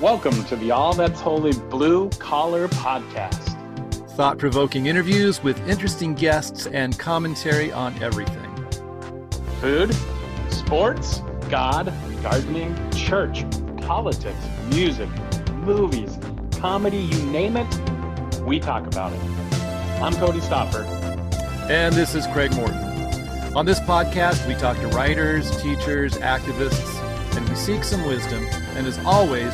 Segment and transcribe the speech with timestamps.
[0.00, 3.56] Welcome to the All That's Holy Blue Collar Podcast.
[4.10, 8.46] Thought provoking interviews with interesting guests and commentary on everything
[9.60, 9.92] food,
[10.50, 13.44] sports, God, gardening, church,
[13.78, 15.08] politics, music,
[15.54, 16.16] movies,
[16.60, 19.20] comedy you name it, we talk about it.
[20.00, 20.84] I'm Cody Stopper.
[21.68, 22.76] And this is Craig Morton.
[23.56, 27.02] On this podcast, we talk to writers, teachers, activists,
[27.36, 28.44] and we seek some wisdom.
[28.76, 29.52] And as always,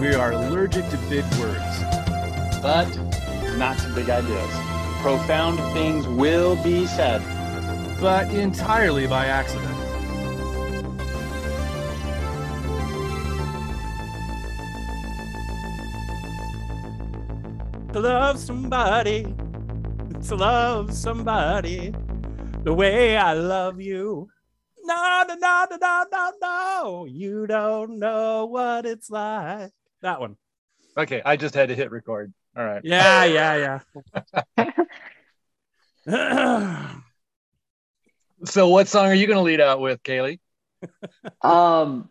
[0.00, 1.82] we are allergic to big words.
[2.62, 2.88] But
[3.56, 4.50] not to big ideas.
[5.00, 7.20] Profound things will be said.
[8.00, 9.74] But entirely by accident.
[17.92, 19.34] To love somebody,
[20.28, 21.92] to love somebody
[22.62, 24.28] the way I love you.
[24.84, 27.04] No, no, no, no, no, no, no.
[27.06, 29.72] You don't know what it's like.
[30.02, 30.36] That one.
[30.96, 32.32] Okay, I just had to hit record.
[32.56, 32.80] All right.
[32.84, 33.80] Yeah, yeah,
[34.56, 34.72] yeah.
[38.44, 40.40] so, what song are you going to lead out with, Kalie?
[41.42, 42.10] Um,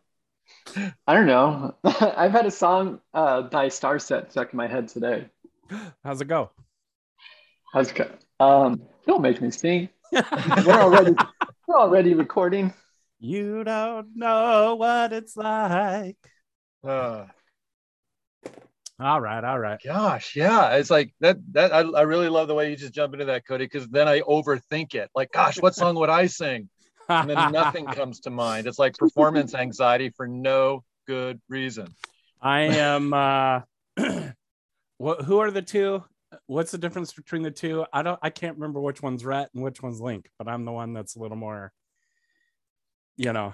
[0.76, 1.76] I don't know.
[1.84, 5.30] I've had a song uh, by Starset stuck in my head today.
[6.04, 6.52] How's it go?
[7.74, 8.46] How's it go?
[8.46, 9.90] Um, don't make me sing.
[10.12, 10.24] we're
[10.74, 11.16] already
[11.68, 12.74] we're already recording.
[13.20, 16.18] You don't know what it's like.
[16.84, 17.26] Uh,
[19.00, 19.80] all right, all right.
[19.84, 21.38] Gosh, yeah, it's like that.
[21.54, 24.08] That I, I really love the way you just jump into that, Cody, because then
[24.08, 25.10] I overthink it.
[25.16, 26.70] Like, gosh, what song would I sing?
[27.10, 28.68] And then nothing comes to mind.
[28.68, 31.88] It's like performance anxiety for no good reason.
[32.42, 33.14] I am.
[33.14, 33.62] uh
[35.00, 35.22] What?
[35.22, 36.04] Who are the two?
[36.46, 37.86] what's the difference between the two?
[37.94, 40.72] I don't I can't remember which one's Rhett and which one's Link, but I'm the
[40.72, 41.72] one that's a little more,
[43.16, 43.54] you know,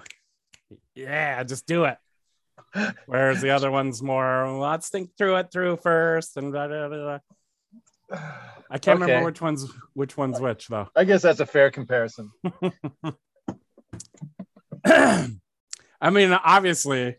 [0.94, 1.98] yeah, just do it.
[3.06, 7.18] Whereas the other one's more, let's think through it through first and blah, blah, blah.
[8.70, 9.12] I can't okay.
[9.12, 10.88] remember which one's which one's which though.
[10.94, 12.30] I guess that's a fair comparison.
[14.84, 17.16] I mean, obviously,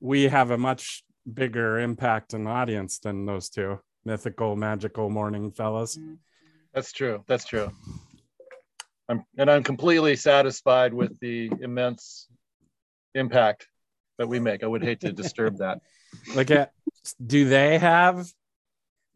[0.00, 5.98] we have a much bigger impact and audience than those two mythical, magical morning fellas.
[6.72, 7.24] That's true.
[7.26, 7.70] That's true.
[9.08, 12.28] I'm and I'm completely satisfied with the immense
[13.14, 13.68] impact
[14.18, 14.62] that we make.
[14.62, 15.80] I would hate to disturb that.
[16.36, 16.70] Like, at,
[17.26, 18.28] do they have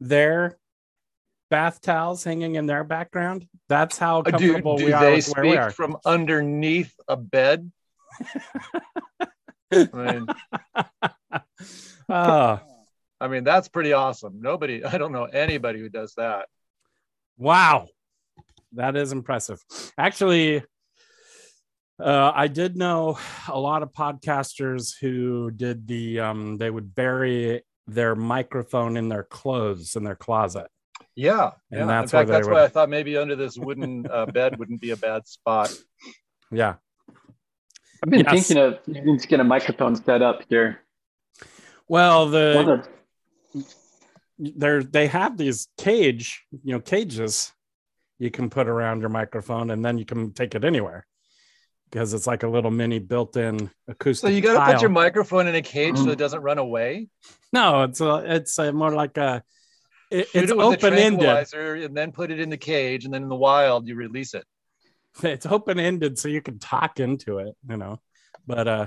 [0.00, 0.58] their
[1.48, 3.46] bath towels hanging in their background?
[3.68, 5.04] That's how uh, comfortable do, do we are.
[5.04, 7.70] Do They speak from underneath a bed.
[9.72, 10.26] I mean,
[12.08, 12.60] oh,
[13.20, 14.40] I mean, that's pretty awesome.
[14.40, 16.48] Nobody, I don't know anybody who does that.
[17.36, 17.88] Wow.
[18.72, 19.64] That is impressive.
[19.96, 20.62] Actually,
[22.00, 27.62] uh, I did know a lot of podcasters who did the, um, they would bury
[27.86, 30.68] their microphone in their clothes in their closet.
[31.16, 31.50] Yeah.
[31.70, 31.86] And yeah.
[31.86, 32.54] that's, in fact, that's would...
[32.54, 35.74] why I thought maybe under this wooden uh, bed wouldn't be a bad spot.
[36.52, 36.74] Yeah.
[38.02, 38.46] I've been yes.
[38.46, 40.80] thinking of needing to get a microphone set up here.
[41.88, 42.86] Well, the
[44.38, 47.52] there they have these cage, you know, cages
[48.20, 51.07] you can put around your microphone and then you can take it anywhere
[51.90, 54.28] because it's like a little mini built-in acoustic.
[54.28, 57.08] So you got to put your microphone in a cage so it doesn't run away.
[57.52, 59.42] No, it's a, it's a more like a
[60.10, 63.36] it, it's it open-ended and then put it in the cage and then in the
[63.36, 64.44] wild you release it.
[65.22, 68.00] It's open-ended so you can talk into it, you know.
[68.46, 68.86] But uh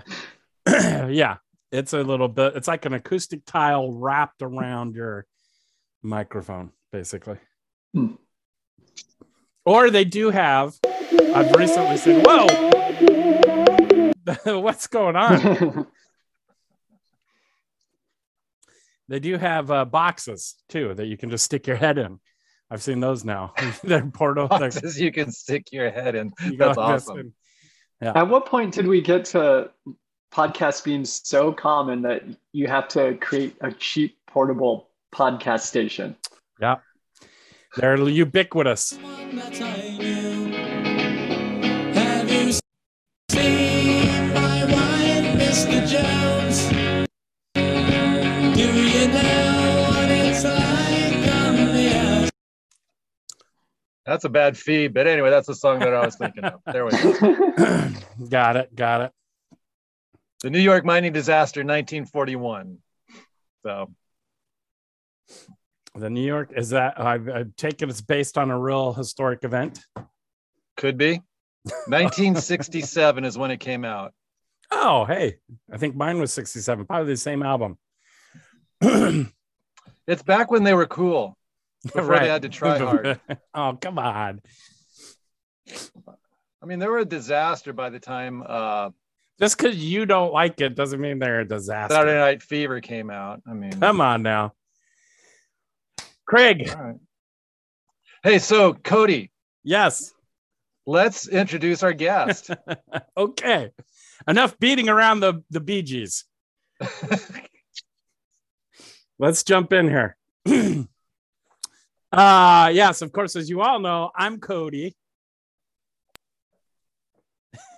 [1.09, 1.37] yeah,
[1.71, 5.25] it's a little bit it's like an acoustic tile wrapped around your
[6.03, 7.37] microphone basically
[7.93, 8.13] hmm.
[9.65, 10.73] or they do have
[11.33, 12.80] i've recently seen whoa
[14.45, 15.87] what's going on
[19.07, 22.19] they do have uh, boxes too that you can just stick your head in
[22.69, 23.53] i've seen those now
[23.83, 27.33] they're portal boxes you can stick your head in that's awesome
[28.01, 28.13] yeah.
[28.15, 29.69] At what point did we get to
[30.33, 36.15] podcasts being so common that you have to create a cheap portable podcast station.
[36.59, 36.77] Yeah.
[37.77, 38.97] They're ubiquitous.
[54.11, 56.59] That's a bad fee, but anyway, that's the song that I was thinking of.
[56.65, 57.89] There we go.
[58.29, 58.75] got it.
[58.75, 59.11] Got it.
[60.41, 62.79] The New York mining disaster, 1941.
[63.63, 63.89] So,
[65.95, 69.79] the New York is that I've, I've taken it's based on a real historic event.
[70.75, 71.21] Could be.
[71.63, 74.13] 1967 is when it came out.
[74.71, 75.37] Oh, hey,
[75.71, 77.77] I think mine was 67, probably the same album.
[80.07, 81.37] It's back when they were cool.
[81.83, 83.19] Before they had to try hard.
[83.53, 84.41] oh, come on.
[86.61, 88.89] I mean, they were a disaster by the time uh,
[89.39, 91.95] Just because you don't like it doesn't mean they're a disaster.
[91.95, 93.41] Saturday Night Fever came out.
[93.49, 94.53] I mean, Come on now.
[96.25, 96.95] Craig, right.
[98.23, 99.31] Hey, so Cody,
[99.63, 100.13] yes.
[100.85, 102.51] let's introduce our guest.
[103.17, 103.71] okay.
[104.27, 106.25] Enough beating around the, the Bee Gees.
[109.19, 110.17] Let's jump in here.
[112.11, 114.95] uh yes, of course, as you all know, I'm Cody.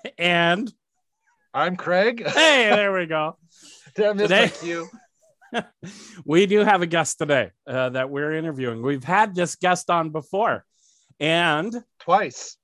[0.18, 0.72] and
[1.54, 2.26] I'm Craig.
[2.26, 3.38] hey, there we go.
[3.96, 4.88] Did I miss Today- my cue?
[6.26, 8.82] we do have a guest today uh, that we're interviewing.
[8.82, 10.66] We've had this guest on before,
[11.20, 12.58] and Twice,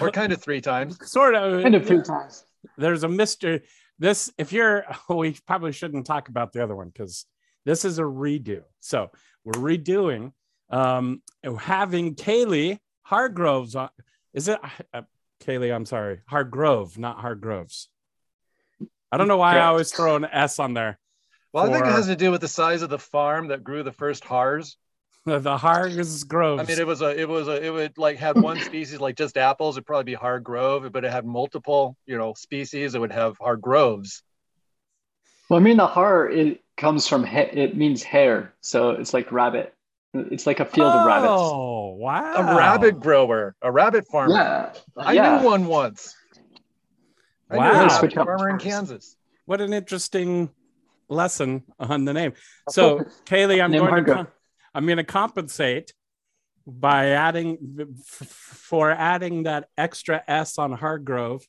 [0.00, 0.96] or kind of three times.
[1.10, 2.46] sort of, Kind of three times.
[2.76, 3.62] There's a mystery.
[3.98, 7.26] This, if you're, we probably shouldn't talk about the other one because
[7.64, 8.62] this is a redo.
[8.80, 9.10] So
[9.44, 10.32] we're redoing,
[10.70, 11.22] um,
[11.58, 13.88] having Kalie Hargroves on.
[14.32, 14.60] Is it
[14.94, 15.02] uh,
[15.40, 15.72] Kalie?
[15.72, 17.88] I'm sorry, Hargrove, not Hargroves.
[19.12, 20.98] I don't know why I always throw an S on there.
[21.52, 23.82] Well, I think it has to do with the size of the farm that grew
[23.82, 24.76] the first hars.
[25.26, 26.24] The Hargroves.
[26.32, 29.16] I mean, it was a, it was a, it would like have one species, like
[29.16, 32.94] just apples, it'd probably be Hard Grove, but it had multiple, you know, species.
[32.94, 34.22] It would have Hargroves.
[35.48, 39.30] Well, I mean, the har it comes from ha- it means hair, so it's like
[39.30, 39.74] rabbit.
[40.14, 41.32] It's like a field of rabbits.
[41.32, 42.34] Oh, wow.
[42.34, 44.34] A rabbit grower, a rabbit farmer.
[44.34, 45.38] Yeah, I yeah.
[45.38, 46.16] knew one once.
[47.50, 47.70] I knew Wow.
[47.70, 48.58] a rabbit Switch up farmer in.
[48.58, 49.16] Kansas.
[49.44, 50.50] What an interesting
[51.08, 52.32] lesson on the name.
[52.70, 54.16] So, Kalie, I'm Name going to Hargrove.
[54.16, 54.26] com-
[54.74, 55.94] I'm going to compensate
[56.66, 61.44] by adding f- for adding that extra S on Hargrove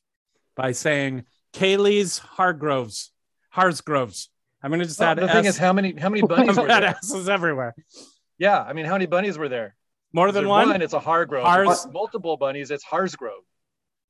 [0.56, 3.10] by saying Kalie's Hargroves,
[3.54, 4.28] Harsgroves.
[4.62, 5.32] I'm going to just Well, add the S.
[5.32, 6.96] thing is, how many how many bunnies were add there?
[6.96, 7.74] S's everywhere.
[8.38, 9.76] Yeah, I mean, how many bunnies were there?
[10.12, 10.82] More than there one.
[10.82, 11.44] It's a Hargrove.
[11.44, 12.70] Hars- multiple bunnies.
[12.70, 13.44] It's Harsgrove.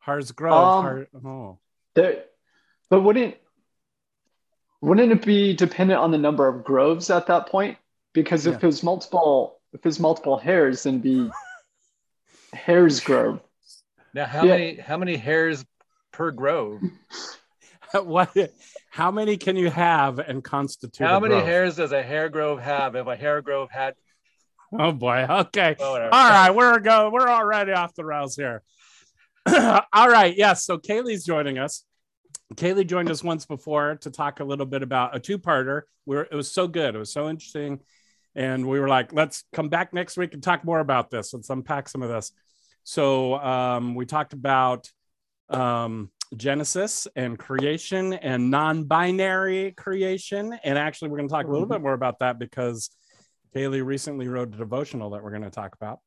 [0.06, 0.52] Harsgrove.
[0.52, 1.58] Um, Har- oh.
[1.94, 2.24] There,
[2.90, 3.36] but wouldn't
[4.80, 7.76] wouldn't it be dependent on the number of groves at that point?
[8.12, 8.58] Because if Yeah.
[8.58, 11.30] there's multiple if there's multiple hairs, then be
[12.52, 13.40] hairs grove.
[14.14, 14.50] Now, how Yeah.
[14.52, 15.64] many how many hairs
[16.12, 16.80] per grove?
[17.94, 18.36] what?
[18.90, 21.06] How many can you have and constitute?
[21.06, 21.46] How a many grove?
[21.46, 22.94] hairs does a hair grove have?
[22.96, 23.94] If a hair grove had,
[24.78, 25.26] Oh boy.
[25.28, 25.76] Okay.
[25.78, 26.14] well, whatever.
[26.14, 27.10] All right, we're go.
[27.10, 28.62] We're already off the rails here.
[29.46, 30.64] All right, yes.
[30.64, 31.84] So Kalie's joining us.
[32.54, 35.82] Kaylee joined us once before to talk a little bit about a two-parter.
[36.04, 37.80] Where it was so good, it was so interesting,
[38.34, 41.34] and we were like, let's come back next week and talk more about this.
[41.34, 42.32] Let's unpack some of this.
[42.84, 44.90] So um, we talked about
[45.48, 51.66] um, Genesis and creation and non-binary creation, and actually, we're going to talk a little
[51.66, 52.90] bit more about that because
[53.54, 55.98] Kalie recently wrote a devotional that we're going to talk about.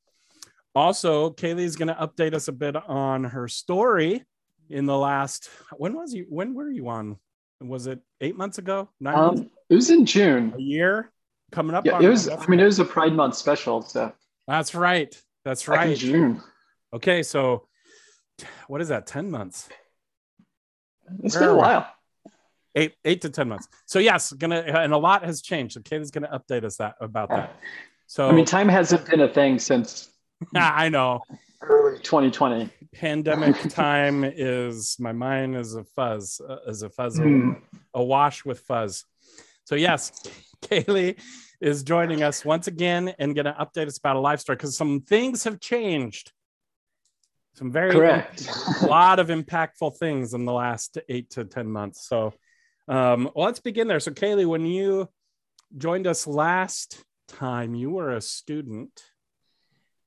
[0.74, 4.24] Also, Kalie's going to update us a bit on her story
[4.69, 5.50] in the last.
[5.77, 6.25] When was you?
[6.27, 7.18] When were you on?
[7.62, 8.89] Was it eight months ago?
[9.00, 9.42] Nine months?
[9.42, 10.54] Um, it was in June.
[10.57, 11.12] A year?
[11.56, 11.86] Coming up?
[11.86, 12.28] Yeah, it was.
[12.28, 14.12] I mean, it was a Pride Month special, so
[14.46, 15.16] That's right.
[15.46, 15.98] That's back in right.
[15.98, 16.42] June.
[16.94, 17.68] Okay, so
[18.68, 19.07] what is that?
[19.07, 19.70] Ten months?
[21.24, 21.60] It's Where been a we?
[21.60, 21.88] while.
[22.75, 23.70] Eight, eight to ten months.
[23.86, 25.75] So yes, gonna and a lot has changed.
[25.75, 27.56] So Kalie's gonna update us that about that.
[28.08, 30.10] So I mean, time hasn't been a thing since
[30.56, 31.22] I know.
[31.62, 32.70] early 2020.
[32.94, 37.62] pandemic time is my mind is a fuzz uh, is a fuzz Mm.
[37.94, 39.06] awash with fuzz
[39.63, 40.12] so yes
[40.62, 41.15] kalie
[41.62, 44.78] is joining us once again and going to update us about a life story because
[44.78, 46.32] some things have changed.
[47.54, 48.50] Some very Correct.
[48.82, 52.08] a lot of impactful things in the last eight to ten months.
[52.08, 52.34] So
[52.88, 54.00] um, well, let's begin there.
[54.00, 55.10] So kalie when you
[55.78, 59.02] joined us last time you were a student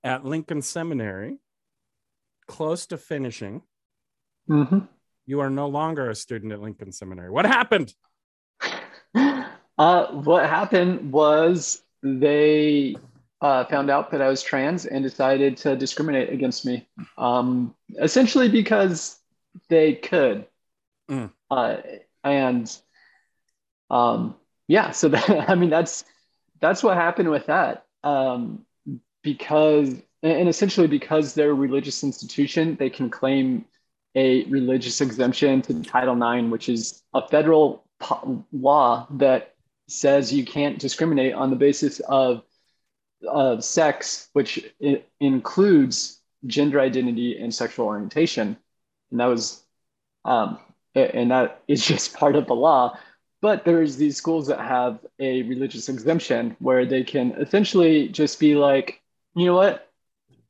[0.04, 1.38] at lincoln seminary
[2.46, 3.62] close to finishing.
[4.46, 4.80] Hmm
[5.28, 7.30] you are no longer a student at lincoln seminary.
[7.30, 7.92] What happened
[9.78, 12.96] Uh, what happened was they
[13.40, 18.48] uh, found out that I was trans and decided to discriminate against me, um, essentially
[18.48, 19.18] because
[19.68, 20.46] they could.
[21.08, 21.30] Mm.
[21.50, 21.76] Uh,
[22.24, 22.76] and
[23.90, 24.34] um,
[24.66, 26.04] yeah, so that, I mean that's
[26.60, 27.84] that's what happened with that.
[28.02, 28.64] Um,
[29.22, 33.64] because and essentially because they're a religious institution, they can claim
[34.14, 37.84] a religious exemption to Title IX, which is a federal
[38.52, 39.54] law that
[39.88, 42.42] says you can't discriminate on the basis of
[43.26, 44.64] of sex, which
[45.18, 48.56] includes gender identity and sexual orientation,
[49.10, 49.64] and that was,
[50.24, 50.58] um,
[50.94, 52.96] and that is just part of the law.
[53.40, 58.54] but there's these schools that have a religious exemption where they can essentially just be
[58.54, 59.00] like,
[59.34, 59.88] you know what,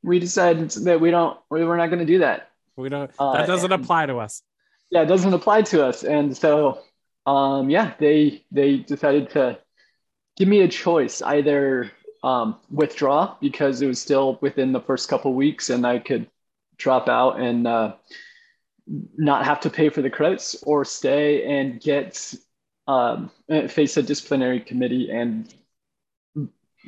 [0.03, 2.49] we decided that we don't, we're not going to do that.
[2.75, 3.11] We don't.
[3.19, 4.41] Uh, that doesn't and- apply to us.
[4.91, 6.79] Yeah, it doesn't apply to us, and so
[7.29, 9.59] um, yeah, they they decided to
[10.35, 11.91] give me a choice either
[12.23, 16.27] um, withdraw because it was still within the first couple weeks and I could
[16.77, 17.93] drop out and uh,
[19.15, 22.33] not have to pay for the credits or stay and get
[22.87, 23.29] um,
[23.67, 25.53] face a disciplinary committee and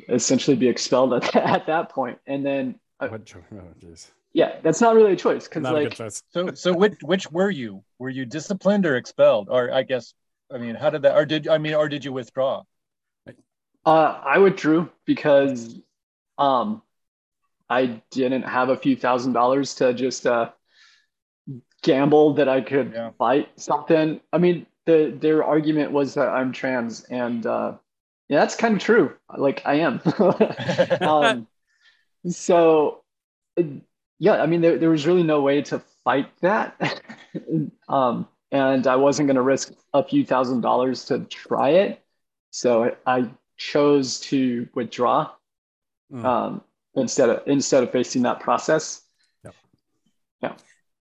[0.08, 2.18] essentially be expelled at, at that point.
[2.26, 3.94] And then, uh, What cho- oh,
[4.32, 6.22] yeah, that's not really a choice because Not a good like, choice.
[6.30, 7.84] So, so which which were you?
[7.98, 9.48] Were you disciplined or expelled?
[9.50, 10.14] Or I guess,
[10.52, 11.16] I mean, how did that?
[11.16, 12.64] Or did I mean, or did you withdraw?
[13.84, 15.80] uh, I withdrew because
[16.38, 16.82] um,
[17.70, 20.50] I didn't have a few thousand dollars to just uh,
[21.82, 23.12] gamble that I could Yeah.
[23.18, 24.20] fight something.
[24.32, 27.74] I mean, the their argument was that I'm trans, and uh,
[28.28, 29.16] yeah, that's kind of true.
[29.36, 30.00] Like I am.
[31.04, 31.46] um,
[32.28, 33.02] so,
[34.18, 36.80] yeah, I mean, there, there was really no way to fight that.
[37.88, 42.00] um, and I wasn't going to risk a few thousand dollars to try it.
[42.50, 45.30] So I chose to withdraw
[46.12, 46.24] Mm.
[46.24, 46.62] um,
[46.94, 49.00] instead of instead of facing that process.
[49.44, 49.54] Yep.
[50.42, 50.54] Yeah,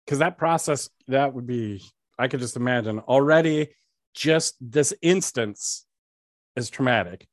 [0.06, 1.84] because that process that would be
[2.18, 3.74] i could just imagine already
[4.14, 5.86] just this instance
[6.56, 7.28] is traumatic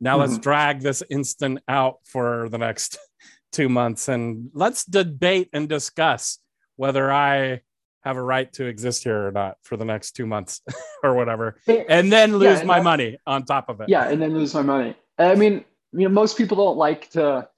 [0.00, 0.42] now let's Mhm.
[0.42, 2.98] drag this instant out for the next
[3.52, 6.38] two months and let's debate and discuss
[6.76, 7.60] whether i
[8.02, 10.62] have a right to exist here or not for the next two months
[11.04, 14.32] or whatever and then lose and my money on top of it yeah, and then
[14.34, 14.94] lose my money.
[15.18, 17.48] I mean, you know, most people don't like to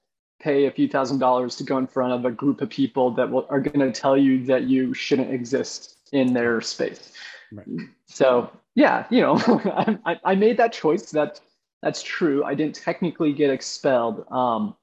[0.41, 3.29] pay a few thousand dollars to go in front of a group of people that
[3.29, 7.13] will, are going to tell you that you shouldn't exist in their space.
[7.51, 7.67] Right.
[8.07, 9.37] So yeah, you know,
[10.05, 11.11] I, I made that choice.
[11.11, 11.39] That
[11.81, 12.43] that's true.
[12.43, 14.75] I didn't technically get expelled, um,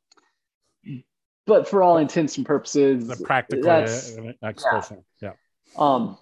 [1.47, 5.33] but for all intents and purposes, the practical that's- expulsion yeah.
[5.79, 6.17] Um,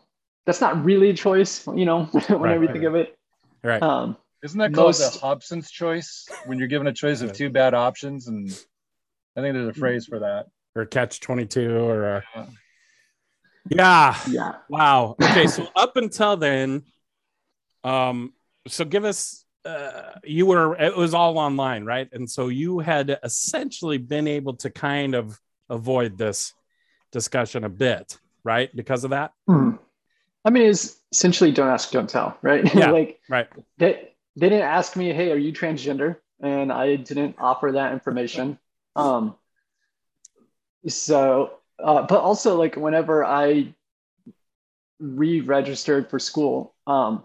[0.46, 1.66] that's not really a choice.
[1.66, 3.16] You know, whenever Right, you right, think of it.
[3.62, 7.32] right Um, Isn't that called Most- the Hobson's choice when you're given a choice of
[7.32, 8.28] two bad options?
[8.28, 8.48] And
[9.36, 10.46] I think there's a phrase for that.
[10.74, 12.24] or catch 22 or a,
[13.68, 14.52] yeah yeah.
[14.68, 15.16] Wow.
[15.22, 16.82] Okay, so up until then,
[17.84, 18.32] um,
[18.66, 19.44] so give us.
[19.64, 22.08] Uh, you were it was all online, right?
[22.12, 25.38] And so you had essentially been able to kind of
[25.68, 26.54] avoid this
[27.12, 28.74] discussion a bit, right?
[28.74, 29.72] Because of that, Hmm.
[30.44, 32.64] I mean, it's essentially don't ask, don't tell, right?
[32.74, 32.90] Yeah.
[32.90, 33.48] like right?
[33.78, 36.16] they, they didn't ask me, hey, are you transgender?
[36.40, 38.58] And I didn't offer that information.
[38.94, 39.34] Um,
[40.86, 43.74] so, uh, but also like whenever I
[45.00, 47.24] re-registered for school, um,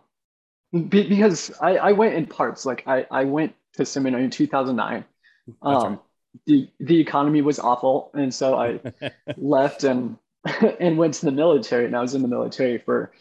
[0.71, 5.05] be, because I, I went in parts, like I, I went to seminary in 2009.
[5.47, 5.99] That's Um,
[6.47, 8.09] the, the economy was awful.
[8.15, 8.79] And so I
[9.37, 10.17] left and
[10.79, 13.11] and went to the military and I was in the military for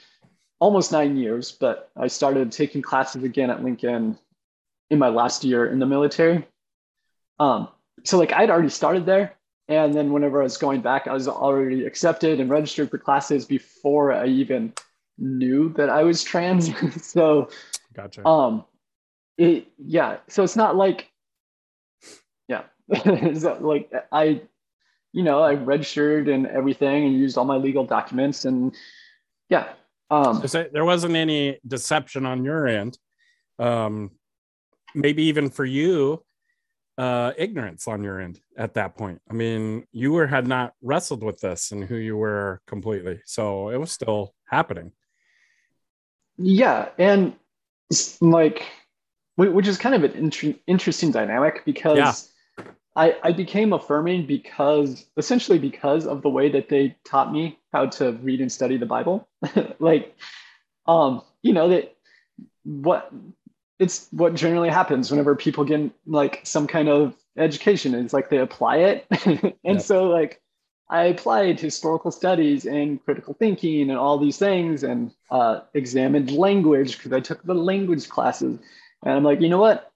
[0.60, 4.18] almost nine years, but I started taking classes again at Lincoln
[4.90, 6.46] in my last year in the military.
[7.38, 7.68] Um,
[8.04, 9.34] so like I'd already started there.
[9.68, 13.44] And then whenever I was going back, I was already accepted and registered for classes
[13.44, 14.72] before I even
[15.18, 16.70] knew that I was trans.
[17.04, 17.48] so
[17.94, 18.26] Gotcha.
[18.26, 18.64] um
[19.38, 21.10] it yeah so it's not like
[22.48, 22.62] yeah
[23.04, 24.40] not like i
[25.12, 28.74] you know i registered and everything and used all my legal documents and
[29.48, 29.72] yeah
[30.10, 32.98] um So there wasn't any deception on your end.
[33.58, 34.10] Um,
[34.94, 36.22] maybe even for you,
[36.98, 39.20] uh, ignorance on your end at that point.
[39.30, 43.70] I mean, you were had not wrestled with this and who you were completely, so
[43.70, 44.92] it was still happening.
[46.38, 47.34] yeah and
[48.20, 48.64] like
[49.36, 52.12] which is kind of an inter- interesting dynamic because Yeah.
[52.94, 57.86] I, I became affirming because essentially because of the way that they taught me how
[57.86, 59.28] to read and study the Bible.
[59.78, 60.16] like,
[60.86, 61.96] um, you know, that
[62.64, 63.12] what
[63.78, 68.38] it's what generally happens whenever people get like some kind of education is like they
[68.38, 69.56] apply it.
[69.64, 69.82] and Yeah.
[69.82, 70.40] so like
[70.90, 76.98] I applied historical studies and critical thinking and all these things and uh, examined language
[76.98, 78.58] because I took the language classes.
[79.04, 79.91] And I'm like, you know what?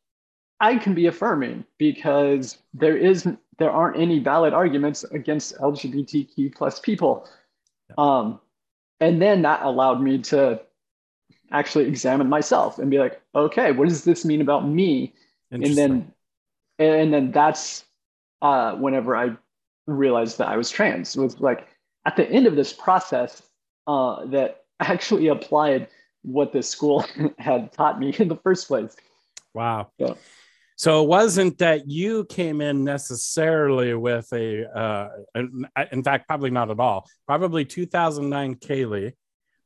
[0.61, 6.81] I can be affirming because there is there aren't any valid arguments against LGBTQ plus
[6.81, 7.29] people.
[7.97, 8.41] Um,
[9.01, 10.61] and then that allowed me to
[11.51, 15.15] actually examine myself and be like, okay, what does this mean about me?
[15.51, 16.13] And then
[16.79, 17.85] and then that's
[18.43, 19.37] uh, whenever I
[19.87, 21.17] realized that I was trans.
[21.17, 21.69] It was like
[22.05, 23.43] at the end of this process
[23.87, 25.89] uh, that actually applied
[26.23, 27.05] what this school
[27.39, 28.97] had taught me in the first place.
[29.55, 29.91] Wow.
[29.99, 30.15] Yeah.
[30.77, 35.09] So it wasn't that you came in necessarily with a, uh,
[35.91, 37.09] in fact, probably not at all.
[37.27, 39.15] Probably 2009 Kalie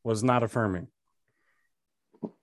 [0.04, 0.86] was not affirming.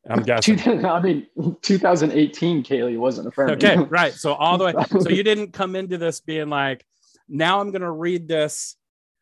[0.09, 0.85] I'm guessing.
[0.85, 1.27] I mean,
[1.61, 3.55] 2018 Kalie wasn't affirming.
[3.55, 4.13] Okay, right.
[4.13, 4.73] So all the way.
[4.99, 6.85] So you didn't come into this being like,
[7.29, 8.75] now I'm going to read this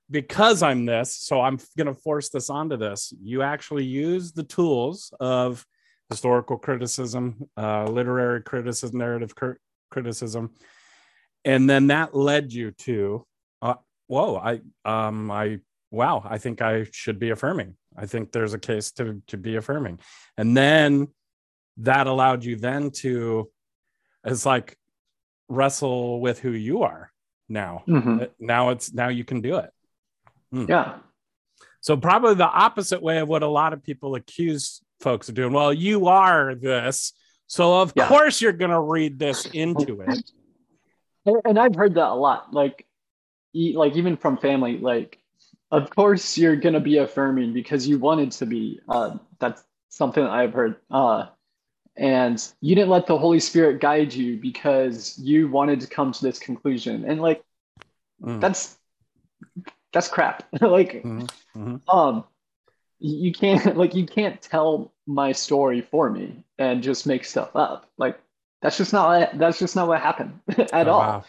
[0.09, 1.15] because I'm this.
[1.15, 3.13] So I'm going to force this onto this.
[3.21, 5.65] You actually use the tools of
[6.09, 9.59] historical criticism, uh, literary criticism, narrative cr-
[9.89, 10.51] criticism,
[11.43, 13.25] and then that led you to,
[13.61, 13.75] uh,
[14.07, 15.59] whoa, I, um, I,
[15.91, 17.75] wow, I think I should be affirming.
[17.97, 19.99] I think there's a case to to be affirming,
[20.37, 21.07] and then
[21.77, 23.49] that allowed you then to,
[24.23, 24.77] it's like
[25.47, 27.11] wrestle with who you are
[27.47, 27.83] now.
[27.87, 28.29] Mhm.
[28.39, 29.71] Now it's now you can do it.
[30.51, 30.99] Yeah.
[31.81, 35.53] So probably the opposite way of what a lot of people accuse folks are doing.
[35.53, 37.13] Well, you are this,
[37.47, 38.07] so of Yeah.
[38.07, 40.31] course you're going to read this into it.
[41.45, 42.53] And, I've heard that a lot.
[42.53, 42.85] Like,
[43.53, 44.77] e- like even from family.
[44.77, 45.19] Like,
[45.71, 48.79] of course you're gonna be affirming because you wanted to be.
[48.87, 50.75] Uh, that's something I've heard.
[50.91, 51.27] Uh,
[51.97, 56.21] and you didn't let the Holy Spirit guide you because you wanted to come to
[56.21, 57.05] this conclusion.
[57.05, 57.41] And like,
[58.21, 58.39] Mm.
[58.39, 58.77] that's
[59.91, 60.43] that's crap.
[60.61, 61.81] like, Mhm, mhm.
[61.89, 62.23] um
[62.99, 67.89] you can't like you can't tell my story for me and just make stuff up
[67.97, 68.19] like
[68.61, 70.39] that's just not that's just not what happened
[70.73, 71.23] at Oh, all wow.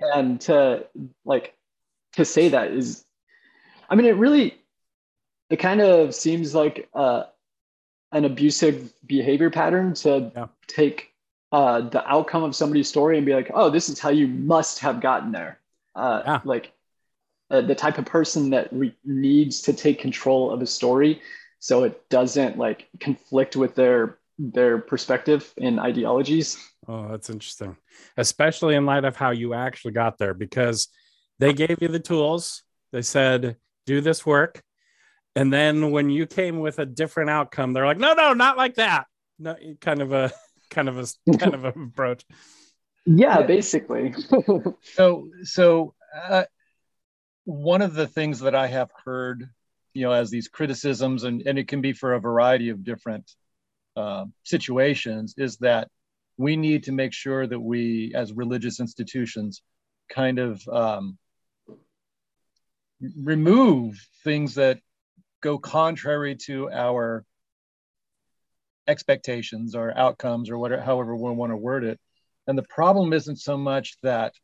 [0.00, 0.86] and to
[1.24, 1.54] like
[2.14, 3.04] to say that is
[3.88, 4.58] i mean it really
[5.50, 7.24] it kind of seems like uh
[8.12, 10.46] an abusive behavior pattern to Yeah.
[10.66, 11.12] take
[11.52, 14.80] uh the outcome of somebody's story and be like oh this is how you must
[14.80, 15.58] have gotten there
[15.94, 16.40] uh Yeah.
[16.44, 16.72] like
[17.52, 21.22] uh, the type of person that re- needs to take control of a story
[21.60, 27.76] so it doesn't like conflict with their their perspective and ideologies Oh, that's interesting,
[28.16, 30.88] especially in light of how you actually got there, because
[31.38, 32.64] they gave you the tools.
[32.90, 34.60] They said, do this work.
[35.36, 38.74] And then when you came with a different outcome, they're like, no, no, not like
[38.76, 39.06] that.
[39.38, 40.32] No, kind of a
[40.70, 41.06] kind of a
[41.38, 42.24] kind of a approach.
[43.06, 43.46] yeah, Yeah.
[43.46, 44.14] basically
[44.82, 46.44] So, so uh,
[47.44, 49.48] one of the things that I have heard,
[49.94, 53.30] you know, as these criticisms, and, and it can be for a variety of different
[53.96, 55.88] uh, situations, is that
[56.36, 59.62] we need to make sure that we, as religious institutions,
[60.08, 61.18] kind of um,
[63.16, 64.78] remove things that
[65.40, 67.24] go contrary to our
[68.86, 72.00] expectations or outcomes or whatever, however we want to word it.
[72.46, 74.34] And the problem isn't so much that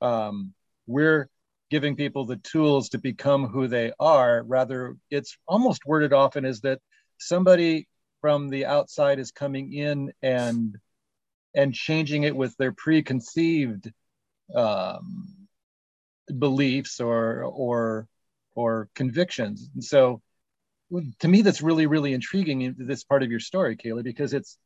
[0.00, 0.52] um,
[0.86, 1.28] we're
[1.70, 4.42] giving people the tools to become who they are.
[4.42, 6.80] Rather, it's almost worded often as that
[7.18, 7.88] somebody
[8.20, 10.76] from the outside is coming in and
[11.54, 13.92] and changing it with their preconceived
[14.54, 15.48] um,
[16.38, 18.08] beliefs or or
[18.54, 19.68] or convictions.
[19.74, 20.20] And so,
[21.20, 24.58] to me, that's really really intriguing in this part of your story, Kayla, because it's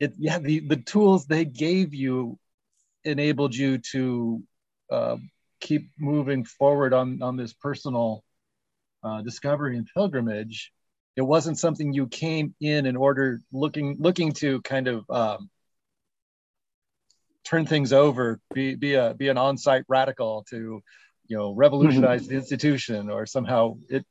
[0.00, 2.38] it yeah the the tools they gave you
[3.04, 4.42] enabled you to
[4.90, 5.16] uh,
[5.64, 8.22] keep moving forward on on this personal
[9.02, 10.72] uh, discovery and pilgrimage.
[11.16, 15.50] It wasn't something you came in in order looking looking to kind of um,
[17.44, 20.82] turn things over, be be a be an on-site radical to
[21.26, 24.04] you know revolutionize the institution or somehow it.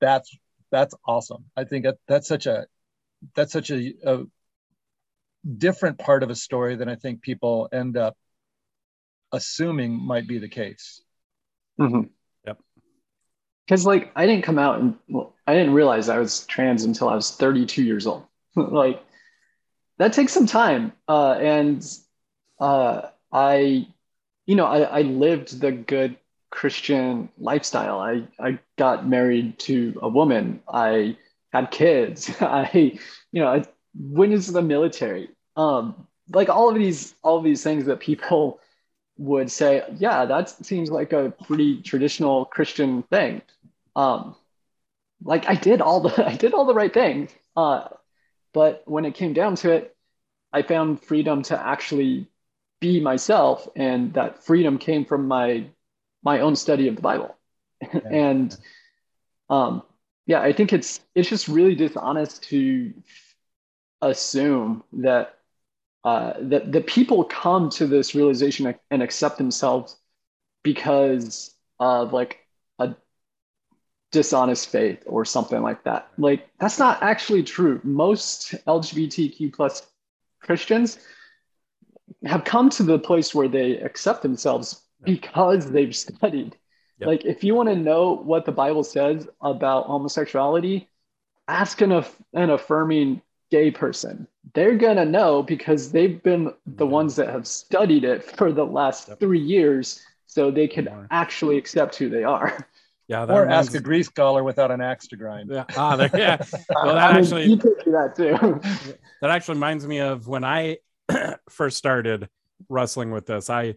[0.00, 0.36] That's
[0.70, 1.44] that's awesome.
[1.56, 2.66] I think that that's such a
[3.34, 4.24] that's such a, a
[5.46, 8.16] different part of a story than I think people end up
[9.32, 11.02] assuming might be the case.
[11.80, 12.10] Mhm.
[12.46, 12.58] Yep.
[13.66, 17.08] because like i didn't come out and well, i didn't realize i was trans until
[17.08, 18.24] i was 32 years old
[18.56, 19.02] like
[19.98, 21.84] that takes some time uh, and
[22.60, 23.86] uh, i
[24.46, 26.16] you know I, I lived the good
[26.50, 31.16] christian lifestyle i i got married to a woman i
[31.52, 32.70] had kids i
[33.32, 33.62] you know i
[33.98, 38.60] went into the military um like all of these all of these things that people
[39.18, 43.42] would say yeah that seems like a pretty traditional christian thing.
[43.94, 44.36] Um
[45.24, 47.88] like i did all the i did all the right things uh
[48.52, 49.96] but when it came down to it
[50.52, 52.28] i found freedom to actually
[52.80, 55.66] be myself and that freedom came from my
[56.22, 57.34] my own study of the bible.
[58.10, 58.56] And
[59.48, 59.82] um
[60.26, 62.92] yeah i think it's it's just really dishonest to
[64.02, 65.35] assume that
[66.06, 69.96] uh, that the people come to this realization and accept themselves
[70.62, 72.38] because of like
[72.78, 72.94] a
[74.12, 76.08] dishonest faith or something like that.
[76.16, 77.80] Like that's not actually true.
[77.82, 79.84] Most LGBTQ plus
[80.40, 81.00] Christians
[82.24, 86.56] have come to the place where they accept themselves because they've studied.
[87.00, 87.06] Yep.
[87.08, 90.88] Like if you want to know what the Bible says about homosexuality,
[91.48, 94.26] ask an, an affirming gay person.
[94.54, 98.64] They're going to know because they've been the ones that have studied it for the
[98.64, 99.20] last yep.
[99.20, 102.66] three years so they can actually accept who they are.
[103.08, 105.48] Yeah, or ask a Greek scholar without an axe to grind.
[105.50, 106.38] Yeah, ah, yeah.
[106.74, 108.96] Well, that I actually you could do that too.
[109.20, 110.78] that actually reminds me of when I
[111.48, 112.28] first started
[112.68, 113.48] wrestling with this.
[113.48, 113.76] I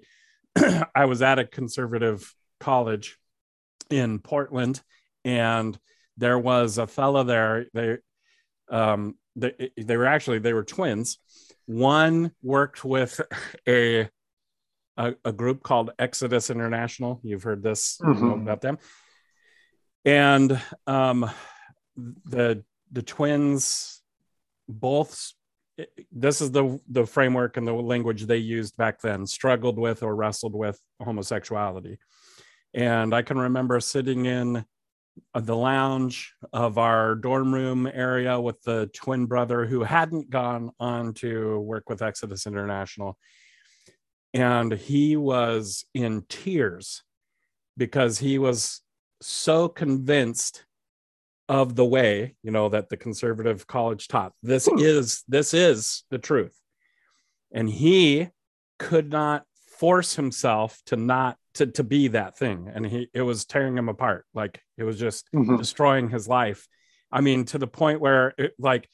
[0.96, 3.20] I was at a conservative college
[3.92, 4.82] in Portland,
[5.24, 5.78] and
[6.18, 7.68] there was a fellow there.
[7.72, 7.98] They
[8.72, 11.20] um they they were actually they were twins.
[11.66, 13.20] One worked with
[13.68, 14.10] a
[14.98, 17.22] a, a group called Exodus International.
[17.24, 18.42] You've heard this mm-hmm.
[18.42, 18.80] about them
[20.06, 21.30] and um,
[22.26, 24.02] the the twins
[24.68, 25.34] both
[26.12, 30.16] this is the the framework and the language they used back then struggled with or
[30.16, 31.98] wrestled with homosexuality
[32.74, 34.66] and i can remember sitting in
[35.34, 40.72] Uh, the lounge of our dorm room area with the twin brother who hadn't gone
[40.80, 43.18] on to work with exodus international.
[44.34, 47.04] And he was in tears
[47.78, 48.82] because he was
[49.22, 50.66] so convinced
[51.48, 54.78] of the way you know that the conservative college taught this hmm.
[54.78, 56.56] is this is the truth.
[57.52, 58.30] And he
[58.78, 59.46] could not
[59.80, 63.90] force himself to not to, to be that thing and he it was tearing him
[63.90, 65.58] apart like it was just mm-hmm.
[65.58, 66.68] destroying his life
[67.12, 68.88] i mean to the point where it, like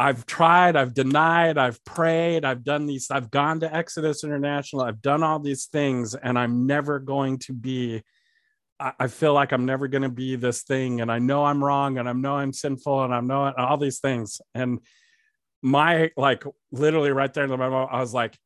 [0.00, 5.00] i've tried i've denied i've prayed i've done these i've gone to exodus international i've
[5.00, 8.02] done all these things and i'm never going to be
[8.78, 11.96] I, feel like I'm never going to be this thing, and I know I'm wrong,
[11.96, 14.38] and I know I'm sinful, and I know all these things.
[14.54, 14.80] And
[15.62, 18.36] my like literally right there in the moment I was like,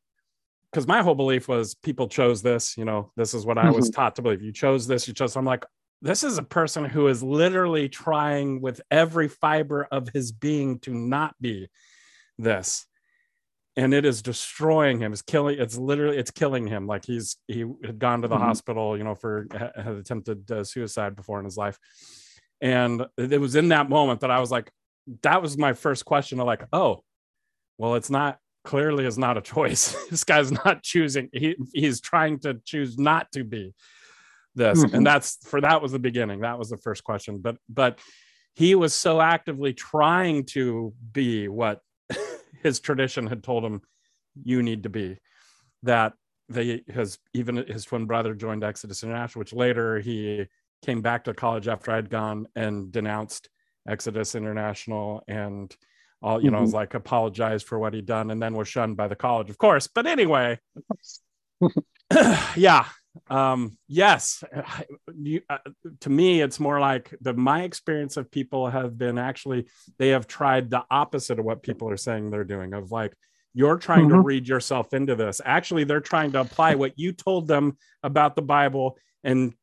[0.70, 2.76] because my whole belief was people chose this.
[2.76, 4.00] You know, this is what I was mm-hmm.
[4.00, 4.42] taught to believe.
[4.42, 5.09] You chose this.
[5.09, 5.37] You chose.
[5.37, 5.64] I'm like,
[6.02, 10.94] this is a person who is literally trying with every fiber of his being to
[10.94, 11.68] not be
[12.38, 12.87] this
[13.76, 17.64] and it is destroying him it's killing it's literally it's killing him like he's he
[17.85, 18.44] had gone to the mm-hmm.
[18.44, 21.78] hospital you know for had attempted uh, suicide before in his life
[22.61, 24.70] and it was in that moment that i was like
[25.22, 27.02] that was my first question of like oh
[27.78, 29.96] well it's not clearly is not a choice.
[30.11, 33.75] This guy's not choosing he he's trying to choose not to be
[34.55, 34.83] this.
[34.83, 34.96] Mm-hmm.
[34.96, 36.40] and that's for that was the beginning.
[36.40, 37.38] That was the first question.
[37.38, 37.99] But but
[38.55, 41.81] he was so actively trying to be what
[42.62, 43.81] his tradition had told him
[44.42, 45.18] you need to be
[45.83, 46.12] that
[46.49, 50.44] they his even his twin brother joined exodus international which later he
[50.85, 53.49] came back to college after i'd gone and denounced
[53.88, 55.77] exodus international and
[56.22, 56.64] all you know mm-hmm.
[56.64, 59.59] was like apologized for what he'd done and then was shunned by the college of
[59.59, 59.87] course.
[59.87, 60.59] But anyway.
[62.56, 62.87] Yeah.
[63.28, 64.42] Um yes.
[65.14, 65.59] You, uh,
[66.00, 69.66] to me it's more like the my experience of people have been actually
[69.98, 73.14] they have tried the opposite of what people are saying they're doing of like
[73.52, 74.16] you're trying mm-hmm.
[74.16, 75.40] to read yourself into this.
[75.44, 79.54] Actually they're trying to apply what you told them about the bible and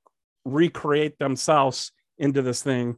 [0.45, 2.97] recreate themselves into this thing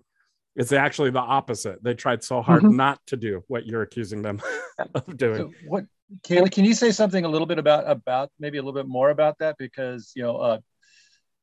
[0.60, 2.76] it's actually the opposite they tried so hard mm-hmm.
[2.76, 4.40] not to do what you're accusing them
[4.94, 5.86] of doing so what
[6.24, 9.12] Kayla, can you say something a little bit about about maybe a little bit more
[9.12, 10.58] about that because you know, uh,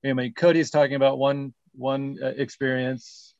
[0.04, 3.34] I mean, Cody's talking about one one uh, experience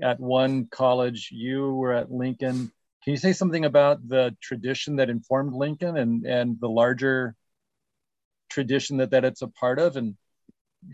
[0.00, 1.28] at one college.
[1.30, 2.72] You were at Lincoln.
[3.04, 7.34] Can you say something about the tradition that informed Lincoln and and the larger
[8.48, 10.16] tradition that that it's a part of, and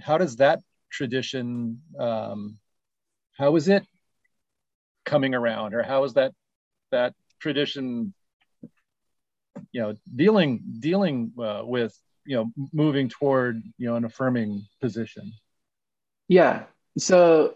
[0.00, 0.60] how does that
[0.90, 2.58] tradition um,
[3.36, 3.86] how is it
[5.08, 6.32] coming around, or how is that
[6.90, 8.14] that tradition
[9.72, 15.32] you know dealing dealing uh, with you know moving toward you know an affirming position?
[16.28, 16.64] Yeah.
[16.98, 17.54] So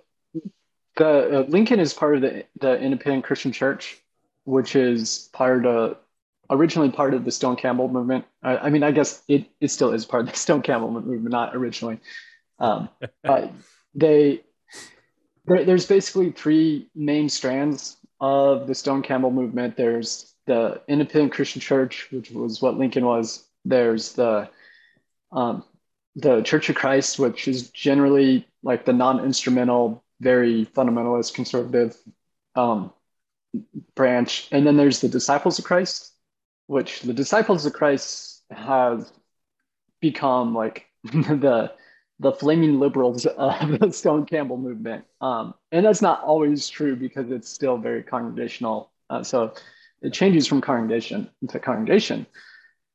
[0.97, 4.03] the uh, lincoln is part of the, the independent christian church
[4.45, 5.97] which is part of
[6.51, 8.25] originally part of the stone campbell movement.
[8.43, 11.31] I, I, mean i guess it, it still is part of the stone campbell movement
[11.31, 12.01] not originally.
[12.59, 12.89] Um,
[13.95, 14.43] they
[15.47, 21.61] there, there's basically three main strands of the stone campbell movement there's the Independent Christian
[21.61, 23.45] Church, which was what Lincoln was.
[23.65, 24.49] There's the
[25.31, 25.65] um,
[26.17, 31.97] the Church of Christ, which is generally like the non-instrumental, very fundamentalist, conservative
[32.55, 32.93] um,
[33.95, 36.13] branch, and then there's the Disciples of Christ,
[36.67, 39.09] which the Disciples of Christ have
[40.01, 41.73] become like the
[42.23, 45.05] the flaming liberals of the Stone Campbell movement.
[45.21, 48.91] Um, and that's not always true because it's still very congregational.
[49.11, 49.55] Uh, so
[50.01, 52.27] it changes from congregation to congregation.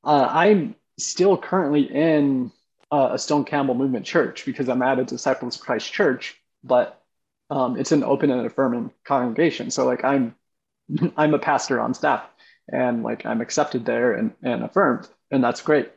[0.04, 2.52] Uh, I'm still currently in
[2.92, 7.02] uh, a Stone Campbell movement church because I'm at a Disciples of Christ church, but
[7.50, 9.72] um, it's an open and affirming congregation.
[9.72, 10.36] So like I'm,
[11.18, 12.26] I'm a pastor on staff
[12.72, 15.92] and like I'm accepted there and, and affirmed, and that's great.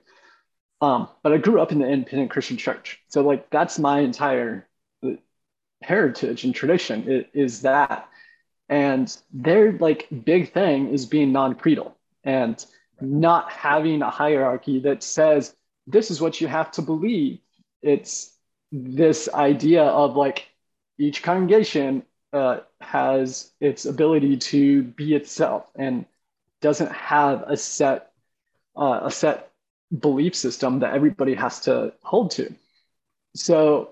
[0.81, 3.01] Um, but I grew up in the independent Christian church.
[3.09, 4.67] So like that's my entire
[5.83, 8.09] heritage and tradition is, is that.
[8.69, 12.65] And their like big thing is being non-creedal and
[13.01, 15.55] not having a hierarchy that says
[15.87, 17.41] this is what you have to believe.
[17.83, 18.37] It's
[18.71, 20.49] this idea of like
[20.99, 26.05] each congregation uh, has its ability to be itself and
[26.61, 28.13] doesn't have a set
[28.77, 29.50] uh, a set
[29.97, 32.55] belief system that everybody has to hold to.
[33.35, 33.91] So,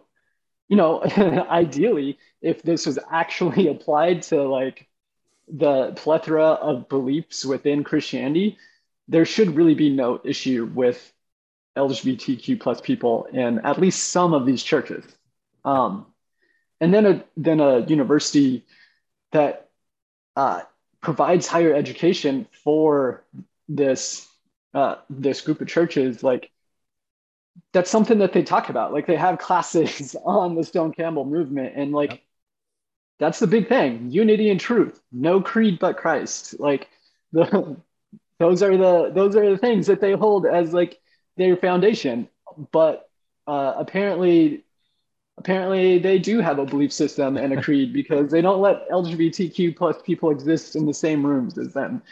[0.68, 1.02] you know,
[1.50, 4.86] ideally, if this was actually applied to like
[5.48, 8.58] the plethora of beliefs within Christianity,
[9.08, 11.12] there should really be no issue with
[11.76, 15.04] LGBTQ plus people in at least some of these churches.
[15.64, 16.06] Um,
[16.80, 18.64] and then a then a university
[19.32, 19.68] that
[20.36, 20.62] uh,
[21.00, 23.24] provides higher education for
[23.68, 24.27] this
[24.74, 26.50] uh, this group of churches, like
[27.72, 28.92] that's something that they talk about.
[28.92, 32.20] Like they have classes on the Stone Campbell movement, and like yep.
[33.18, 36.58] that's the big thing: unity and truth, no creed but Christ.
[36.58, 36.88] Like
[37.32, 37.76] the
[38.38, 41.00] those are the those are the things that they hold as like
[41.36, 42.28] their foundation.
[42.72, 43.08] But
[43.46, 44.64] uh, apparently,
[45.36, 49.76] apparently they do have a belief system and a creed because they don't let LGBTQ
[49.76, 52.02] plus people exist in the same rooms as them.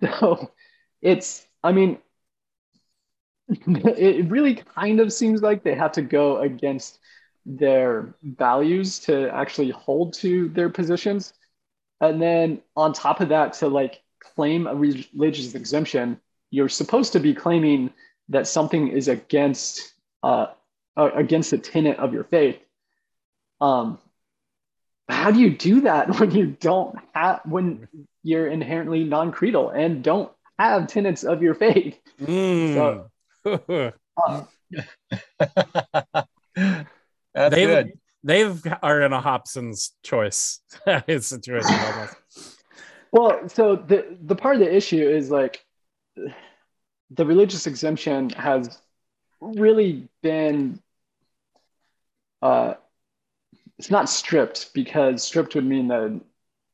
[0.00, 0.50] So
[1.02, 1.98] it's I mean,
[3.48, 6.98] it really kind of seems like they have to go against
[7.44, 11.32] their values to actually hold to their positions.
[12.00, 14.02] And then on top of that, to like
[14.34, 16.20] claim a religious exemption,
[16.50, 17.90] you're supposed to be claiming
[18.28, 20.46] that something is against uh,
[20.96, 22.58] against the tenet of your faith.
[23.60, 23.98] Um,
[25.08, 27.88] how do you do that when you don't have when
[28.22, 30.30] you're inherently non-creedal and don't
[30.68, 31.98] have tenets of your faith.
[32.20, 32.74] Mm.
[32.74, 33.10] So,
[34.24, 34.42] uh,
[37.34, 37.92] That's they've, good.
[38.22, 40.60] They've are in a Hobson's choice
[41.08, 42.14] situation almost.
[43.12, 45.64] Well, so the the part of the issue is like
[47.10, 48.78] the religious exemption has
[49.40, 50.80] really been
[52.42, 52.74] uh
[53.78, 56.20] it's not stripped because stripped would mean that it'd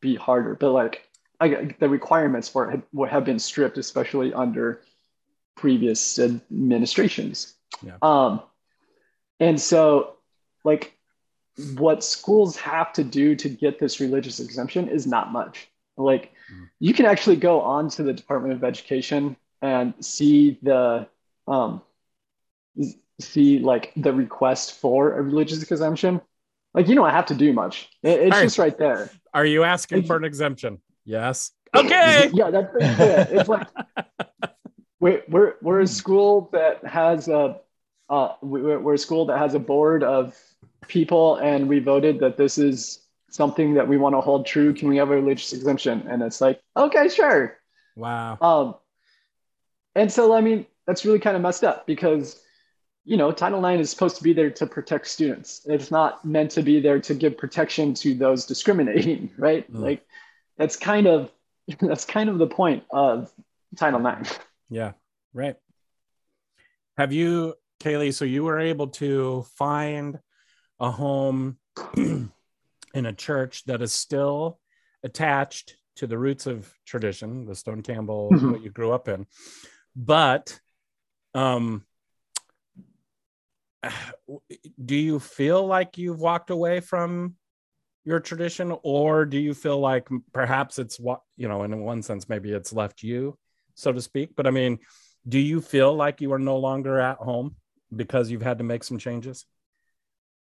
[0.00, 1.08] be harder, but like
[1.40, 4.80] I, the requirements for it have, have been stripped, especially under
[5.54, 7.54] previous administrations.
[7.82, 7.96] Yeah.
[8.02, 8.42] Um,
[9.40, 10.16] and so,
[10.64, 10.92] like,
[11.76, 15.68] what schools have to do to get this religious exemption is not much.
[15.96, 16.68] Like, mm.
[16.78, 21.08] you can actually go on to the Department of Education and see the
[21.48, 21.82] um,
[23.18, 26.20] see like the request for a religious exemption.
[26.74, 27.88] Like, you don't have to do much.
[28.02, 28.42] It, it's right.
[28.42, 29.10] just right there.
[29.32, 30.80] Are you asking for an exemption?
[31.06, 31.52] Yes.
[31.74, 32.30] Okay.
[32.34, 33.28] yeah, that's it.
[33.38, 33.66] It's like
[35.00, 37.60] we're, we're, we're a school that has a
[38.08, 40.36] uh, we're, we're a school that has a board of
[40.86, 44.72] people, and we voted that this is something that we want to hold true.
[44.72, 46.06] Can we have a religious exemption?
[46.08, 47.58] And it's like, okay, sure.
[47.96, 48.38] Wow.
[48.40, 48.74] Um,
[49.94, 52.40] and so I mean, that's really kind of messed up because
[53.04, 55.62] you know Title IX is supposed to be there to protect students.
[55.66, 59.70] It's not meant to be there to give protection to those discriminating, right?
[59.72, 59.80] Mm.
[59.80, 60.06] Like
[60.58, 61.30] that's kind of
[61.80, 63.32] that's kind of the point of
[63.76, 64.38] Title IX.
[64.68, 64.92] Yeah,
[65.32, 65.56] right.
[66.96, 68.12] Have you, Kalie?
[68.12, 70.18] So you were able to find
[70.80, 71.58] a home
[71.96, 72.30] in
[72.94, 74.58] a church that is still
[75.02, 78.52] attached to the roots of tradition, the Stone Campbell, mm-hmm.
[78.52, 79.26] what you grew up in,
[79.94, 80.58] but
[81.34, 81.84] um,
[84.84, 87.34] do you feel like you've walked away from
[88.06, 92.28] your tradition or do you feel like perhaps it's what you know in one sense
[92.28, 93.36] maybe it's left you
[93.74, 94.30] so to speak?
[94.36, 94.78] But i mean
[95.28, 97.56] do you feel like you are no longer at home
[97.94, 99.44] because you've had to make some changes?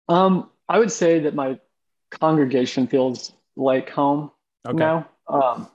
[0.10, 1.60] Um i would say that my
[2.12, 4.30] congregation feels like home
[4.68, 4.78] okay.
[4.78, 5.10] now.
[5.28, 5.70] Um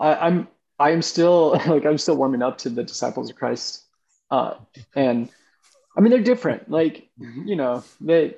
[0.00, 0.48] I, i'm
[0.80, 3.84] i'm still like i'm still warming up to the disciples of christ.
[4.30, 4.54] Uh
[4.96, 5.28] and
[5.94, 6.70] i mean they're different.
[6.70, 8.36] Like you know they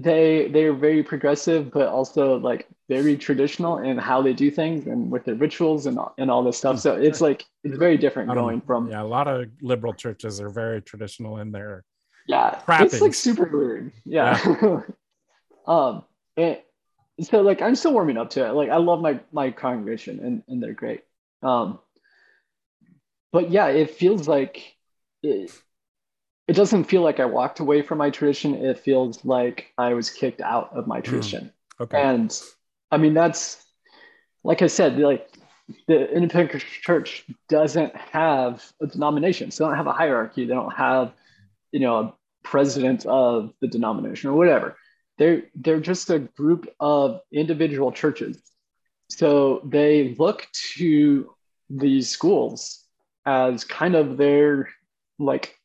[0.00, 5.10] they they're very progressive but also like very traditional in how they do things and
[5.10, 6.78] with their rituals and and all this stuff.
[6.78, 10.48] So it's like it's very different going from yeah a lot of liberal churches are
[10.48, 11.84] very traditional in their
[12.26, 12.94] yeah Trappings.
[12.94, 13.92] it's like super weird.
[14.04, 14.38] Yeah,
[15.66, 16.04] um
[16.36, 16.58] and
[17.20, 18.52] so like i'm still warming up to it.
[18.52, 21.02] Like i love my my congregation and, and they're great.
[21.42, 21.78] Um
[23.32, 24.74] but yeah it feels like
[25.22, 25.50] it,
[26.52, 28.54] it doesn't feel like i walked away from my tradition.
[28.54, 31.08] It feels like i was kicked out of my hmm.
[31.08, 31.52] tradition.
[31.80, 32.00] Okay.
[32.00, 32.30] and
[32.90, 33.64] i mean that's
[34.44, 35.26] like i said like
[35.88, 39.50] the independent church doesn't have a denomination.
[39.50, 40.44] So they don't have a hierarchy.
[40.44, 41.14] They don't have
[41.70, 44.76] you know a president of the denomination or whatever.
[45.16, 48.36] They're they're just a group of individual churches.
[49.08, 51.34] So they look to
[51.70, 52.84] these schools
[53.24, 54.68] as kind of their
[55.18, 55.56] like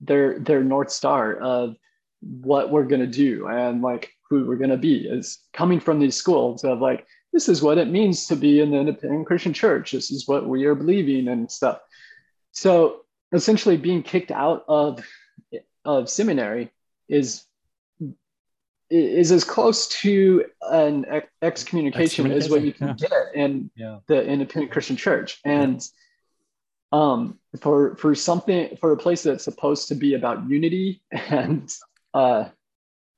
[0.00, 1.76] their their north star of
[2.20, 5.98] what we're going to do and like who we're going to be is coming from
[6.00, 9.52] these schools of like this is what it means to be in the independent christian
[9.52, 9.92] church.
[9.92, 11.80] This is what we are believing and stuff.
[12.52, 15.04] So essentially being kicked out of
[15.84, 16.72] of seminary
[17.08, 17.44] is
[18.88, 23.98] is as close to an ex- excommunication as what you can get in Yeah.
[24.06, 25.40] the independent christian church.
[25.44, 25.82] And
[26.92, 31.74] um for for something for a place that's supposed to be about unity and
[32.14, 32.44] uh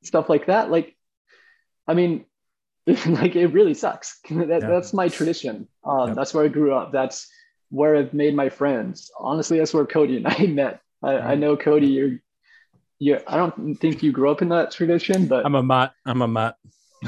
[0.03, 0.97] stuff like that like
[1.87, 2.25] i mean
[2.87, 4.59] like it really sucks that, Yeah.
[4.61, 6.17] that's my tradition um Yep.
[6.17, 7.29] that's where i grew up that's
[7.71, 11.57] where i've made my friends honestly that's where cody and i met i, I know
[11.57, 12.19] cody you're
[12.99, 15.93] you i don't think you grew up in that tradition but I'm a mutt.
[16.07, 16.57] I'm a mutt.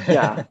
[0.07, 0.45] yeah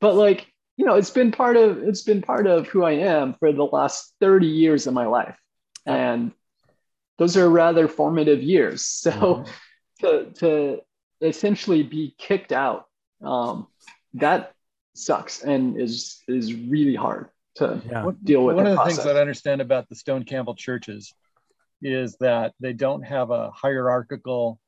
[0.00, 3.34] but like you know it's been part of it's been part of who i am
[3.34, 5.36] for the last 30 years of my life
[5.86, 6.32] and
[7.18, 9.48] those are rather formative years so Mhm.
[10.00, 10.80] to to
[11.20, 12.86] essentially be kicked out
[13.22, 13.66] um
[14.14, 14.52] that
[14.94, 18.10] sucks and is is really hard to Yeah.
[18.24, 21.14] Deal with One of the things that I understand about the Stone Campbell churches
[21.82, 24.58] is that they don't have a hierarchical,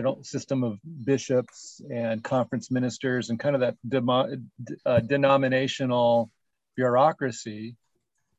[0.00, 4.36] don't system of bishops and conference ministers and kind of that demo,
[4.84, 6.30] uh, denominational
[6.76, 7.76] bureaucracy.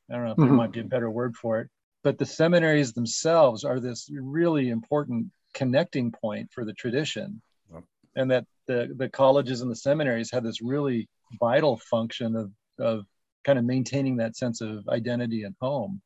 [0.10, 0.56] I don't know if there Mhm.
[0.56, 1.70] might be a better word for it,
[2.04, 7.42] but the seminaries themselves are this really important connecting point for the tradition,
[7.74, 7.84] Yep.
[8.16, 13.06] and that the the colleges and the seminaries have this really vital function of of
[13.44, 16.02] kind of maintaining that sense of identity and home.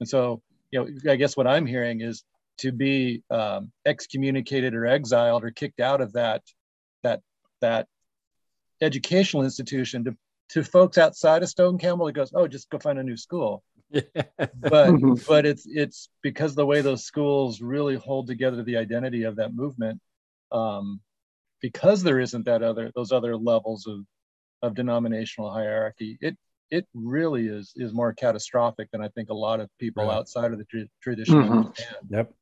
[0.00, 2.24] And so, you know, I guess what I'm hearing is
[2.58, 6.42] to be um, excommunicated or exiled or kicked out of that
[7.02, 7.20] that
[7.60, 7.86] that
[8.80, 10.16] educational institution to
[10.50, 13.62] to folks outside of Stone Campbell, it goes, oh, just go find a new school.
[14.58, 15.26] But Mhm.
[15.26, 19.54] but it's it's because the way those schools really hold together the identity of that
[19.54, 20.00] movement,
[20.50, 21.00] um,
[21.60, 24.00] because there isn't that other those other levels of
[24.62, 26.16] of denominational hierarchy.
[26.22, 26.36] It
[26.70, 30.14] it really is is more catastrophic than I think a lot of people Right.
[30.16, 31.50] outside of the tra- tradition Mhm.
[31.50, 32.06] understand.
[32.08, 32.34] Yep.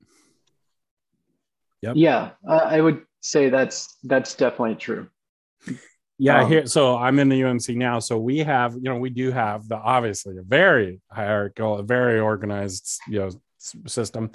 [1.84, 1.94] Yep.
[1.96, 5.04] yeah I, I would say that's that's definitely true
[6.18, 6.66] Yeah, Um, here.
[6.66, 7.98] So I'm in the UMC now.
[7.98, 12.20] So we have, you know, we do have the obviously a very hierarchical, a very
[12.20, 14.30] organized, you know, s- system.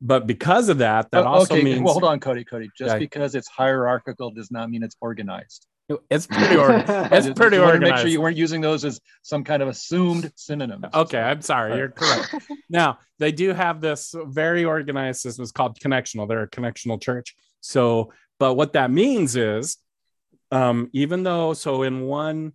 [0.00, 2.44] But because of that, that Oh, also means well, hold on, Cody.
[2.44, 2.98] Cody, just Yeah.
[3.06, 5.62] because it's hierarchical does not mean it's organized.
[6.10, 7.92] It's pretty or it's Just- pretty just wanted to organized.
[7.92, 10.84] Make sure you weren't using those as some kind of assumed synonyms.
[10.92, 11.76] Okay, I'm sorry.
[11.76, 12.34] You're correct.
[12.70, 15.42] now they do have this very organized system.
[15.42, 16.28] It's called connectional.
[16.28, 17.34] They're a connectional church.
[17.60, 19.76] So, but what that means is,
[20.50, 22.52] um, even though so in one,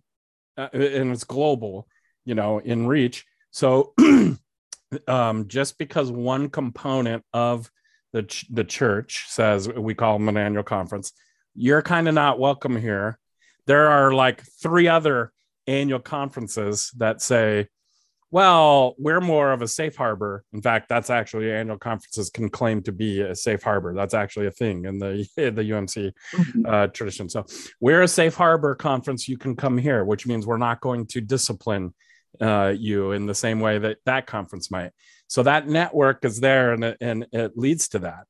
[0.56, 1.88] uh, and it's global,
[2.24, 3.24] you know, in reach.
[3.50, 3.94] So,
[5.08, 7.70] um, just because one component of
[8.12, 11.12] the ch- the church says we call them an annual conference,
[11.54, 13.18] you're kind of not welcome here.
[13.68, 15.30] There are like three other
[15.66, 17.68] annual conferences that say
[18.30, 20.44] well, we're more of a safe harbor.
[20.52, 23.94] In fact, that's actually annual conferences can claim to be a safe harbor.
[23.94, 26.12] That's actually a thing in the in the UMC
[26.66, 27.28] uh, tradition.
[27.28, 27.46] So
[27.80, 29.28] we're a safe harbor conference.
[29.28, 31.94] You can come here, which means we're not going to discipline
[32.40, 34.92] uh, you in the same way that that conference might.
[35.26, 38.26] So that network is there, and it, and it leads to that.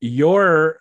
[0.00, 0.78] You're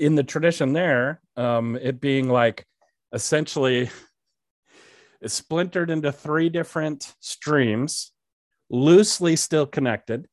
[0.00, 2.64] in the tradition there, um, it being like
[3.12, 3.90] essentially
[5.20, 8.12] is splintered into three different streams,
[8.70, 10.26] loosely still connected.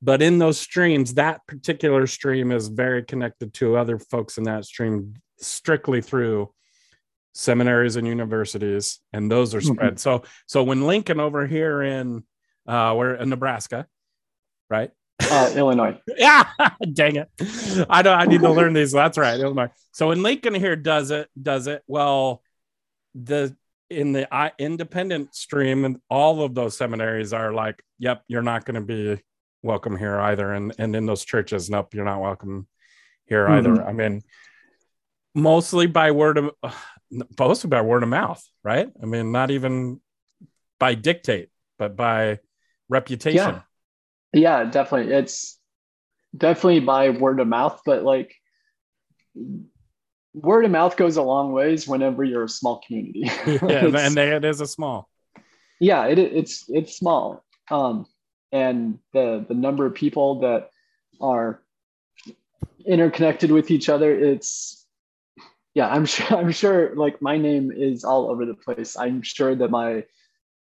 [0.00, 4.64] But in those streams, that particular stream is very connected to other folks in that
[4.64, 6.52] stream strictly through
[7.34, 9.98] seminaries and universities, and those are spread.
[9.98, 12.24] So, so when Lincoln over here in
[12.66, 13.86] uh, we're in Nebraska,
[14.70, 14.90] right?
[15.22, 16.44] Uh, illinois Yeah,
[16.92, 17.28] dang it.
[17.88, 18.92] I don't I need to learn these.
[18.92, 19.38] That's right.
[19.38, 19.70] Illinois.
[19.92, 22.42] So when Lincoln here does it, does it, well,
[23.14, 23.56] the
[23.90, 28.64] in the I, independent stream and all of those seminaries are like, yep, you're not
[28.64, 29.22] going to be
[29.62, 30.52] welcome here either.
[30.52, 32.66] And and in those churches, nope, you're not welcome
[33.26, 33.70] here either.
[33.70, 33.86] Mhm.
[33.86, 34.22] I mean,
[35.34, 36.50] mostly by word of
[37.38, 38.90] mostly by word of mouth, right?
[39.02, 40.00] I mean, not even
[40.80, 42.40] by dictate, but by
[42.88, 43.54] reputation.
[43.54, 43.60] Yeah.
[44.34, 45.12] Yeah, definitely.
[45.14, 45.58] It's
[46.36, 48.34] definitely by word of mouth, but like
[50.34, 53.22] word of mouth goes a long ways whenever you're a small community.
[53.46, 55.08] Yeah, and they, it is a small.
[55.80, 57.44] yeah, it, it's it's small.
[57.70, 58.06] Um,
[58.52, 60.70] and the the number of people that
[61.20, 61.62] are
[62.86, 64.86] interconnected with each other, it's
[65.74, 68.96] yeah, I'm sure I'm sure like my name is all over the place.
[68.96, 70.04] I'm sure that my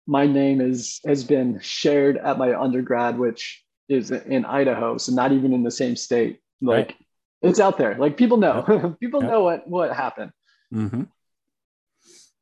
[0.09, 5.30] my name is has been shared at my undergrad, which is in Idaho, so not
[5.32, 6.40] even in the same state.
[6.61, 6.96] Like Right.
[7.42, 7.94] it's out there.
[7.98, 8.96] Like people know.
[9.00, 9.30] people Yep.
[9.30, 10.32] know what what happened.
[10.72, 11.02] hmm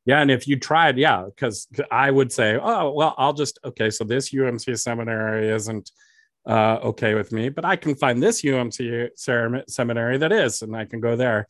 [0.05, 3.89] Yeah, and if you tried, yeah, because I would say, oh, well, I'll just okay.
[3.89, 5.91] So this UMC seminary isn't
[6.47, 10.73] uh, okay with me, but I can find this UMC ser- seminary that is, and
[10.81, 11.47] I can go there.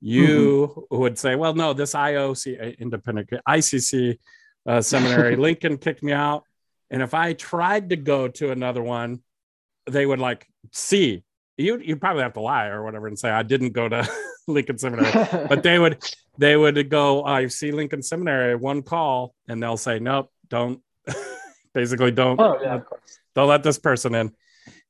[0.00, 4.18] You would say, well, no, this IOC uh, independent ICC
[4.66, 6.44] uh, seminary, Lincoln kicked me out,
[6.90, 9.22] and if I tried to go to another one,
[9.90, 11.24] they would like see.
[11.56, 11.78] You.
[11.78, 14.08] You probably have to lie or whatever and say I didn't go to
[14.48, 15.12] Lincoln Seminary.
[15.48, 16.02] But they would
[16.38, 19.34] they would go i see lincoln seminary one call.
[19.48, 20.80] And they'll say nope don't.
[21.74, 23.18] Basically don't oh yeah, of course.
[23.34, 24.32] don't let this person in.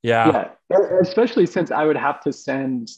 [0.01, 0.49] Yeah.
[0.69, 2.89] Yeah especially since i would have to send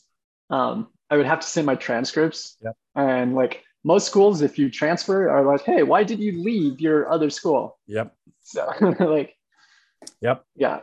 [0.50, 2.58] um i would have to send my transcripts.
[2.64, 2.76] Yep.
[2.96, 7.10] and like most schools if you transfer are like hey why did you leave your
[7.10, 7.78] other school?
[7.86, 8.14] Yep.
[8.42, 8.68] So
[9.00, 9.36] like
[10.22, 10.44] Yep.
[10.56, 10.82] yeah.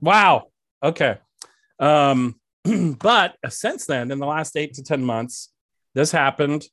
[0.00, 0.48] Wow.
[0.82, 1.18] Okay.
[1.80, 2.38] Um
[2.98, 5.48] but since then in the last eight to ten months
[5.94, 6.64] this happened.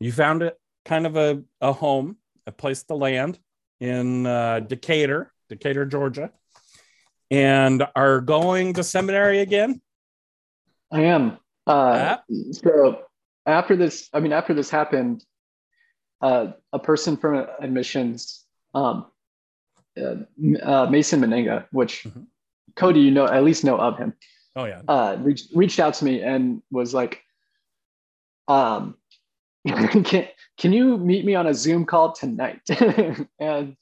[0.00, 2.16] You found it kind of a, a home
[2.46, 3.38] a place to land
[3.80, 6.30] in uh, decatur decatur georgia.
[7.30, 9.82] And are going to seminary again?
[10.90, 11.36] I am.
[11.66, 12.16] Uh
[12.52, 13.02] so
[13.48, 15.24] after this i mean after this happened
[16.22, 18.44] uh a person from admissions
[18.74, 19.06] um
[20.00, 20.16] uh,
[20.62, 22.26] uh, mason Mennenga which Mhm.
[22.76, 24.12] cody you know at least know of him
[24.56, 27.22] oh yeah uh, reached reached out to me and was like,
[28.48, 28.96] um,
[29.66, 32.62] can can you meet me on a Zoom call tonight?
[33.38, 33.76] and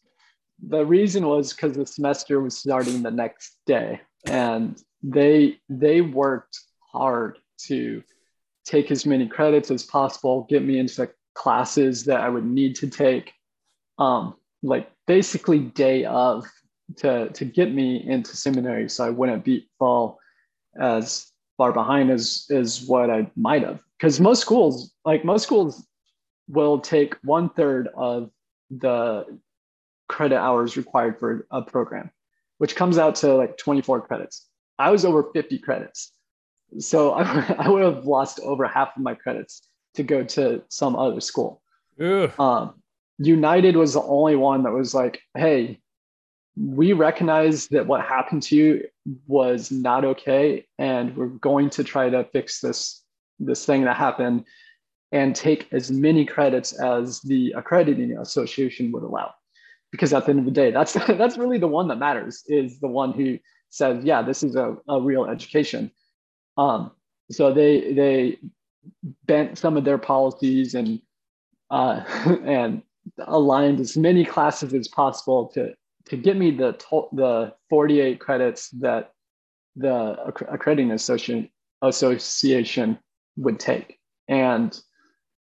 [0.74, 6.58] the reason was because the semester was starting the next day, and they they worked
[6.92, 7.38] hard
[7.68, 8.02] to
[8.66, 12.74] take as many credits as possible, get me into the classes that I would need
[12.76, 13.32] to take,
[13.98, 16.44] um, like basically day of
[16.96, 20.18] to to get me into seminary, so I wouldn't be fall
[20.80, 23.80] as far behind as as what I might have.
[23.98, 25.86] Because most schools, like most schools,
[26.48, 28.30] will take one third of
[28.70, 29.24] the
[30.08, 32.10] credit hours required for a program,
[32.58, 34.48] which comes out to like 24 credits.
[34.78, 36.12] I was over 50 credits.
[36.78, 39.62] So I, I would have lost over half of my credits
[39.94, 41.62] to go to some other school.
[42.38, 42.74] Um,
[43.18, 45.80] United was the only one that was like, hey,
[46.56, 48.84] we recognize that what happened to you
[49.26, 53.02] was not okay, and we're going to try to fix this
[53.38, 54.44] this thing that happened
[55.12, 59.32] and take as many credits as the accrediting association would allow.
[59.92, 62.80] Because at the end of the day, that's that's really the one that matters, is
[62.80, 63.38] the one who
[63.70, 65.90] says, yeah, this is a, a real education.
[66.56, 66.92] Um,
[67.30, 68.38] so they they
[69.24, 71.00] bent some of their policies and
[71.70, 72.02] uh,
[72.44, 72.82] and
[73.18, 75.74] aligned as many classes as possible to
[76.06, 79.12] to get me the to- the 48 credits that
[79.74, 81.50] the acc- accrediting association
[81.82, 82.98] association
[83.36, 83.98] would take.
[84.28, 84.78] And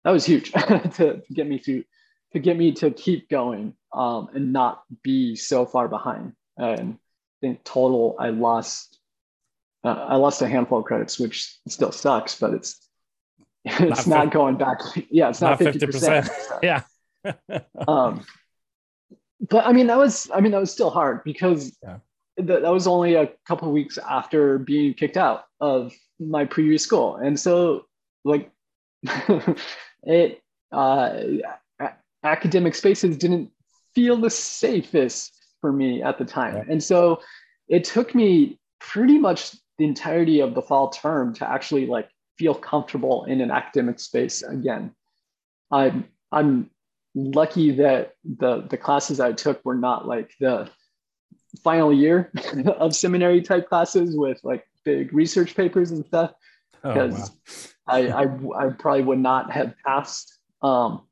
[0.04, 1.84] that was huge to, to get me to
[2.32, 6.34] to get me to keep going um, and not be so far behind.
[6.56, 8.99] And i think total i lost
[9.84, 12.86] uh, i lost a handful of credits which still sucks but it's
[13.64, 14.78] it's Not not, going back
[15.10, 16.62] yeah it's not, 50%, 50%.
[16.62, 16.82] yeah
[17.86, 18.24] um,
[19.48, 21.98] but I mean, that was I mean that was still hard because Yeah.
[22.38, 26.82] th- that was only a couple of weeks after being kicked out of my previous
[26.82, 27.86] school, and so
[28.24, 28.50] like
[30.04, 30.40] it
[30.72, 31.12] uh,
[31.80, 33.50] a- academic spaces didn't
[33.94, 36.64] feel the safest for me at the time, Yeah.
[36.72, 37.20] and so
[37.68, 42.54] it took me pretty much the entirety of the fall term to actually like feel
[42.54, 44.94] comfortable in an academic space again.
[45.70, 46.70] I'm I'm
[47.14, 50.68] lucky that the the classes I took were not like the
[51.64, 52.30] final year
[52.66, 56.34] of seminary type classes with like big research papers and stuff
[56.84, 57.30] oh, because
[57.88, 57.94] wow.
[57.94, 60.38] I, I I probably would not have passed.
[60.60, 61.06] Um,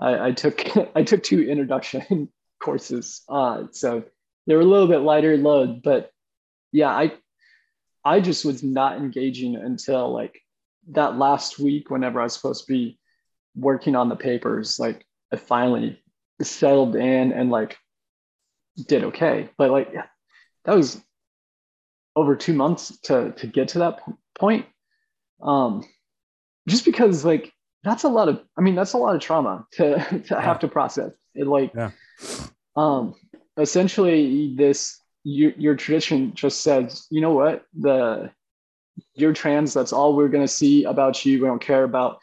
[0.00, 0.60] I, I took
[0.96, 2.30] I took two introduction
[2.60, 4.02] courses, uh, so
[4.48, 6.10] they were a little bit lighter load, but
[6.72, 7.12] yeah, I
[8.06, 10.40] I just was not engaging until like
[10.92, 13.00] that last week whenever I was supposed to be
[13.56, 16.00] working on the papers, like I finally
[16.40, 17.76] settled in and like
[18.86, 19.50] did okay.
[19.58, 20.06] But like yeah,
[20.66, 21.02] that was
[22.14, 24.02] over two months to to get to that
[24.38, 24.66] point.
[25.42, 25.82] Um
[26.68, 27.52] just because like
[27.82, 29.98] that's a lot of I mean that's a lot of trauma to
[30.28, 30.40] to yeah.
[30.40, 31.10] have to process.
[31.34, 31.90] It like yeah.
[32.76, 33.16] um
[33.58, 38.30] essentially this your, your tradition just says, you know what, the
[39.14, 39.74] you're trans.
[39.74, 41.42] That's all we're gonna see about you.
[41.42, 42.20] We don't care about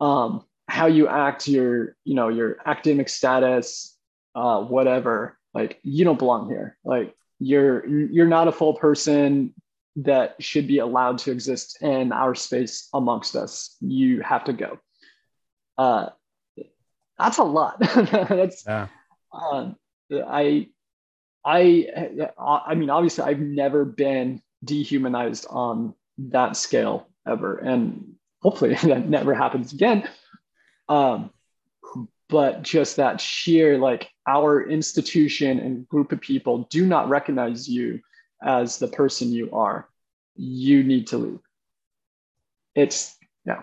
[0.00, 3.96] um, how you act, your you know your academic status,
[4.36, 5.36] uh, whatever.
[5.54, 6.78] Like you don't belong here.
[6.84, 9.52] Like you're you're not a full person
[9.96, 13.76] that should be allowed to exist in our space amongst us.
[13.80, 14.78] You have to go.
[15.76, 16.10] Uh,
[17.18, 17.78] that's a lot.
[17.80, 18.86] that's yeah.
[19.32, 19.74] Um,
[20.12, 20.68] I
[21.44, 21.88] I
[22.38, 29.34] I mean obviously I've never been dehumanized on that scale ever and hopefully that never
[29.34, 30.08] happens again.
[30.88, 31.30] Um
[32.28, 38.00] but just that sheer like our institution and group of people do not recognize you
[38.42, 39.88] as the person you are.
[40.36, 41.40] You need to leave.
[42.74, 43.16] It's
[43.46, 43.62] yeah.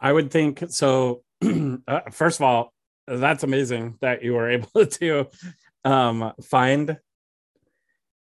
[0.00, 2.72] I would think so uh, first of all
[3.06, 5.28] that's amazing that you were able to
[5.86, 6.98] um, find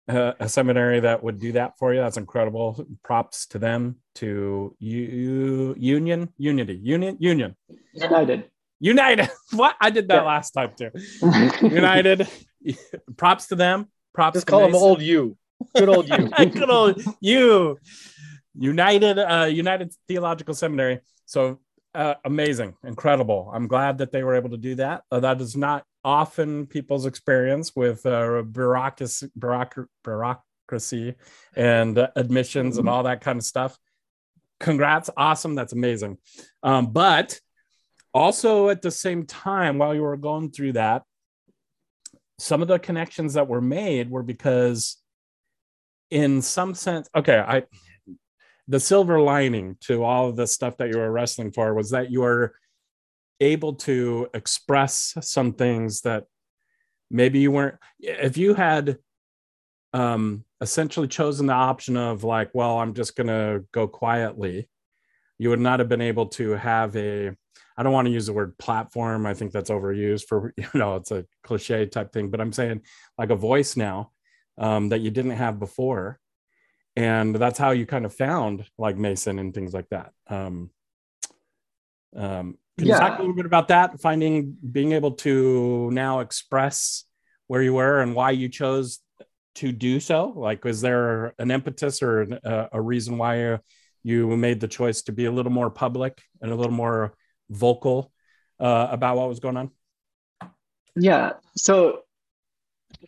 [0.08, 2.02] a, a, seminary that would do that for you.
[2.02, 2.86] That's incredible.
[3.04, 7.56] Props to them, to you, Union, Unity, Union, Union,
[7.94, 8.50] United,
[8.80, 9.30] United.
[9.52, 10.22] what I did that yeah.
[10.24, 10.90] last time too.
[11.62, 12.28] United.
[13.18, 13.88] Props to them.
[14.14, 14.38] Props.
[14.38, 14.74] Just call Mason.
[14.74, 15.38] them old you.
[15.76, 16.30] Good old you.
[16.30, 17.78] Good old you.
[18.58, 21.00] United, uh, United Theological Seminary.
[21.26, 21.60] So
[21.94, 23.52] uh, amazing, incredible.
[23.54, 25.04] I'm glad that they were able to do that.
[25.12, 29.30] Uh, that is not often people's experience with uh, bureaucracy,
[30.04, 31.16] bureaucracy
[31.56, 33.78] and uh, admissions and all that kind of stuff.
[34.60, 36.18] Congrats, awesome, that's amazing.
[36.64, 37.40] Um, but
[38.14, 41.04] also at the same time, while you were going through that,
[42.40, 44.98] some of the connections that were made were because,
[46.10, 47.64] in some sense, okay, I
[48.68, 52.10] the silver lining to all of the stuff that you were wrestling for was that
[52.10, 52.56] you were
[53.42, 56.26] able to express some things that
[57.10, 58.98] maybe you weren't if you had
[59.94, 64.70] um essentially chosen the option of like well i'm just going to go quietly
[65.38, 67.30] you would not have been able to have a
[67.78, 70.96] i don't want to use the word platform i think that's overused for you know
[70.96, 72.80] it's a cliche type thing but i'm saying
[73.18, 74.12] like a voice now
[74.58, 76.20] um, that you didn't have before.
[76.96, 80.12] And that's how you kind of found like mason and things like that.
[80.28, 80.70] Um,
[82.16, 82.96] um, can yeah.
[82.96, 84.02] you talk a little bit about that?
[84.02, 87.04] Finding, being able to now express
[87.46, 89.00] where you were and why you chose
[89.56, 90.34] to do so.
[90.36, 93.60] Like, was there an impetus or a, a reason why
[94.02, 97.14] you made the choice to be a little more public and a little more
[97.52, 98.12] vocal
[98.60, 99.70] uh, about what was going on?
[100.96, 101.34] Yeah.
[101.56, 102.00] So,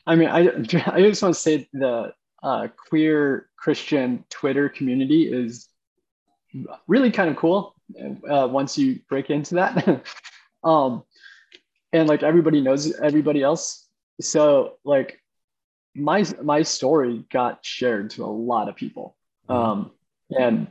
[0.05, 0.41] I mean, I,
[0.85, 2.13] I just want to say the
[2.43, 5.67] uh, queer Christian Twitter community is
[6.85, 7.73] really kind of cool
[8.29, 10.05] uh, once you break into that.
[10.63, 11.03] um,
[11.91, 13.87] and like everybody knows everybody else.
[14.21, 15.19] So like
[15.95, 19.15] my my story got shared to a lot of people.
[19.49, 19.61] Mm-hmm.
[19.61, 19.91] Um,
[20.31, 20.67] and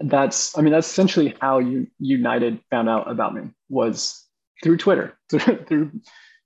[0.00, 4.26] that's I mean that's essentially how you United found out about me was
[4.62, 5.90] through Twitter, through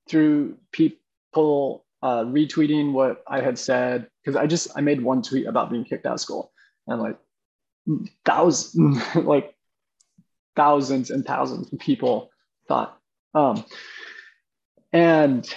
[0.09, 5.47] through people uh, retweeting what I had said because I just I made one tweet
[5.47, 6.53] about being kicked out of school
[6.87, 7.19] and like
[8.25, 9.55] thousands like
[10.57, 12.31] thousands and thousands of people
[12.69, 12.99] thought.
[13.35, 13.65] Um,
[14.93, 15.53] and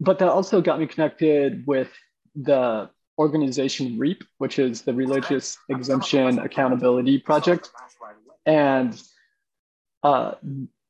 [0.00, 1.90] but that also got me connected with
[2.34, 7.70] the organization REAP, which is the Religious Exemption Accountability Project.
[8.44, 9.00] And
[10.02, 10.34] uh,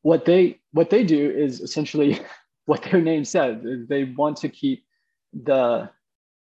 [0.02, 2.20] what they what they do is essentially
[2.66, 4.84] what their name says is they want to keep
[5.32, 5.90] the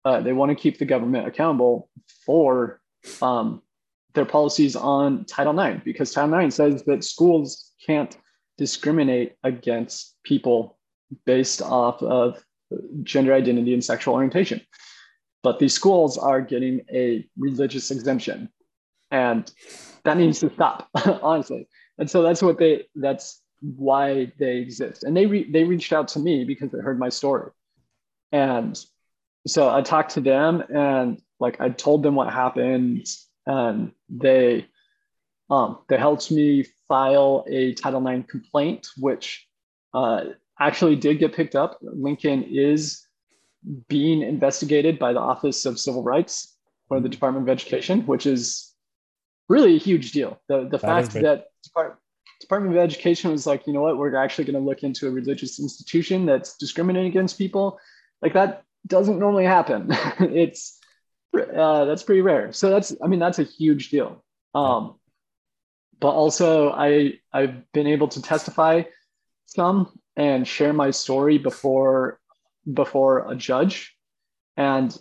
[0.05, 1.89] uh, they want to keep the government accountable
[2.25, 2.81] for
[3.21, 3.61] um,
[4.13, 8.17] their policies on Title IX because Title IX says that schools can't
[8.57, 10.77] discriminate against people
[11.25, 12.43] based off of
[13.03, 14.61] gender identity and sexual orientation.
[15.41, 18.49] But these schools are getting a religious exemption.
[19.11, 19.51] And
[20.03, 20.89] that needs to stop,
[21.21, 21.67] honestly.
[21.97, 25.03] And so that's what they that's why they exist.
[25.03, 27.51] And they re, they reached out to me because they heard my story.
[28.31, 28.79] And
[29.47, 33.07] so I talked to them and like I told them what happened
[33.49, 34.67] and they
[35.49, 39.47] um, they helped me file a Title IX complaint, which
[39.95, 40.25] uh,
[40.59, 41.79] actually did get picked up.
[41.81, 43.07] Lincoln is
[43.87, 46.55] being investigated by the Office of Civil Rights
[46.89, 48.71] or the Department of Education, which is
[49.49, 50.39] really a huge deal.
[50.47, 51.99] The the That fact that Depart-
[52.39, 55.11] Department of Education was like, you know what, we're actually going to look into a
[55.11, 57.79] religious institution that's discriminating against people,
[58.21, 59.87] like that doesn't normally happen.
[60.19, 60.78] it's
[61.33, 62.51] uh, that's pretty rare.
[62.53, 64.23] So that's I mean that's a huge deal.
[64.55, 64.95] Um,
[65.99, 68.83] but also I I've been able to testify
[69.45, 72.19] some and share my story before
[72.71, 73.95] before a judge
[74.57, 74.95] and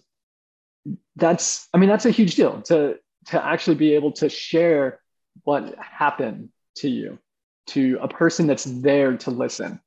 [1.17, 5.01] that's i mean that's a huge deal to to actually be able to share
[5.43, 7.19] what happened to you
[7.67, 9.81] to a person that's there to listen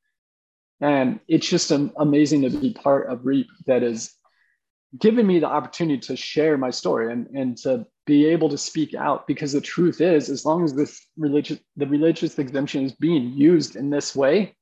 [0.82, 4.14] and it's just am- amazing to be part of reap that is
[5.00, 8.94] given me the opportunity to share my story and, and to be able to speak
[8.94, 13.32] out because the truth is as long as this religious the religious exemption is being
[13.32, 14.54] used in this way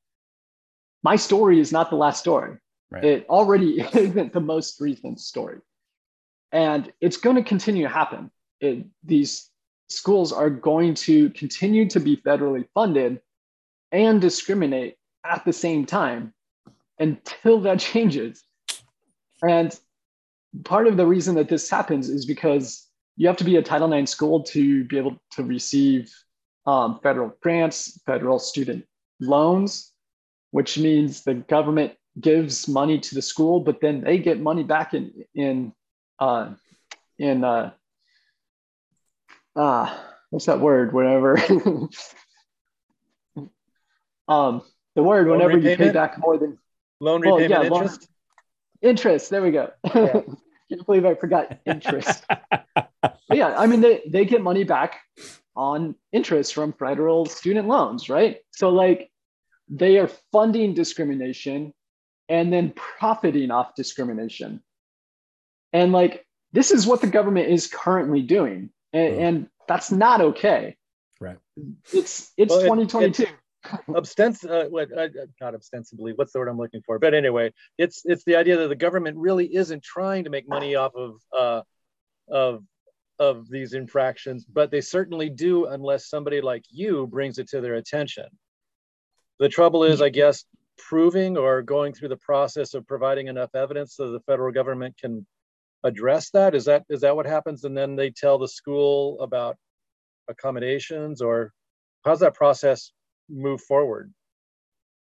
[1.03, 2.57] my story is not the last story.
[2.91, 3.03] Right.
[3.03, 5.59] it already isn't the most recent story.
[6.51, 8.31] And it's going to continue to happen.
[8.59, 9.49] It, these
[9.89, 13.21] schools are going to continue to be federally funded
[13.91, 16.33] and discriminate at the same time
[16.97, 18.43] until that changes.
[19.43, 19.77] And
[20.63, 23.91] part of the reason that this happens is because you have to be a Title
[23.91, 26.13] IX school to be able to receive
[26.65, 28.85] um, federal grants, federal student
[29.19, 29.91] loans,
[30.51, 34.93] which means the government gives money to the school, but then they get money back
[34.93, 35.73] in in
[36.19, 36.53] uh,
[37.17, 37.71] in uh,
[39.55, 39.97] uh,
[40.29, 40.93] what's that word?
[40.93, 41.37] Whenever
[44.27, 44.61] um,
[44.95, 46.57] the word Loan whenever you pay back more than
[46.99, 47.89] Loan Well, repayment yeah, loan-
[48.81, 49.29] interest.
[49.29, 49.71] interest there we go.
[50.69, 52.23] Can't believe i forgot interest.
[53.01, 54.99] But yeah i mean they, they get money back
[55.55, 58.37] on interest from federal student loans right?
[58.51, 59.09] So like
[59.69, 61.73] they are funding discrimination
[62.27, 64.61] and then profiting off discrimination.
[65.73, 69.19] And like this is what the government is currently doing and, Mm.
[69.21, 70.75] and that's not okay.
[71.21, 71.37] Right.
[71.93, 73.25] it's it's Well, it- 2022
[73.95, 75.07] Obstens- uh, what, uh,
[75.41, 76.99] not ostensibly, what's the word I'm looking for?
[76.99, 80.75] But anyway, it's it's the idea that the government really isn't trying to make money
[80.75, 81.61] off of uh,
[82.29, 82.63] of
[83.19, 87.75] of these infractions, but they certainly do unless somebody like you brings it to their
[87.75, 88.25] attention.
[89.39, 90.45] The trouble is, I guess,
[90.77, 95.25] proving or going through the process of providing enough evidence so the federal government can
[95.83, 96.55] address that.
[96.55, 97.65] Is that is that what happens?
[97.65, 99.57] And then they tell the school about
[100.29, 101.51] accommodations, or
[102.05, 102.91] how's that process
[103.29, 104.13] move forward?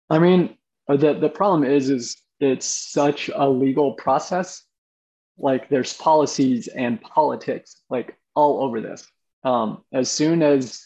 [0.09, 0.57] I mean,
[0.89, 4.63] the the problem is, is it's such a legal process.
[5.39, 9.07] Like there's policies and politics like all over this.
[9.45, 10.85] Um, as soon as,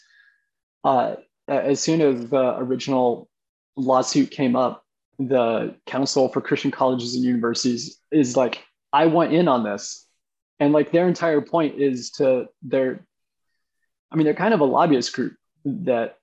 [0.83, 1.15] uh,
[1.47, 3.29] as soon as the original
[3.75, 4.85] lawsuit came up,
[5.19, 8.63] the Council for Christian Colleges and Universities is like,
[8.93, 10.05] I want in on this,
[10.59, 13.05] and like their entire point is to their,
[14.11, 16.17] I mean, they're kind of a lobbyist group that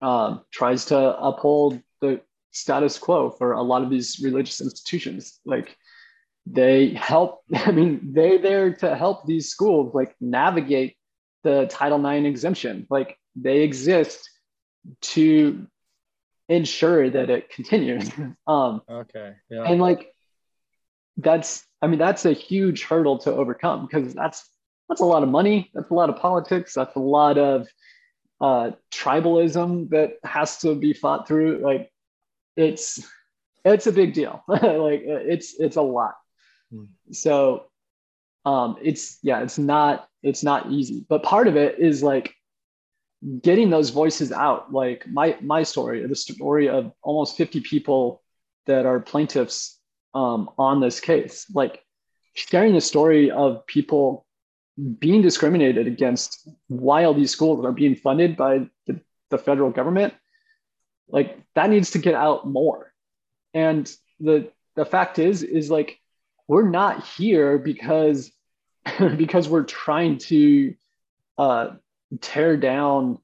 [0.00, 2.20] um, tries to uphold the
[2.50, 5.40] status quo for a lot of these religious institutions.
[5.44, 5.76] Like
[6.46, 10.96] they help, I mean, they're there to help these schools like navigate
[11.44, 12.86] the Title IX exemption.
[12.90, 14.28] Like they exist
[15.00, 15.66] to
[16.48, 18.10] ensure that it continues.
[18.46, 19.64] Um, Okay, yeah.
[19.64, 20.12] and like
[21.18, 24.48] that's, I mean, that's a huge hurdle to overcome because that's
[24.88, 25.70] that's a lot of money.
[25.74, 26.72] That's a lot of politics.
[26.74, 27.68] That's a lot of
[28.40, 31.58] uh, tribalism that has to be fought through.
[31.58, 31.90] Like
[32.56, 33.04] it's
[33.64, 34.42] it's a big deal.
[34.48, 36.14] like it's it's a lot.
[36.70, 36.84] Hmm.
[37.12, 37.64] So
[38.44, 41.04] um, it's yeah, it's not it's not easy.
[41.08, 42.34] But part of it is like
[43.42, 44.72] getting those voices out.
[44.72, 48.22] Like my my story, the story of almost 50 people
[48.66, 49.78] that are plaintiffs
[50.14, 51.46] um, on this case.
[51.52, 51.82] Like
[52.34, 54.26] sharing the story of people
[54.98, 59.00] being discriminated against while these schools are being funded by the,
[59.30, 60.14] the federal government
[61.08, 62.92] like that needs to get out more.
[63.54, 65.98] And the the fact is is like
[66.46, 68.30] we're not here because
[69.16, 70.74] because we're trying to
[71.36, 71.70] uh,
[72.20, 73.18] tear down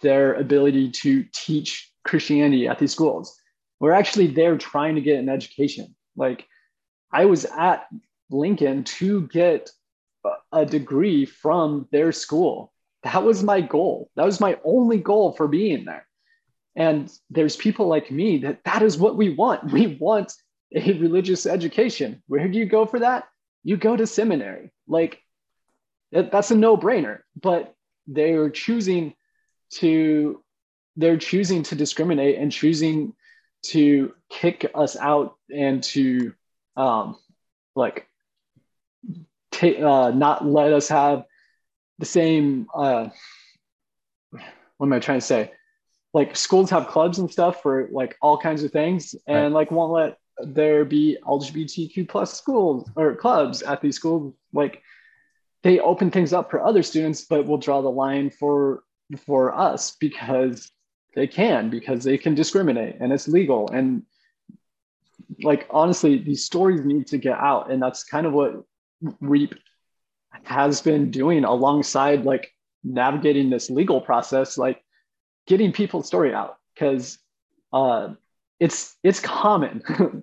[0.00, 3.38] their ability to teach christianity at these schools.
[3.80, 5.94] We're actually there trying to get an education.
[6.16, 6.46] Like
[7.12, 7.86] i was at
[8.30, 9.70] lincoln to get
[10.54, 12.72] a degree from their school.
[13.02, 14.10] That was my goal.
[14.16, 16.06] That was my only goal for being there.
[16.76, 19.72] And there's people like me that that is what we want.
[19.72, 20.32] We want
[20.74, 22.22] a religious education.
[22.26, 23.24] Where do you go for that?
[23.62, 24.70] You go to seminary.
[24.88, 25.20] Like
[26.12, 27.20] that's a no-brainer.
[27.40, 27.74] But
[28.06, 29.14] they're choosing
[29.74, 30.42] to
[30.96, 33.14] they're choosing to discriminate and choosing
[33.62, 36.32] to kick us out and to
[36.76, 37.16] um,
[37.74, 38.06] like
[39.54, 41.24] ta- uh, not let us have
[41.98, 42.66] the same.
[42.74, 43.08] Uh,
[44.76, 45.52] what am I trying to say?
[46.12, 49.60] Like schools have clubs and stuff for like all kinds of things, and Right.
[49.60, 54.34] like won't let there be LGBTQ plus schools or clubs at these schools.
[54.52, 54.82] Like
[55.62, 58.82] they open things up for other students, but will draw the line for
[59.26, 60.70] for us because
[61.14, 64.02] they can because they can discriminate and it's legal and
[65.42, 68.64] like honestly these stories need to get out and that's kind of what
[69.20, 69.54] reap
[70.44, 72.50] has been doing alongside like
[72.82, 74.82] navigating this legal process like
[75.46, 76.56] getting people's story out.
[76.74, 77.18] Because
[77.72, 78.14] uh
[78.60, 79.82] it's it's common.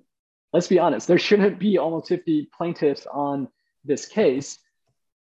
[0.53, 1.07] Let's be honest.
[1.07, 3.47] There shouldn't be almost 50 plaintiffs on
[3.85, 4.59] this case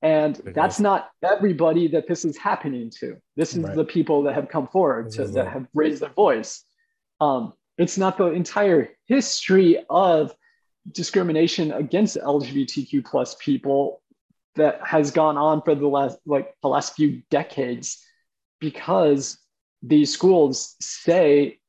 [0.01, 3.17] and that's not everybody that this is happening to.
[3.35, 3.75] This is Right.
[3.75, 6.63] the people that have come forward to, that have raised their voice.
[7.19, 10.33] Um, it's not the entire history of
[10.91, 14.01] discrimination against lgbtq plus people
[14.55, 18.03] that has gone on for the last like the last few decades
[18.59, 19.38] because
[19.83, 21.59] these schools say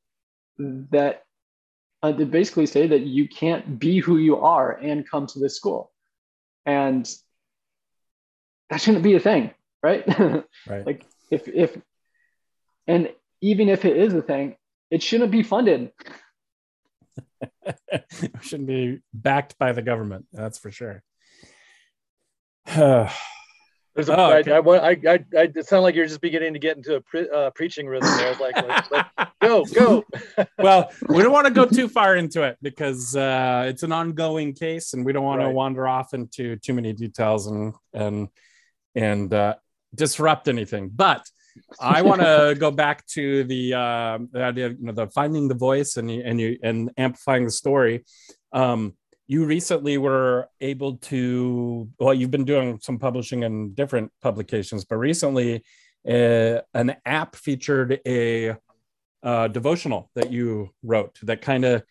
[0.59, 1.25] that
[2.03, 5.57] uh, they basically say that you can't be who you are and come to this
[5.57, 5.91] school.
[6.65, 7.09] And
[8.71, 9.51] that shouldn't be a thing
[9.83, 10.05] right?
[10.67, 10.87] Right.
[10.87, 11.77] like if if
[12.87, 13.11] and
[13.41, 14.57] even if it is a thing
[14.91, 15.93] it shouldn't be funded
[18.41, 20.27] shouldn't be backed by the government.
[20.33, 21.03] That's for sure.
[23.99, 24.53] There's a, Oh, okay.
[24.53, 27.29] I, I, I, I, it sounded like you're just beginning to get into a pre,
[27.29, 28.33] uh, preaching rhythm there.
[28.37, 30.05] Like, like, like, go, go.
[30.59, 34.55] well, we don't want to go too far into it because uh, it's an ongoing
[34.55, 38.29] case, and we don't want to wander off into too many details and and
[38.95, 39.57] and uh,
[39.93, 40.91] disrupt anything.
[40.95, 41.27] But
[41.81, 45.49] I want to go back to the, uh, the idea, of, you know, the finding
[45.49, 48.05] the voice and you, and you and amplifying the story.
[48.53, 48.95] Um,
[49.29, 54.97] you recently were able to well you've been doing some publishing in different publications but
[54.97, 55.63] recently
[56.09, 58.57] uh, an app featured a
[59.23, 61.83] uh, devotional that you wrote that kind of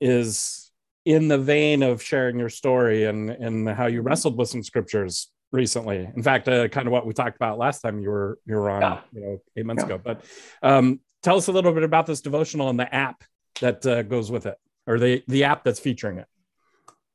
[0.00, 0.70] is
[1.04, 5.30] in the vein of sharing your story and and how you wrestled with some scriptures
[5.52, 8.54] recently in fact uh, kind of what we talked about last time you were you
[8.54, 9.00] were on Yeah.
[9.12, 9.94] you know eight months Yeah.
[9.94, 10.24] ago but
[10.62, 13.24] um, tell us a little bit about this devotional and the app
[13.60, 16.26] that uh, goes with it or the the app that's featuring it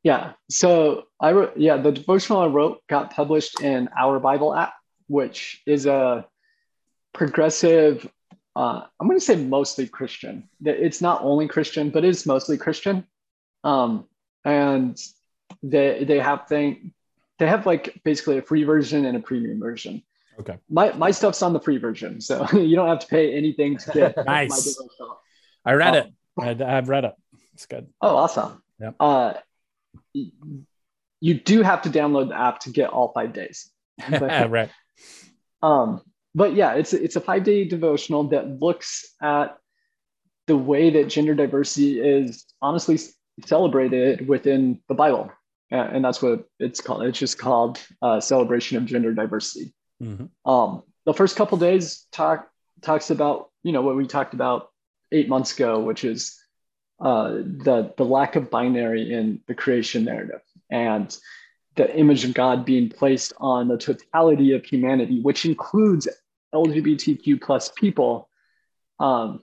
[0.03, 0.33] Yeah.
[0.49, 4.73] So I wrote, yeah, the devotional I wrote got published in Our Bible app,
[5.07, 6.25] which is a
[7.13, 8.05] progressive,
[8.55, 10.49] uh, I'm going to say mostly Christian.
[10.65, 13.05] It's not only Christian, but it's mostly Christian.
[13.63, 14.05] Um,
[14.43, 14.99] and
[15.61, 16.91] they, they have thing,
[17.39, 20.03] they have like basically a free version and a premium version.
[20.39, 20.57] Okay.
[20.69, 22.19] My, my stuff's on the free version.
[22.21, 24.77] So you don't have to pay anything to get my Nice.
[25.65, 26.43] I read Oh.
[26.47, 26.61] it.
[26.61, 27.13] I, I've read it.
[27.53, 27.87] It's good.
[28.01, 28.61] Oh, awesome.
[28.79, 28.95] Yep.
[28.99, 29.33] Uh,
[30.13, 33.69] you do have to download the app to get all five days.
[34.09, 34.69] But, right.
[35.61, 36.01] um,
[36.33, 39.55] but yeah, it's it's a five day devotional that looks at
[40.47, 42.99] the way that gender diversity is honestly
[43.45, 45.31] celebrated within the Bible,
[45.73, 47.03] and that's what it's called.
[47.03, 49.73] It's just called uh, celebration of gender diversity.
[50.01, 50.29] Mhm.
[50.45, 52.49] Um, the first couple days talk
[52.81, 54.69] talks about you know what we talked about
[55.11, 56.39] eight months ago, which is
[56.99, 61.17] uh, the the lack of binary in the creation narrative and
[61.75, 66.07] the image of God being placed on the totality of humanity, which includes
[66.53, 68.29] LGBTQ plus people.
[68.99, 69.41] Um,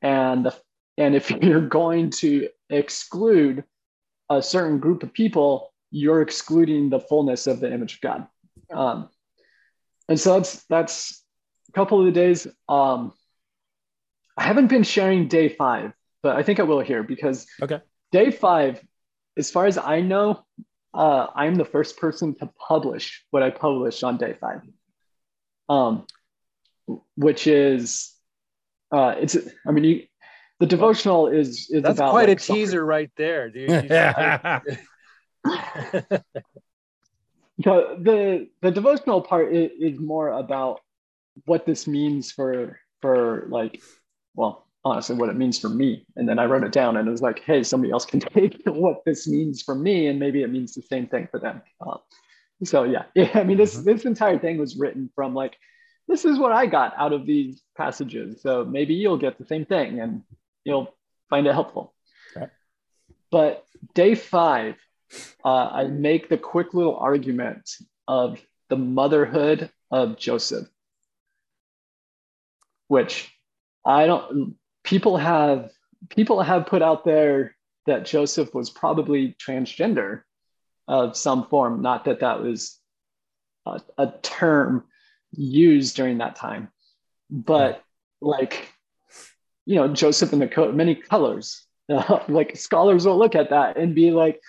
[0.00, 0.56] and the,
[0.96, 3.64] and if you're going to exclude
[4.30, 8.26] a certain group of people, you're excluding the fullness of the image of God.
[8.72, 9.08] Um,
[10.08, 11.22] and so that's that's
[11.68, 12.46] a couple of the days.
[12.68, 13.12] Um,
[14.36, 17.80] I haven't been sharing day five, but I think I will here because Okay.
[18.10, 18.82] day five,
[19.36, 20.42] as far as I know,
[20.94, 24.62] uh, I'm the first person to publish what I published on day five,
[25.68, 26.06] um,
[27.16, 28.14] which is
[28.90, 29.36] uh, it's.
[29.66, 30.02] I mean, you,
[30.58, 33.70] the devotional is is That's about quite like, a teaser right there, dude.
[34.64, 34.76] You-
[35.44, 36.22] the
[37.58, 40.80] the the devotional part is, is more about
[41.46, 43.82] what this means for for like
[44.34, 46.06] well honestly what it means for me.
[46.16, 48.60] And then i wrote it down and it was like hey somebody else can take
[48.66, 51.62] what this means for me and maybe it means the same thing for them.
[51.84, 51.98] Uh,
[52.64, 55.56] so yeah yeah i mean this this entire thing was written from like
[56.06, 58.42] this is what i got out of these passages.
[58.42, 60.22] So maybe you'll get the same thing and
[60.64, 60.94] you'll
[61.30, 61.94] find it helpful.
[63.30, 63.64] But
[63.94, 64.76] day five
[65.44, 67.70] uh, I make the quick little argument
[68.06, 70.68] of the motherhood of Joseph,
[72.88, 73.32] which
[73.84, 74.56] I don't.
[74.84, 75.70] People have
[76.08, 77.56] people have put out there
[77.86, 80.22] that Joseph was probably transgender
[80.88, 82.78] of some form, not that that was
[83.66, 84.84] a, a term
[85.32, 86.68] used during that time,
[87.30, 87.82] but
[88.20, 88.72] like,
[89.64, 91.64] you know, Joseph in the coat, many colors.
[91.88, 94.40] Uh, like scholars will look at that and be like,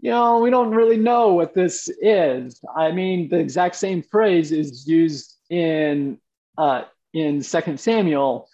[0.00, 2.60] you know, we don't really know what this is.
[2.76, 6.18] I mean, the exact same phrase is used in
[6.56, 8.48] uh, in Second Samuel,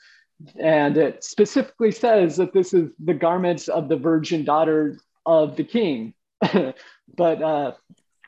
[0.59, 5.65] and it specifically says that this is the garments of the virgin daughter of the
[5.65, 6.15] king.
[7.17, 7.73] but uh,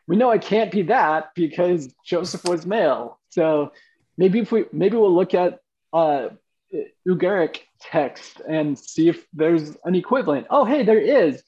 [0.07, 3.19] we know it can't be that because Joseph was male.
[3.31, 3.73] So
[4.19, 5.61] maybe if we maybe we'll look at
[5.93, 6.29] uh,
[7.09, 10.49] Ugaritic text and see if there's an equivalent.
[10.51, 11.43] Oh, hey, there is,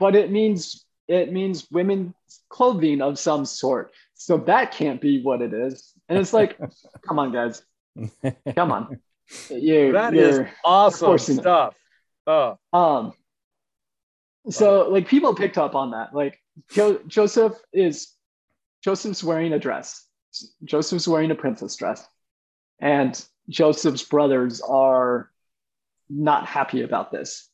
[0.00, 2.14] but it means it means women's
[2.48, 3.92] clothing of some sort.
[4.14, 5.92] So that can't be what it is.
[6.08, 6.58] And it's like,
[7.06, 7.62] come on, guys,
[8.54, 9.00] come on.
[9.50, 11.74] You, that is awesome stuff.
[12.28, 12.58] Oh.
[12.72, 13.12] Um.
[14.50, 16.14] So like people picked up on that.
[16.14, 16.38] Like
[16.70, 18.12] jo- Joseph is
[18.84, 20.06] Joseph's wearing a dress.
[20.62, 22.06] Joseph's wearing a princess dress,
[22.78, 25.28] and Joseph's brothers are
[26.08, 27.48] not happy about this.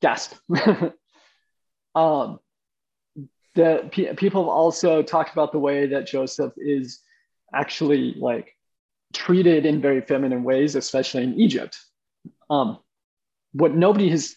[0.00, 0.34] Gasp.
[1.94, 2.38] um,
[3.58, 7.00] the p- people have also talked about the way that Joseph is
[7.52, 8.54] actually like
[9.12, 11.76] treated in very feminine ways, especially in Egypt.
[12.48, 12.78] Um,
[13.50, 14.36] what nobody has,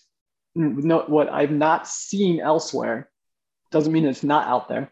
[0.56, 3.12] no, what I've not seen elsewhere,
[3.70, 4.92] doesn't mean it's not out there,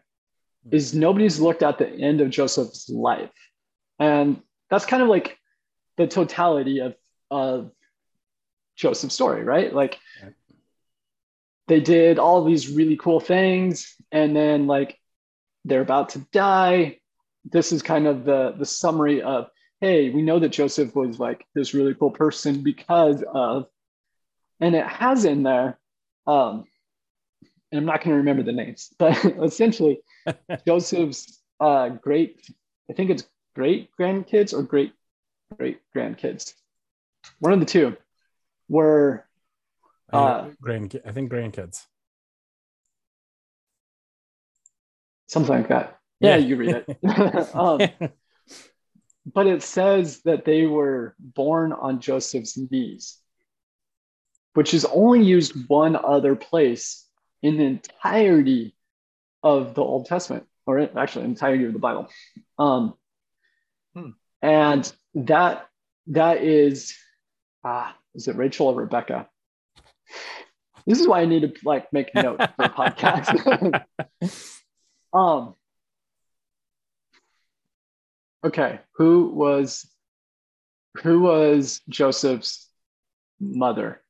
[0.70, 3.32] is nobody's looked at the end of Joseph's life,
[3.98, 5.38] and that's kind of like
[5.96, 6.94] the totality of
[7.32, 7.72] of
[8.76, 9.74] Joseph's story, right?
[9.74, 9.98] Like
[11.70, 14.98] they did all these really cool things and then like
[15.64, 16.98] they're about to die.
[17.44, 19.48] This is kind of the the summary of
[19.80, 23.66] hey we know that joseph was like this really cool person because of
[24.60, 25.78] and it has in there
[26.26, 26.64] um
[27.72, 30.00] and i'm not going to remember the names but essentially
[30.66, 32.46] joseph's uh great
[32.90, 34.92] i think it's great grandkids or great
[35.56, 36.52] great grandkids
[37.38, 37.96] one of the two
[38.68, 39.24] were
[40.12, 41.86] uh, grand, I think grandkids.
[45.28, 45.98] Something like that.
[46.18, 46.46] Yeah, yeah.
[46.46, 46.98] you read it.
[47.54, 47.80] um,
[49.32, 53.18] but it says that they were born on Joseph's knees,
[54.54, 57.06] which is only used one other place
[57.42, 58.74] in the entirety
[59.42, 62.08] of the Old Testament, or actually entirety of the Bible.
[62.58, 62.94] Um,
[63.94, 64.10] hmm.
[64.42, 65.68] And that
[66.08, 66.96] that is,
[67.64, 69.28] ah, is it Rachel or Rebecca?
[70.86, 73.84] This is why I need to like make a note for a podcast.
[75.12, 75.54] um.
[78.42, 79.86] Okay, who was
[81.02, 82.68] who was Joseph's
[83.38, 84.00] mother?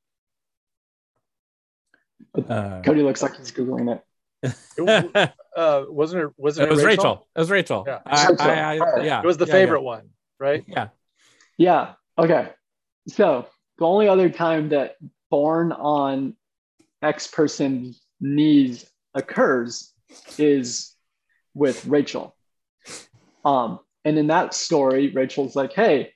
[2.49, 4.55] Uh, Cody looks like he's googling it.
[4.79, 6.31] it uh, wasn't it?
[6.37, 7.05] Wasn't it, it was Rachel?
[7.05, 7.29] Rachel?
[7.35, 7.85] It was Rachel.
[7.87, 9.21] Yeah, I, I, I, yeah.
[9.21, 9.87] It was the yeah, favorite yeah.
[9.87, 10.65] one, right?
[10.69, 10.89] Yeah.
[11.59, 11.95] Yeah.
[12.17, 12.49] Okay.
[13.09, 13.47] So
[13.79, 14.97] the only other time that
[15.31, 16.37] born on
[17.03, 19.93] X person's knees occurs
[20.39, 20.95] is
[21.55, 22.35] with Rachel.
[23.45, 26.13] Um, and in that story, Rachel's like, hey,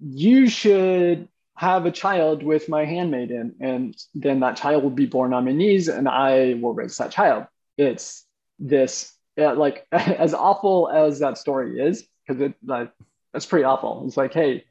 [0.00, 5.34] you should have a child with my handmaiden, and then that child will be born
[5.34, 7.46] on my knees, and I will raise that child.
[7.76, 8.24] It's
[8.58, 12.92] this, yeah, like, as awful as that story is, because it like
[13.32, 14.04] that's pretty awful.
[14.06, 14.64] It's like, hey,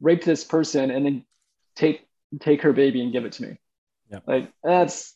[0.00, 1.24] rape this person and then
[1.74, 2.05] take
[2.40, 3.58] take her baby and give it to me.
[4.10, 4.20] Yeah.
[4.26, 5.14] Like that's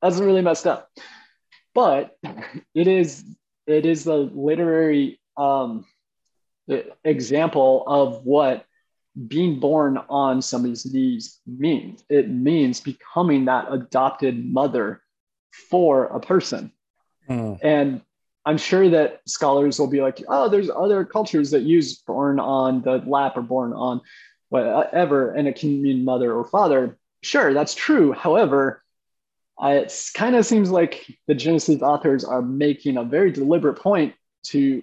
[0.00, 0.90] that's really messed up.
[1.74, 2.16] But
[2.74, 3.24] it is
[3.66, 5.84] it is the literary um,
[7.04, 8.64] example of what
[9.28, 12.04] being born on somebody's knees means.
[12.08, 15.02] It means becoming that adopted mother
[15.70, 16.72] for a person.
[17.28, 17.58] Mm.
[17.62, 18.00] And
[18.44, 22.82] I'm sure that scholars will be like, oh, there's other cultures that use born on
[22.82, 24.00] the lap or born on
[24.52, 26.98] whatever, uh, and it can mean mother or father.
[27.22, 28.12] Sure, that's true.
[28.12, 28.82] However,
[29.58, 34.14] it kind of seems like the Genesis authors are making a very deliberate point
[34.48, 34.82] to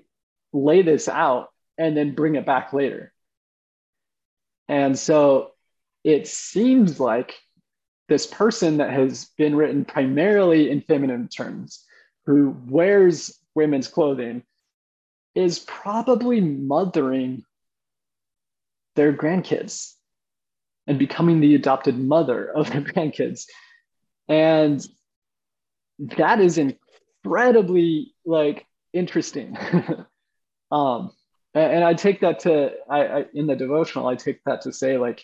[0.54, 3.14] lay this out and then bring it back later.
[4.68, 5.52] And so
[6.04, 7.38] it seems like
[8.08, 11.86] this person that has been written primarily in feminine terms,
[12.26, 14.42] who wears women's clothing,
[15.36, 17.44] is probably mothering
[19.00, 19.94] their grandkids
[20.86, 23.46] and becoming the adopted mother of their grandkids.
[24.28, 24.86] And
[26.18, 29.58] that is incredibly like interesting.
[30.72, 31.12] um,
[31.54, 34.98] and, I take that to I, I in the devotional, I take that to say
[34.98, 35.24] like,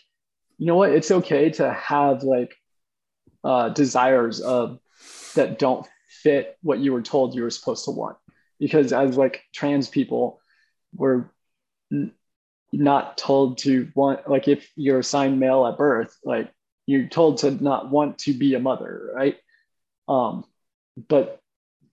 [0.58, 2.56] you know what, it's okay to have like
[3.44, 4.80] uh, desires of
[5.36, 8.16] that don't fit what you were told you were supposed to want
[8.58, 10.40] because as like trans people
[10.96, 11.26] we're
[12.78, 16.52] not told to want like if you're assigned male at birth like
[16.86, 19.38] you're told to not want to be a mother right
[20.08, 20.44] um
[21.10, 21.40] but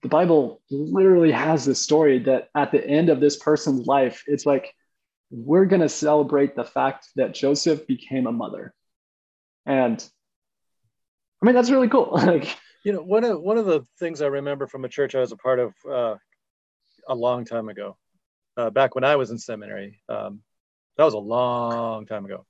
[0.01, 4.45] the bible literally has this story that at the end of this person's life it's
[4.45, 4.73] like
[5.31, 8.73] we're going to celebrate the fact that joseph became a mother
[9.65, 10.07] and
[11.41, 14.27] i mean that's really cool like You know, one of one of the things I
[14.27, 16.15] remember from a church I was a part of uh,
[17.07, 17.97] a long time ago,
[18.57, 20.01] uh, back when I was in seminary.
[20.09, 20.41] Um,
[20.97, 22.45] that was a long time ago.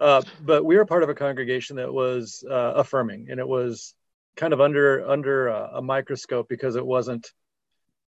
[0.00, 3.94] Uh, but we were part of a congregation that was uh, affirming, and it was
[4.36, 7.30] kind of under under a, a microscope because it wasn't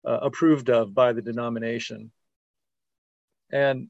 [0.07, 2.11] uh, approved of by the denomination.
[3.51, 3.89] And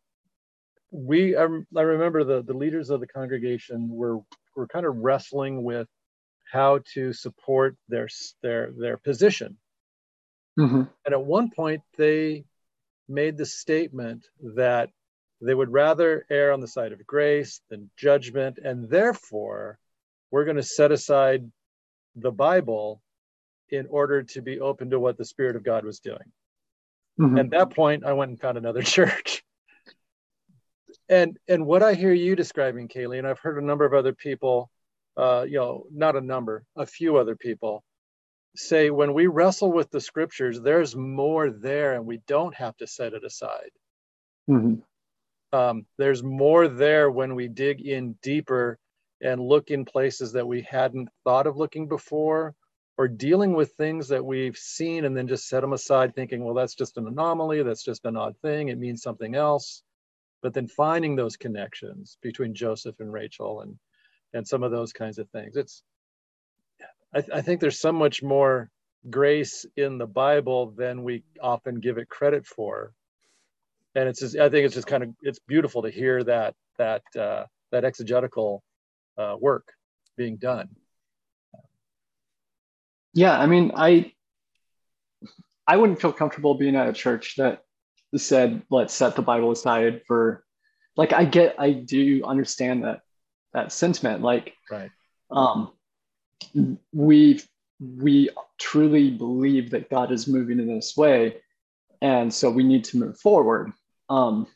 [0.92, 4.20] we, I, I remember the the leaders of the congregation were
[4.56, 5.88] were kind of wrestling with
[6.52, 8.08] how to support their
[8.42, 9.58] their their position.
[10.60, 10.84] mm-hmm.
[11.06, 12.46] And at one point, they
[13.08, 14.26] made the statement
[14.56, 14.90] that
[15.42, 19.80] they would rather err on the side of grace than judgment, and therefore,
[20.32, 21.50] we're going to set aside
[22.16, 23.02] the Bible
[23.70, 26.32] in order to be open to what the Spirit of God was doing.
[27.20, 27.38] Mm-hmm.
[27.38, 29.44] At that point, I went and found another church.
[31.08, 34.14] And and what I hear you describing, Kalie, and I've heard a number of other
[34.14, 34.70] people
[35.20, 37.84] uh, you know, not a number, a few other people
[38.56, 42.88] say when we wrestle with the scriptures, there's more there and we don't have to
[42.88, 43.72] set it aside.
[44.50, 44.76] Mm-hmm.
[45.52, 48.78] Um, there's more there when we dig in deeper
[49.22, 52.56] and look in places that we hadn't thought of looking before
[52.98, 56.54] or dealing with things that we've seen and then just set them aside thinking well
[56.54, 59.84] that's just an anomaly that's just an odd thing it means something else
[60.42, 63.78] but then finding those connections between joseph and rachel and
[64.34, 65.56] and some of those kinds of things.
[65.56, 65.84] It's,
[67.14, 68.70] I, I, think there's so much more
[69.10, 72.94] grace in the Bible than we often give it credit for.
[73.96, 77.02] And it's just, I think it's just kind of, it's beautiful to hear that, that,
[77.18, 78.64] uh, that exegetical
[79.18, 79.68] uh, work
[80.16, 80.70] being done.
[83.14, 83.38] Yeah.
[83.38, 84.14] I mean, I,
[85.68, 87.64] I wouldn't feel comfortable being at a church that
[88.16, 90.44] said, let's set the Bible aside for,
[90.96, 93.02] like, I get, I do understand that
[93.54, 94.92] that sentiment like right
[95.32, 95.72] um
[96.94, 97.42] we
[97.80, 98.30] we
[98.60, 101.38] truly believe that god is moving in this way
[102.02, 103.72] and so we need to move forward
[104.10, 104.48] um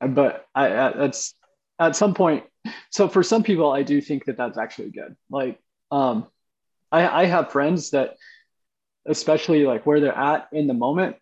[0.00, 1.34] but i that's
[1.78, 2.44] at some point
[2.90, 5.58] so for some people i do think that that's actually good like
[5.90, 6.26] um
[6.92, 8.16] i i have friends that
[9.06, 11.16] especially like where they're at in the moment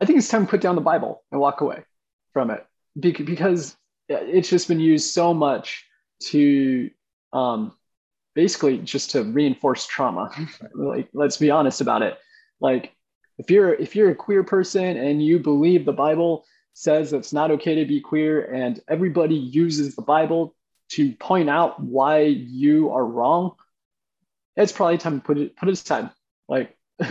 [0.00, 1.82] i think it's time to put down the bible and walk away
[2.32, 2.64] from it
[2.98, 3.76] because
[4.08, 5.84] it's just been used so much
[6.20, 6.90] to
[7.32, 7.72] um,
[8.34, 10.30] basically just to reinforce trauma.
[10.74, 12.18] like, let's be honest about it.
[12.60, 12.92] Like,
[13.38, 17.50] if you're if you're a queer person and you believe the Bible says it's not
[17.52, 20.54] okay to be queer, and everybody uses the Bible
[20.90, 23.52] to point out why you are wrong,
[24.56, 26.10] it's probably time to put it put it aside.
[26.48, 26.76] Like,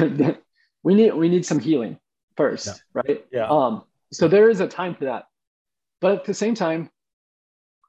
[0.84, 1.99] we need we need some healing
[2.38, 2.74] first, yeah.
[2.93, 3.26] right?
[3.32, 3.47] Yeah.
[3.47, 3.84] Um.
[4.11, 5.26] So there is a time for that.
[5.99, 6.89] But at the same time,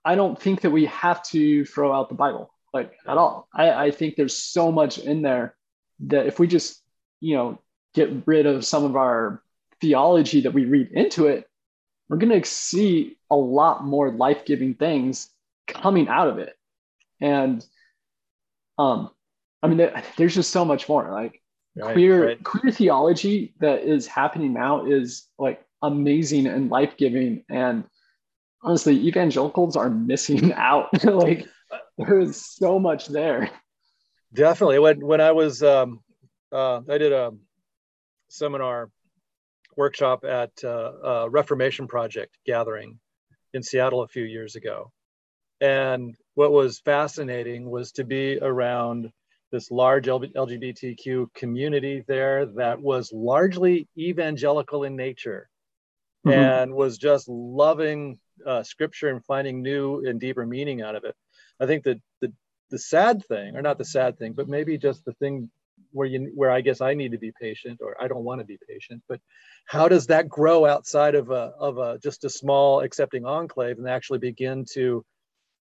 [0.05, 3.49] I don't think that we have to throw out the Bible like at all.
[3.55, 5.55] I, I think there's so much in there
[6.01, 6.83] that if we just,
[7.21, 7.61] you know,
[7.95, 9.43] get rid of some of our
[9.81, 11.47] theology that we read into it,
[12.09, 15.31] we're going to see a lot more life giving things
[15.67, 16.55] coming out of it.
[17.21, 17.65] And,
[18.79, 19.11] um,
[19.63, 21.41] I mean, there, there's just so much more like
[21.77, 22.45] right, queer, right.
[22.45, 27.45] queer theology that is happening now is like amazing and life giving.
[27.49, 27.85] And
[28.63, 31.05] honestly, evangelicals are missing out.
[31.05, 31.47] like
[31.97, 33.51] there is so much there.
[34.35, 34.81] Definitely.
[34.81, 36.01] When when I was um,
[36.51, 37.33] uh, I did a
[38.35, 38.91] seminar
[39.77, 42.99] workshop at uh, Reformation Project gathering
[43.53, 44.93] in Seattle a few years ago,
[45.61, 49.11] and what was fascinating was to be around
[49.53, 55.49] this large LGBTQ community there that was largely evangelical in nature
[56.27, 56.37] mm-hmm.
[56.37, 61.15] and was just loving uh, scripture and finding new and deeper meaning out of it.
[61.61, 62.33] I think that the
[62.71, 65.51] the sad thing, or not the sad thing, but maybe just the thing
[65.93, 68.47] where you where I guess I need to be patient, or I don't want to
[68.47, 69.21] be patient, but
[69.67, 73.89] how does that grow outside of a of a just a small accepting enclave and
[73.89, 75.05] actually begin to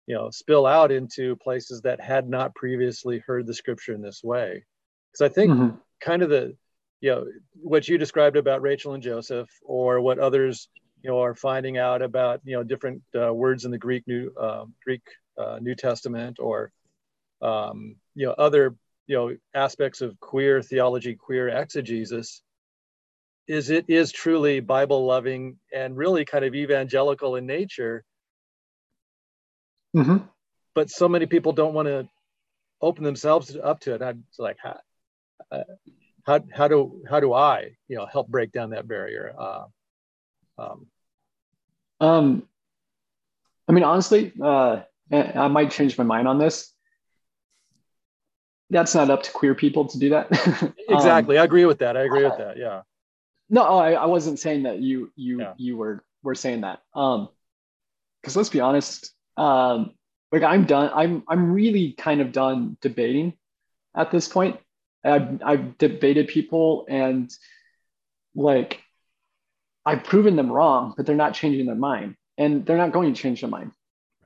[0.08, 4.22] you know spill out into places that had not previously heard the scripture in this
[4.22, 4.66] way
[5.12, 5.78] because i think mm-hmm.
[6.02, 6.54] kind of the
[7.00, 10.68] you know what you described about rachel and joseph or what others
[11.04, 14.32] you know, are finding out about, you know, different uh, words in the Greek New
[14.40, 15.02] uh, Greek
[15.38, 16.72] uh, New Testament or
[17.42, 18.76] um, you know other
[19.08, 22.42] you know aspects of queer theology, queer exegesis,
[23.48, 28.04] is it is truly Bible loving and really kind of evangelical in nature.
[29.96, 30.18] Mm-hmm.
[30.74, 32.08] But so many people don't want to
[32.82, 34.02] open themselves up to it.
[34.02, 34.80] I'm like, how,
[35.52, 35.64] uh,
[36.26, 39.34] how, how do how do I you know help break down that barrier?
[39.38, 39.66] Uh,
[40.58, 40.88] um,
[42.00, 42.44] um,
[43.68, 44.82] I mean, honestly, uh,
[45.12, 46.73] I might change my mind on this.
[48.74, 50.28] That's not up to queer people to do that.
[50.90, 51.96] exactly, um, I agree with that.
[51.96, 52.58] I agree with that.
[52.58, 52.82] Yeah.
[53.50, 55.54] No, I, I wasn't saying that you you yeah.
[55.58, 56.82] you were were saying that.
[56.96, 57.30] Um,
[58.22, 59.92] because let's be honest, um,
[60.32, 60.90] like I'm done.
[60.94, 63.34] I'm I'm really kind of done debating
[63.96, 64.60] at this point.
[65.04, 67.32] I've I've debated people and
[68.34, 68.82] like
[69.86, 73.22] I've proven them wrong, but they're not changing their mind and they're not going to
[73.22, 73.72] change their mind.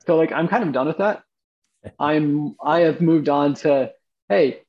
[0.06, 1.24] So like I'm kind of done with that.
[2.00, 3.92] I'm I have moved on to
[4.30, 4.62] hey,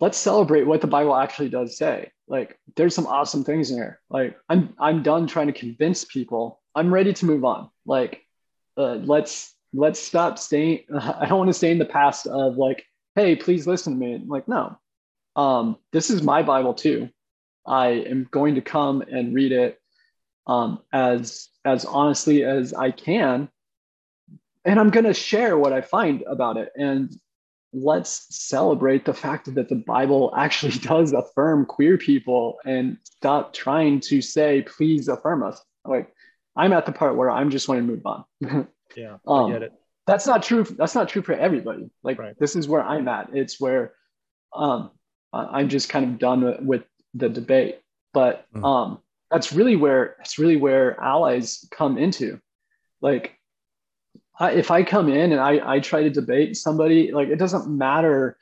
[0.00, 2.10] let's celebrate what the Bible actually does say.
[2.28, 4.00] Like there's some awesome things in here.
[4.10, 6.60] Like I'm I'm done trying to convince people.
[6.74, 7.70] I'm ready to move on.
[7.86, 8.22] Like
[8.76, 12.84] uh, let's let's stop staying I don't want to stay in the past of like
[13.14, 14.22] hey, please listen to me.
[14.26, 14.78] like no.
[15.36, 17.10] Um this is my Bible too.
[17.66, 19.80] I am going to come and read it
[20.46, 23.48] um, as as honestly as I can,
[24.64, 26.70] and I'm going to share what I find about it.
[26.76, 27.10] And
[27.74, 34.00] let's celebrate the fact that the Bible actually does affirm queer people, and stop trying
[34.00, 36.12] to say, "Please affirm us." Like
[36.56, 38.24] I'm at the part where I'm just wanting to move on.
[38.96, 39.72] yeah, um, I get it.
[40.06, 40.64] That's not true.
[40.64, 41.90] That's not true for everybody.
[42.02, 42.38] Like right.
[42.38, 43.30] this is where I'm at.
[43.32, 43.94] It's where
[44.54, 44.90] um,
[45.32, 47.80] I'm just kind of done with, with the debate.
[48.12, 48.64] But mm.
[48.64, 48.98] um,
[49.30, 52.40] that's really where that's really where allies come into.
[53.00, 53.38] Like,
[54.38, 57.68] I, if I come in and I I try to debate somebody, like it doesn't
[57.68, 58.36] matter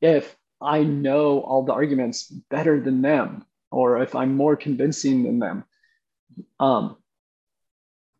[0.00, 5.38] if I know all the arguments better than them or if I'm more convincing than
[5.40, 5.64] them.
[6.60, 6.96] Um,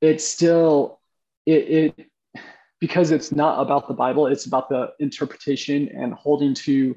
[0.01, 1.01] it's still
[1.47, 2.07] it, it
[2.81, 6.97] because it's not about the Bible, it's about the interpretation and holding to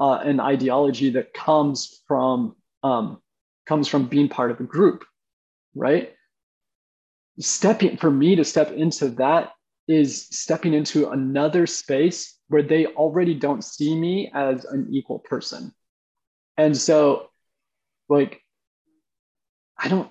[0.00, 3.20] uh, an ideology that comes from um,
[3.66, 5.04] comes from being part of a group,
[5.74, 6.14] right?
[7.38, 9.52] Stepping for me to step into that
[9.88, 15.72] is stepping into another space where they already don't see me as an equal person.
[16.56, 17.30] And so,
[18.08, 18.42] like,
[19.78, 20.10] I don't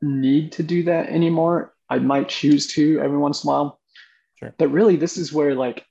[0.00, 1.74] need to do that anymore.
[1.90, 3.80] I might choose to every once in a while.
[4.36, 4.54] Sure.
[4.56, 5.84] But really, this is where, like,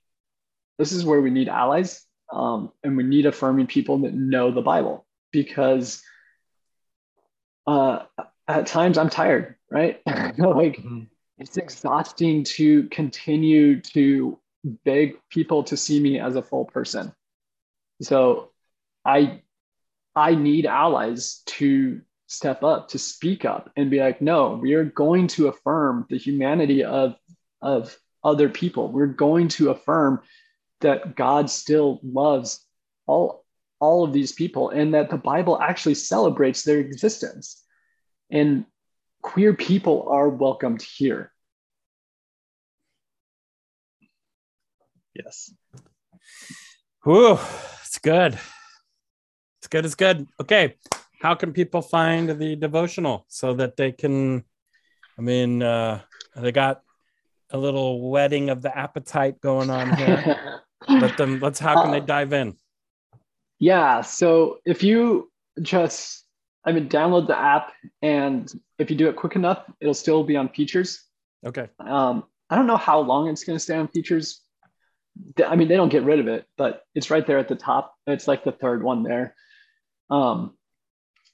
[0.78, 4.62] this is where we need allies um, and we need affirming people that know the
[4.62, 6.02] Bible because
[7.66, 8.00] uh,
[8.48, 10.02] at times I'm tired, right?
[10.06, 11.04] like mm-hmm.
[11.38, 17.14] it's exhausting to continue to beg people to see me as a full person.
[18.02, 18.52] So
[19.06, 19.42] I
[20.16, 24.84] I need allies to step up, to speak up and be like, no, we are
[24.84, 27.16] going to affirm the humanity of
[27.62, 28.92] of other people.
[28.92, 30.22] We're going to affirm
[30.82, 32.64] that God still loves
[33.06, 33.46] all
[33.80, 37.64] all of these people and that the Bible actually celebrates their existence.
[38.30, 38.66] And
[39.22, 41.32] queer people are welcomed here.
[45.14, 45.52] Yes.
[47.04, 47.40] Whew,
[47.84, 48.38] it's good.
[49.60, 49.86] It's good.
[49.86, 50.28] It's good.
[50.40, 50.76] Okay.
[51.22, 54.44] How can people find the devotional so that they can?
[55.18, 56.02] I mean, uh,
[56.36, 56.82] they got
[57.50, 60.62] a little wedding of the appetite going on here.
[60.90, 61.40] Let them.
[61.40, 61.60] Let's.
[61.60, 62.56] How can they dive in?
[63.58, 64.02] Yeah.
[64.02, 65.32] So if you
[65.62, 66.27] just,
[66.68, 67.72] I mean, download the app,
[68.02, 71.02] and if you do it quick enough, it'll still be on features.
[71.46, 71.70] Okay.
[71.80, 74.42] Um, I don't know how long it's going to stay on features.
[75.46, 77.96] I mean, they don't get rid of it, but it's right there at the top.
[78.06, 79.34] It's like the third one there.
[80.10, 80.58] Um,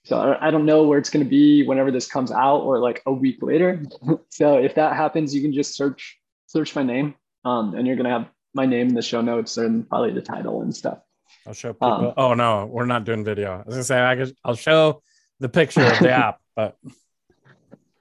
[0.06, 3.02] so I don't know where it's going to be whenever this comes out or like
[3.08, 3.84] a week later.
[4.30, 8.06] so if that happens, you can just search search my name, um, and you're going
[8.06, 11.00] to have my name in the show notes and probably the title and stuff.
[11.48, 11.88] I'll show people.
[11.88, 13.54] Um, oh no, we're not doing video.
[13.54, 15.02] I was gonna say I could, I'll show
[15.40, 16.78] the picture of the app, but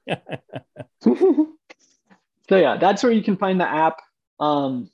[1.02, 1.56] so
[2.50, 4.00] yeah, that's where you can find the app.
[4.40, 4.90] Um,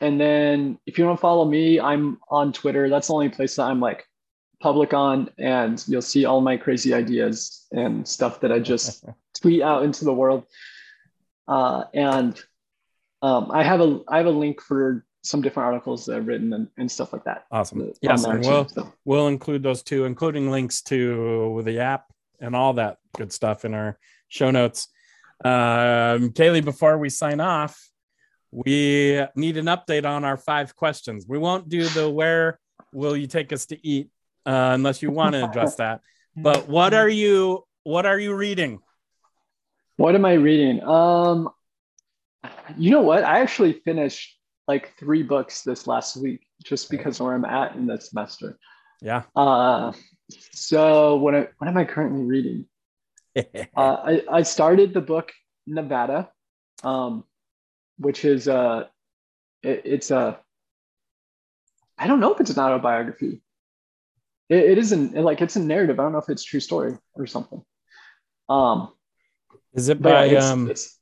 [0.00, 2.88] and then if you want to follow me, I'm on Twitter.
[2.88, 4.04] That's the only place that I'm like
[4.60, 9.04] public on, and you'll see all my crazy ideas and stuff that I just
[9.40, 10.44] tweet out into the world.
[11.48, 12.38] Uh, and
[13.22, 16.52] um, I have a I have a link for some different articles that I've written
[16.52, 17.46] and, and stuff like that.
[17.50, 17.92] Awesome.
[18.00, 18.92] Yes, and we'll so.
[19.04, 22.04] we'll include those too, including links to the app
[22.40, 23.98] and all that good stuff in our
[24.28, 24.88] show notes.
[25.44, 27.90] Um, Kalie, before we sign off,
[28.52, 31.26] we need an update on our five questions.
[31.28, 32.60] We won't do the where
[32.92, 34.10] will you take us to eat
[34.46, 36.00] uh, unless you want to address that.
[36.36, 38.80] But what are you what are you reading?
[39.96, 40.82] What am I reading?
[40.84, 41.50] Um,
[42.76, 43.24] you know what?
[43.24, 44.35] I actually finished
[44.68, 48.58] like three books this last week just because where I'm at in the semester.
[49.00, 49.22] Yeah.
[49.34, 49.92] Uh,
[50.52, 52.66] so what I, what am I currently reading?
[53.36, 53.42] uh,
[53.76, 55.32] I, I started the book
[55.66, 56.30] Nevada,
[56.82, 57.24] um,
[57.98, 58.84] which is uh,
[59.62, 60.40] it, it's a
[61.98, 63.42] I don't know if it's an autobiography.
[64.48, 65.98] It, it isn't like it's a narrative.
[66.00, 67.62] I don't know if it's true story or something.
[68.48, 68.92] Um,
[69.74, 70.98] Is it by it's- um it's-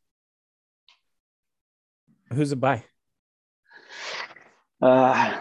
[2.32, 2.84] who's it by?
[4.84, 5.40] Uh,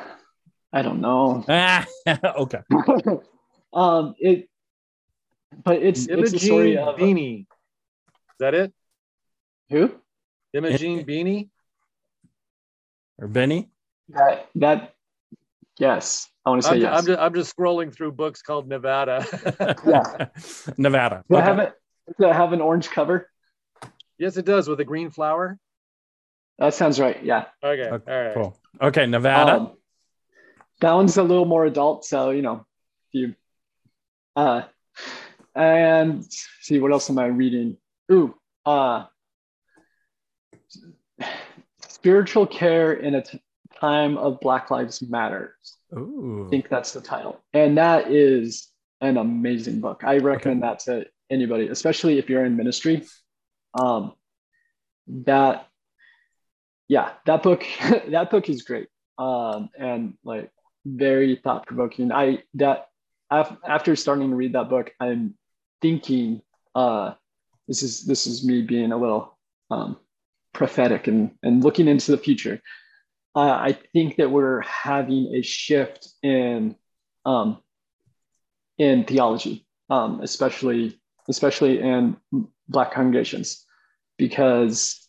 [0.72, 1.44] I don't know.
[1.48, 1.86] Ah,
[2.38, 2.60] okay.
[3.74, 4.48] um, it,
[5.64, 7.42] but it's it's a story of Beanie.
[7.42, 7.46] Is
[8.40, 8.74] that it?
[9.70, 9.92] who
[10.54, 11.50] Imogene Beanie?
[13.20, 13.70] Or Benny?
[14.10, 14.96] that that
[15.78, 17.00] yes, I want to say I'm, yes.
[17.00, 19.26] I'm, just, I'm just scrolling through books called Nevada.
[19.86, 20.28] Yeah.
[20.78, 21.24] Nevada.
[21.30, 21.46] Does it Okay.
[21.46, 21.74] have it?
[22.18, 23.30] Does it have an orange cover?
[24.18, 25.58] yes, it does with a green flower.
[26.60, 27.24] That sounds right.
[27.24, 27.46] Yeah.
[27.64, 27.90] Okay.
[27.90, 28.34] Okay, All right.
[28.34, 28.58] Cool.
[28.82, 29.58] Okay, Nevada.
[29.58, 29.72] Um,
[30.82, 32.66] that one's a little more adult, so you know,
[33.12, 33.36] you
[34.36, 34.64] uh
[35.56, 36.26] and
[36.62, 37.78] see what else am I reading?
[38.12, 38.36] Ooh,
[38.66, 39.06] uh
[41.88, 43.42] spiritual care in a t-
[43.80, 45.56] time of Black Lives Matter.
[45.94, 46.46] Ooh.
[46.48, 47.40] I think that's the title.
[47.54, 48.68] And that is
[49.00, 50.04] an amazing book.
[50.04, 53.06] I recommend that to anybody, especially if you're in ministry.
[53.74, 54.14] Um,
[55.08, 55.68] that,
[56.94, 57.64] yeah, that book,
[58.10, 58.88] that book is great.
[59.18, 60.52] Um, and like
[60.86, 62.12] very thought provoking.
[62.12, 62.90] I, that
[63.30, 65.36] af- after starting to read that book, I'm
[65.82, 66.42] thinking,
[66.76, 67.14] uh,
[67.68, 69.38] this is, this is me being a little,
[69.72, 69.98] um,
[70.54, 72.62] prophetic and, and looking into the future
[73.36, 76.76] uh, I think that we're having a shift in
[77.26, 77.60] um,
[78.78, 82.18] in theology, um, especially especially in
[82.68, 83.66] Black congregations,
[84.18, 85.03] because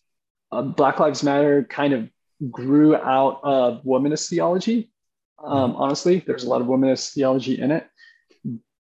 [0.55, 2.09] uh, Black Lives Matter kind of
[2.51, 4.91] grew out of womanist theology.
[5.43, 7.87] Um, honestly, there's a lot of womanist theology in it,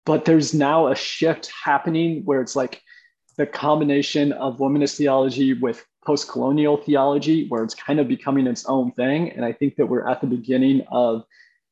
[0.06, 2.82] but there's now a shift happening where it's like
[3.38, 8.92] the combination of womanist theology with post-colonial theology where it's kind of becoming its own
[8.92, 9.32] thing.
[9.32, 11.24] And i think that we're at the beginning of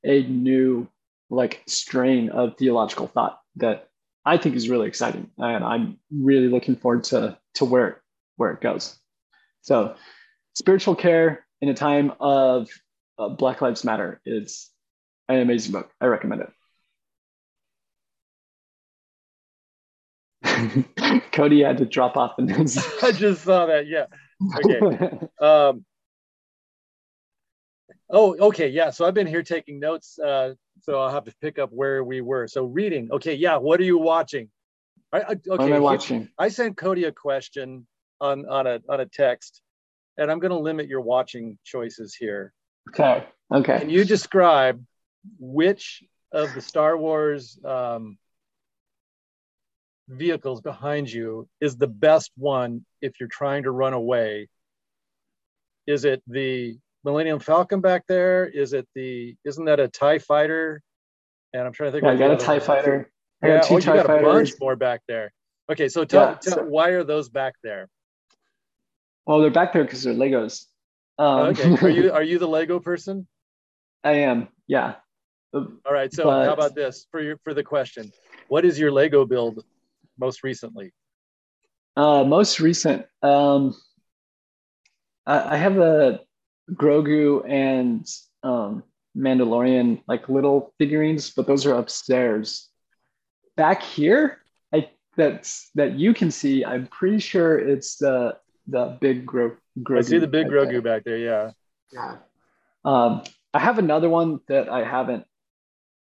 [0.04, 0.88] a new
[1.30, 3.90] like strain of theological thought that
[4.26, 5.30] i think is really exciting.
[5.38, 8.02] And i'm really looking forward to to where
[8.38, 8.98] where it goes
[9.62, 9.96] so
[10.54, 12.70] spiritual care in a time of
[13.18, 14.70] uh, black lives matter is
[15.30, 16.50] an amazing book i recommend it
[21.32, 23.88] cody had to drop off the news I just saw that.
[23.88, 24.06] Yeah.
[24.58, 25.18] Okay.
[25.42, 25.86] Um,
[28.10, 28.70] oh, okay.
[28.70, 28.90] Yeah.
[28.92, 30.20] So I've been here taking notes.
[30.20, 32.48] Uh, so I'll have to pick up where we were.
[32.48, 33.10] So reading.
[33.12, 33.36] Okay.
[33.36, 33.58] Yeah.
[33.58, 34.50] What are you watching?
[35.14, 35.40] I, okay.
[35.46, 36.30] what am I you- watching?
[36.38, 37.88] I sent Cody a question
[38.22, 39.62] on on a on a text,
[40.18, 42.54] and I'm going to limit your watching choices here.
[42.90, 43.26] Okay.
[43.54, 43.80] Okay.
[43.80, 44.82] Can you describe
[45.40, 48.18] which of the Star Wars um,
[50.08, 54.48] vehicles behind you is the best one if you're trying to run away?
[55.88, 58.46] Is it the Millennium Falcon back there?
[58.46, 60.82] Is it the isn't that a TIE fighter?
[61.54, 62.04] And I'm trying to think.
[62.06, 63.12] Yeah, I got a TIE fighter.
[63.44, 65.34] I Yeah, got two oh, you TIE got a bunch more back there.
[65.70, 67.90] Okay, so tell, Yeah, tell so- why are those back there?
[69.26, 70.66] Well, they're back there because they're Legos.
[71.18, 73.28] Um, okay, are you are you the Lego person?
[74.04, 74.48] I am.
[74.68, 74.96] Yeah.
[75.54, 76.12] All right.
[76.14, 78.12] So how about this for your for the question?
[78.48, 79.64] What is your Lego build
[80.18, 80.94] most recently?
[81.96, 83.06] Uh, most recent.
[83.22, 83.76] Um,
[85.26, 86.22] I, I have a
[86.72, 88.08] Grogu and
[88.44, 88.84] um,
[89.16, 92.70] Mandalorian like little figurines, but those are upstairs.
[93.58, 94.40] Back here,
[94.74, 96.64] I that's that you can see.
[96.64, 99.98] I'm pretty sure it's the the big Gro- Grogu.
[100.00, 100.82] I see the big right there.
[100.82, 101.18] Back there.
[101.18, 101.52] Yeah.
[101.92, 102.18] Yeah.
[102.86, 103.24] Um,
[103.54, 105.26] I have another one that I haven't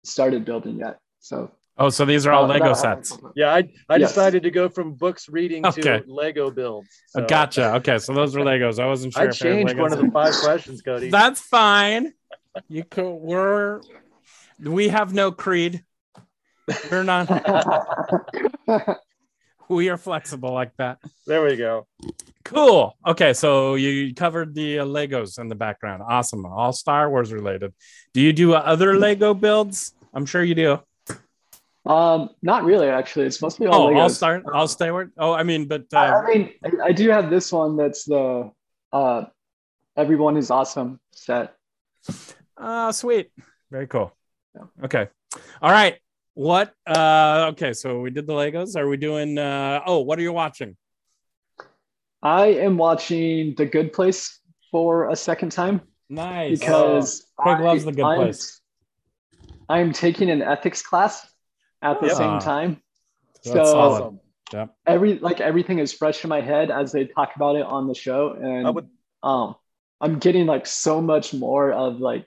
[0.04, 0.98] started building yet.
[1.20, 3.16] So Oh, so these are all uh, Lego that I sets.
[3.36, 3.54] Yeah.
[3.54, 4.10] I, I Yes.
[4.10, 6.00] decided to go from books reading Okay.
[6.00, 6.88] to Lego builds.
[7.16, 7.74] Oh, So gotcha.
[7.76, 8.80] Okay, so those are Legos.
[8.80, 9.22] I wasn't sure.
[9.22, 11.08] I if they were changed one of the five questions, Cody.
[11.10, 12.12] That's fine.
[12.68, 13.08] You could.
[13.12, 13.80] We're.
[14.60, 15.84] We have no creed.
[16.90, 17.28] We're not.
[19.68, 20.98] we are flexible like that.
[21.28, 21.86] There we go.
[22.48, 22.96] Cool.
[23.06, 26.02] Okay, so you covered the uh, Legos in the background.
[26.06, 26.46] Awesome.
[26.46, 27.74] All Star Wars related.
[28.14, 29.92] Do you do uh, other Lego builds?
[30.14, 30.80] I'm sure you do.
[31.84, 33.26] um, not really, actually.
[33.26, 34.00] It's mostly all Oh, Legos.
[34.00, 34.42] All Star.
[34.54, 35.10] All Star Wars.
[35.18, 38.50] Oh, I mean, but I, uh, I mean, I, do have this one that's the
[38.94, 39.24] uh,
[39.96, 41.00] everyone is awesome.
[41.12, 41.54] Set.
[42.56, 43.30] Oh, sweet.
[43.70, 44.16] Very cool.
[44.82, 45.08] Okay.
[45.60, 45.98] All right.
[46.32, 48.76] What uh okay, so we did the Legos.
[48.76, 50.76] Are we doing uh oh, what are you watching?
[52.22, 54.40] I am watching The Good Place
[54.70, 56.58] for a second time Nice.
[56.58, 58.60] because Craig I- loves The Good I'm- Place.
[59.68, 61.26] I'm taking an ethics class
[61.82, 62.16] at the Yep.
[62.16, 62.82] same time.
[63.34, 64.02] That's so solid.
[64.02, 64.20] Awesome.
[64.50, 64.74] Yep.
[64.86, 67.94] every like everything is fresh in my head as they talk about it on the
[67.94, 68.88] show, and I would
[69.22, 69.56] um,
[70.00, 72.24] I'm getting like so much more of like,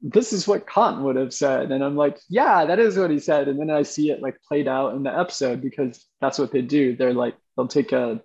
[0.00, 3.18] this is what Kant would have said, and I'm like, yeah, that is what he
[3.18, 6.52] said, and then I see it like played out in the episode because that's what
[6.52, 6.96] they do.
[6.96, 8.22] They're like they'll take a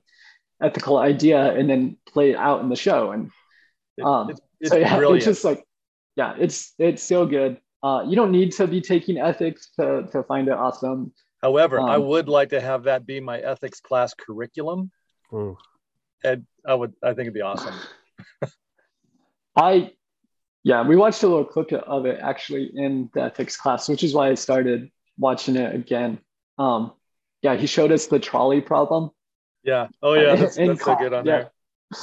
[0.65, 3.31] ethical idea and then play it out in the show, and
[4.03, 5.17] Um, it's, it's so yeah, brilliant.
[5.17, 5.63] it's just like,
[6.15, 7.57] yeah, it's it's so good.
[7.83, 11.13] Uh, you don't need to be taking ethics to to find it awesome.
[11.41, 14.91] However, I um, would like to have that be my ethics class curriculum.
[15.33, 15.57] Ooh.
[16.23, 17.75] And I would I think it'd be awesome.
[19.55, 19.91] I,
[20.63, 24.13] yeah, we watched a little clip of it actually in the ethics class, which is
[24.13, 26.19] why I started watching it again.
[26.57, 26.91] Um,
[27.41, 29.11] yeah, he showed us the trolley problem.
[29.65, 29.87] Yeah.
[30.01, 31.31] Oh yeah, that's, in that's so good on yeah.
[31.31, 31.51] there.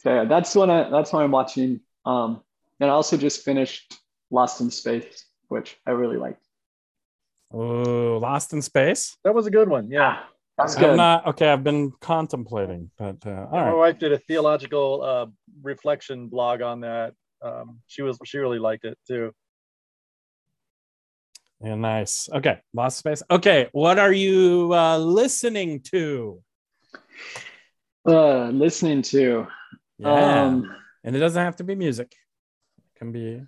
[0.00, 1.80] So yeah, that's what I that's what I'm watching.
[2.06, 2.40] Um,
[2.78, 3.92] and I also just finished
[4.30, 6.40] Lost in Space, which I really liked.
[7.52, 9.16] Oh, Lost in Space.
[9.24, 9.90] That was a good one.
[9.90, 10.20] Yeah.
[10.56, 10.96] That's I'm good.
[10.96, 11.50] not okay.
[11.50, 15.26] I've been contemplating, but uh, all My wife did a theological uh,
[15.62, 17.14] reflection blog on that.
[17.42, 19.32] Um, she was she really liked it too.
[21.62, 22.28] Yeah, nice.
[22.32, 23.22] Okay, Lost Space.
[23.30, 26.40] Okay, what are you uh, listening to?
[28.06, 29.46] uh, listening to.
[29.98, 32.14] Yeah, Um, and it doesn't have to be music.
[32.78, 33.42] It can be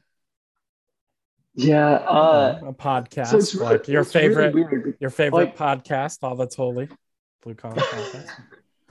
[1.54, 1.88] yeah.
[1.88, 4.96] Uh, a podcast, so it's really- like your really favorite, weird.
[5.00, 6.88] your favorite like- podcast, All That's Holy,
[7.42, 8.28] Blue Collar Podcast.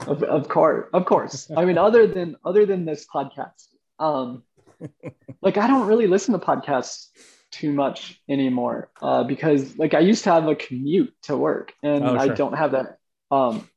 [0.06, 1.50] Of, of course, of course.
[1.54, 3.66] I mean, other than other than this podcast,
[3.98, 4.44] um,
[5.42, 7.08] like I don't really listen to podcasts
[7.50, 12.04] too much anymore uh, because like I used to have a commute to work, and
[12.04, 12.98] Oh, I don't have that.
[13.30, 13.68] Um,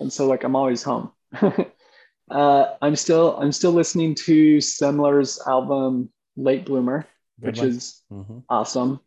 [0.00, 1.10] and so like I'm always home.
[2.30, 7.06] uh, I'm still I'm still listening to Semler's album Late Bloomer,
[7.40, 7.68] Good which one.
[7.68, 8.42] is Mhm.
[8.48, 9.00] awesome.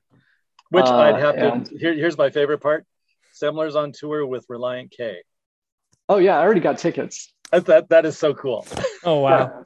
[0.70, 1.52] Which Uh, I'd have to.
[1.54, 2.86] and- Here, here's my favorite part.
[3.34, 5.22] Semler's on tour with Relient K.
[6.10, 7.34] Oh yeah, I already got tickets.
[7.52, 8.68] That that, that is so cool.
[9.06, 9.64] Oh wow,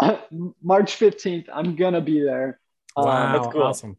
[0.00, 0.20] Yeah.
[0.62, 2.60] March 15th, I'm gonna be there.
[2.96, 3.62] Um, wow, that's cool.
[3.62, 3.96] awesome.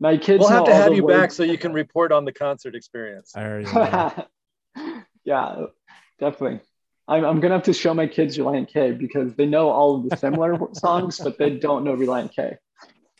[0.00, 0.40] My kids.
[0.40, 3.32] We'll have to have the you back so you can report on the concert experience.
[3.34, 3.66] There you
[5.24, 5.64] yeah,
[6.20, 6.60] definitely.
[7.08, 10.08] I'm, I'm gonna have to show my kids Relient K because they know all of
[10.08, 12.56] the Semler songs, but they don't know Relient K.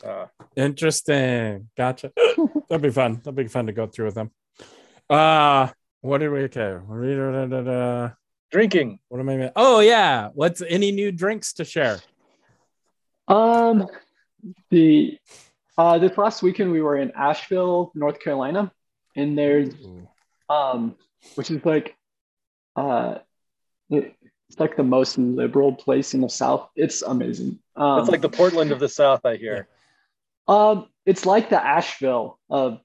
[0.05, 1.69] Uh, Interesting.
[1.77, 2.13] Gotcha.
[2.69, 3.15] That'd be fun.
[3.25, 4.31] That'd be fun to go through with them.
[5.11, 5.69] Uh
[6.01, 6.79] what did we okay?
[8.51, 8.99] Drinking.
[9.09, 9.43] What drinking.
[9.43, 9.53] am I?
[9.57, 10.29] Oh yeah.
[10.35, 12.01] What's any new drinks to share?
[13.27, 13.87] Um,
[14.71, 15.19] the
[15.77, 18.73] uh, this last weekend we were in Asheville, North Carolina,
[19.17, 19.75] and there's
[20.49, 20.97] um,
[21.37, 21.97] which is like
[22.77, 23.19] uh,
[23.91, 26.71] it's like the most liberal place in the South.
[26.77, 27.59] It's amazing.
[27.77, 29.69] Um, It's like the Portland of the South, I hear.
[30.49, 32.81] um, it's like the Asheville of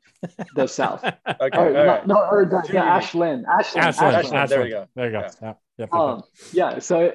[0.55, 1.03] the South.
[1.41, 2.83] Okay, Or, all no, no, or the, yeah.
[2.83, 4.15] Ashland, Ashland, Ashland, Ashland.
[4.15, 4.49] Ashland.
[4.49, 4.87] There we go.
[4.95, 5.19] There you go.
[5.19, 5.27] Yeah.
[5.41, 5.59] Yep.
[5.77, 5.89] Yep.
[5.91, 5.93] yep.
[5.93, 7.13] Um, yeah, so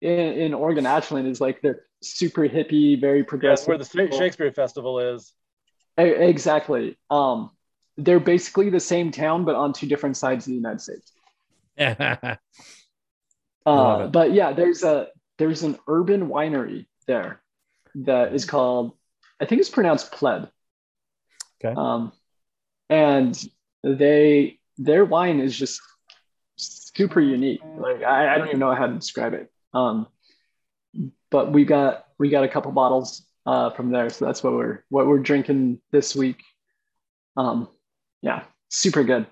[0.00, 3.68] in, in Oregon, Ashland is like they're super hippie, very progressive.
[3.68, 5.32] where the Sha- Shakespeare Festival is.
[5.98, 6.98] Exactly.
[7.10, 7.50] Um,
[7.96, 11.12] they're basically the same town, but on two different sides of the United States.
[13.66, 15.08] Uh, but yeah, there's a
[15.38, 17.42] there's an urban winery there
[17.96, 18.92] that is called
[19.40, 20.48] I think it's pronounced Pleb.
[21.60, 21.74] Okay.
[21.76, 22.12] Um,
[22.88, 23.36] and
[23.82, 25.80] they their wine is just
[26.54, 27.60] super unique.
[27.76, 29.50] Like I, I don't even know how to describe it.
[29.74, 30.06] Um,
[31.36, 34.82] but we got we got a couple bottles uh, from there, so that's what we're
[34.88, 36.42] what we're drinking this week.
[37.36, 37.68] Um,
[38.22, 39.26] yeah, super good.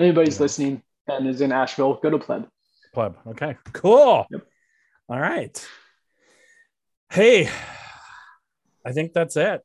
[0.00, 0.40] Anybody's Nice.
[0.40, 2.48] listening and is in Asheville, go to Pleb.
[2.92, 3.14] Pleb.
[3.28, 3.56] Okay.
[3.72, 4.26] Cool.
[4.32, 4.42] Yep.
[5.08, 5.68] All right.
[7.12, 7.48] Hey,
[8.84, 9.62] I think that's it.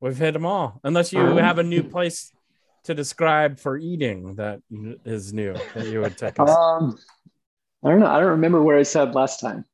[0.00, 0.80] We've hit them all.
[0.82, 2.32] Unless you have a new place
[2.84, 4.58] to describe for eating that
[5.04, 6.50] is new that you would take us.
[6.50, 6.98] Um,
[7.84, 8.06] I don't know.
[8.06, 9.64] I don't remember where I said last time.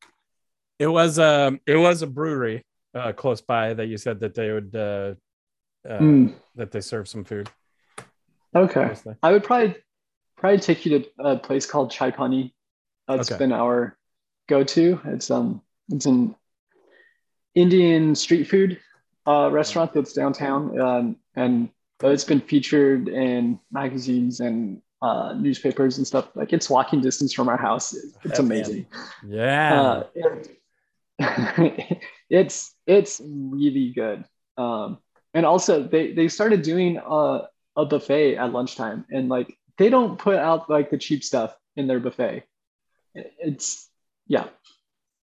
[0.78, 2.64] It was um it was a brewery
[2.94, 5.14] uh, close by that you said that they would uh,
[5.88, 6.26] uh Hmm,
[6.56, 7.48] that they serve some food.
[8.54, 8.80] okay.
[8.80, 9.14] Obviously.
[9.22, 9.76] I would probably
[10.36, 12.54] probably take you to a place called Chai Pani.
[13.08, 13.38] That's Okay.
[13.38, 13.96] been our
[14.48, 15.00] go-to.
[15.06, 16.34] It's um it's an
[17.54, 18.80] Indian street food
[19.26, 21.68] uh, restaurant that's downtown, um, and
[22.02, 26.28] it's been featured in magazines and uh, newspapers and stuff.
[26.34, 27.94] Like it's walking distance from our house.
[27.94, 28.86] It's, it's amazing.
[29.26, 29.80] Yeah.
[29.80, 30.58] Uh, it-
[32.30, 34.24] it's it's really good.
[34.56, 34.98] Um,
[35.32, 40.18] and also they they started doing a, a buffet at lunchtime, and like they don't
[40.18, 42.44] put out like the cheap stuff in their buffet.
[43.14, 43.88] It's
[44.26, 44.46] yeah,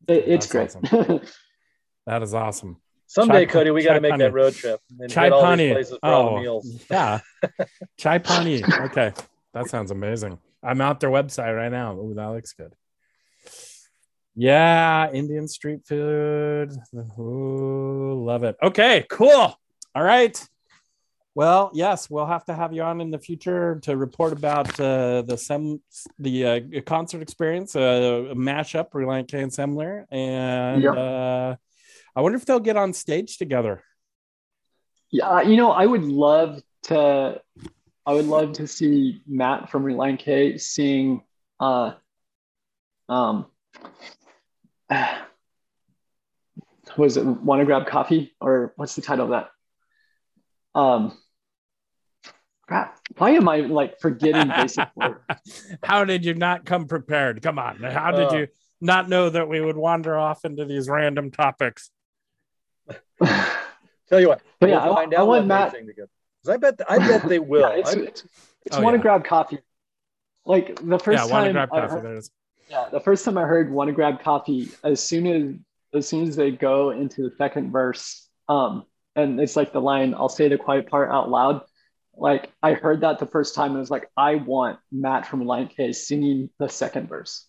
[0.08, 1.22] it, it's That's great.
[2.06, 2.76] that is awesome.
[3.06, 4.22] Someday, Chai- Cody, we got to make pani.
[4.24, 5.64] that road trip and Chai hit all pani.
[5.64, 6.86] these places for all Oh, meals.
[6.90, 7.18] yeah.
[7.98, 8.62] Chai pani.
[8.64, 9.12] Okay.
[9.52, 10.38] That sounds amazing.
[10.62, 11.96] I'm out their website right now.
[11.98, 12.72] Ooh, that looks good.
[14.40, 16.72] Yeah, Indian street food.
[17.18, 18.56] Ooh, love it.
[18.62, 19.54] Okay, cool.
[19.94, 20.48] All right.
[21.34, 25.20] Well, yes, we'll have to have you on in the future to report about uh,
[25.20, 25.82] the sem
[26.18, 30.92] the uh, concert experience, uh, a mashup, Relient K and Semler, and Yeah.
[30.92, 31.56] uh,
[32.16, 33.84] I wonder if they'll get on stage together.
[35.10, 37.42] Yeah, you know, I would love to.
[38.06, 41.24] I would love to see Matt from Relient K sing.
[41.60, 41.92] Uh,
[43.10, 43.44] um,
[46.96, 49.50] was it "Want to Grab Coffee" or what's the title of that?
[50.78, 51.16] Um,
[52.66, 52.98] crap.
[53.18, 55.18] Why am I like forgetting basic words?
[55.82, 57.42] How did you not come prepared?
[57.42, 57.76] Come on.
[57.78, 58.36] How did Uh.
[58.36, 58.48] you
[58.80, 61.90] not know that we would wander off into these random topics?
[63.22, 65.72] Tell you what, But yeah, we'll I, I want Matt.
[65.72, 66.08] they sing together.
[66.44, 67.60] 'Cause I bet, I bet they will.
[67.60, 68.24] Yeah, it's I- it's,
[68.66, 69.02] it's Oh, want to yeah.
[69.02, 69.58] grab coffee.
[70.46, 71.92] Like the first yeah, want to time grab I coffee.
[71.94, 72.30] heard- There it is.
[72.70, 75.54] Yeah, the first time I heard "Want to Grab Coffee," as soon as
[75.92, 78.84] as soon as they go into the second verse, um,
[79.16, 81.62] and it's like the line, "I'll say the quiet part out loud."
[82.14, 85.44] Like I heard that the first time, and I was like, I want Matt from
[85.44, 87.46] Lion K singing the second verse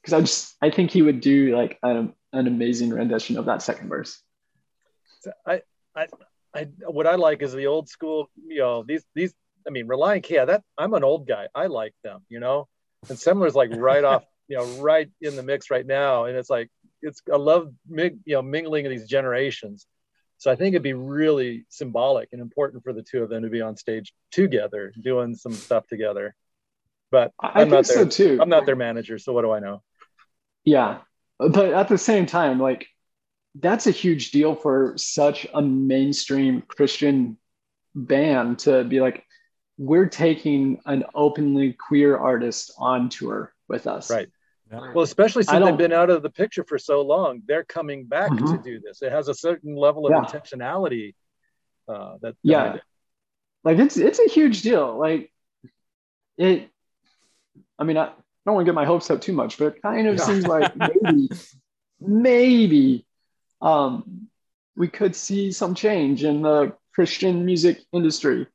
[0.00, 3.60] because I just I think he would do like an an amazing rendition of that
[3.60, 4.20] second verse.
[5.46, 5.62] I,
[5.94, 6.06] I,
[6.54, 8.30] I, what I like is the old school.
[8.46, 9.34] You know, these, these.
[9.66, 10.44] I mean, Relient K.
[10.44, 11.48] That I'm an old guy.
[11.54, 12.22] I like them.
[12.28, 12.68] You know,
[13.08, 14.24] and Semler's like right off.
[14.48, 16.70] You know, right in the mix right now, and it's like
[17.02, 17.22] it's.
[17.32, 19.86] I love you know mingling of these generations.
[20.38, 23.48] So I think it'd be really symbolic and important for the two of them to
[23.48, 26.34] be on stage together, doing some stuff together.
[27.10, 28.38] But I, think not so too.
[28.42, 29.82] I'm not their manager, so what do I know?
[30.64, 30.98] Yeah.
[31.38, 32.86] But at the same time, like
[33.54, 37.38] that's a huge deal for such a mainstream Christian
[37.94, 39.24] band to be like,
[39.78, 44.10] we're taking an openly queer artist on tour with us.
[44.10, 44.28] Right.
[44.70, 44.92] Yeah.
[44.94, 48.30] Well, especially since they've been out of the picture for so long, they're coming back
[48.30, 48.62] to Mhm.
[48.64, 49.02] do this.
[49.02, 50.20] It has a certain level of Yeah.
[50.22, 51.14] intentionality.
[51.86, 52.78] Uh, that Yeah.
[53.62, 54.98] Like it's it's a huge deal.
[54.98, 55.32] Like
[56.36, 56.70] it
[57.78, 58.06] I mean, I
[58.46, 60.24] don't want to get my hopes up too much, but it kind of No.
[60.24, 61.28] seems like maybe,
[62.00, 63.06] maybe
[63.60, 64.28] um
[64.76, 68.46] we could see some change in the Christian music industry.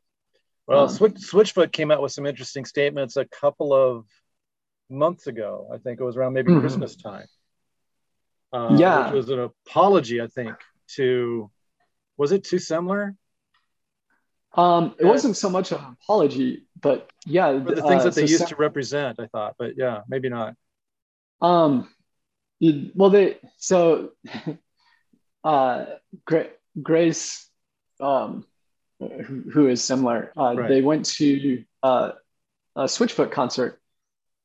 [0.67, 4.05] Well, Um, Switch, Switchfoot came out with some interesting statements a couple of
[4.89, 5.67] months ago.
[5.73, 6.61] I think it was around maybe Mhm.
[6.61, 7.27] Christmas time.
[8.51, 9.05] Uh, Yeah.
[9.05, 10.55] which was an apology, I think,
[10.95, 11.51] to
[12.17, 13.15] was it too Semler?
[14.53, 15.09] Um, it Yeah.
[15.11, 18.39] wasn't so much an apology, but yeah, for the things uh, that they so used
[18.39, 19.19] Sam- to represent.
[19.19, 20.55] I thought, but yeah, maybe not.
[21.39, 21.87] Um,
[22.57, 24.13] you- well, they so
[25.43, 25.85] uh,
[26.25, 26.51] Gra-
[26.81, 27.47] Grace,
[27.99, 28.45] um,
[28.99, 30.67] who, who is Semler, uh, Right.
[30.67, 32.13] they went to uh,
[32.75, 33.78] a Switchfoot concert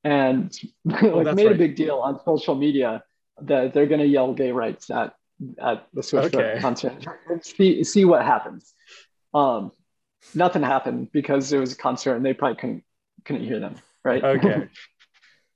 [0.05, 3.03] and like Oh, that's made a big deal on social media
[3.43, 5.15] that they're going to yell gay rights at
[5.61, 6.61] at the Switchfoot Okay.
[6.61, 6.95] concert.
[7.43, 8.73] see see what happens.
[9.33, 9.73] Um,
[10.35, 12.85] nothing happened because it was a concert and they probably couldn't
[13.25, 13.75] couldn't hear them.
[14.05, 14.23] Right.
[14.23, 14.69] Okay.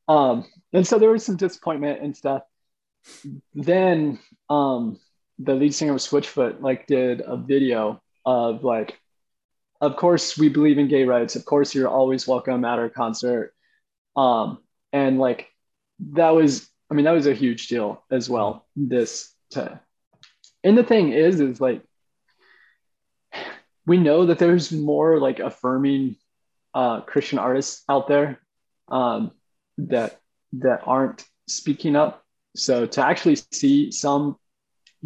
[0.09, 2.43] Um, and so there was some disappointment and stuff.
[3.55, 4.19] Then
[4.49, 4.99] um,
[5.39, 8.99] the lead singer of Switchfoot like did a video of like,
[9.83, 11.37] of course we believe in gay rights.
[11.37, 13.53] Of course you're always welcome at our concert.
[14.17, 14.59] Um,
[14.93, 15.49] and like
[16.13, 18.67] that was, I mean, that was a huge deal as well.
[18.77, 19.81] This to,
[20.65, 21.83] and the thing is, is like
[23.87, 26.17] we know that there's more like affirming
[26.75, 28.41] uh, Christian artists out there.
[28.89, 29.33] Um,
[29.79, 30.21] that
[30.53, 32.25] that aren't speaking up.
[32.57, 34.37] So to actually see some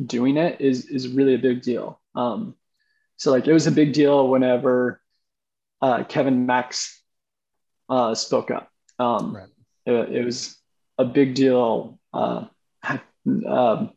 [0.07, 2.01] doing it is is really a big deal.
[2.15, 2.55] Um,
[3.17, 5.01] so like it was a big deal whenever
[5.81, 7.03] uh, Kevin Max
[7.89, 8.72] uh, spoke up.
[9.03, 9.49] Um, Right.
[9.87, 10.57] it, it was
[10.99, 11.99] a big deal.
[12.13, 12.47] Uh,
[13.47, 13.93] um,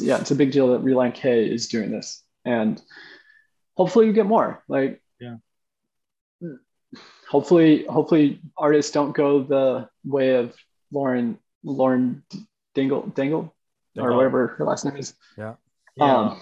[0.00, 2.80] yeah, it's a big deal that Relient K is doing this, and
[3.76, 4.62] hopefully we get more.
[4.68, 5.36] Like Yeah.
[7.28, 10.54] hopefully hopefully artists don't go the way of
[10.92, 12.22] Lauren Lauren
[12.74, 13.54] Dingle Dingle
[13.96, 15.14] or whatever her last name is.
[15.36, 15.54] Yeah.
[16.00, 16.40] Um,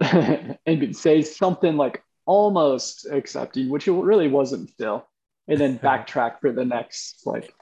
[0.66, 5.06] and say something like almost accepting, which it really wasn't still.
[5.48, 7.52] And then backtrack for the next like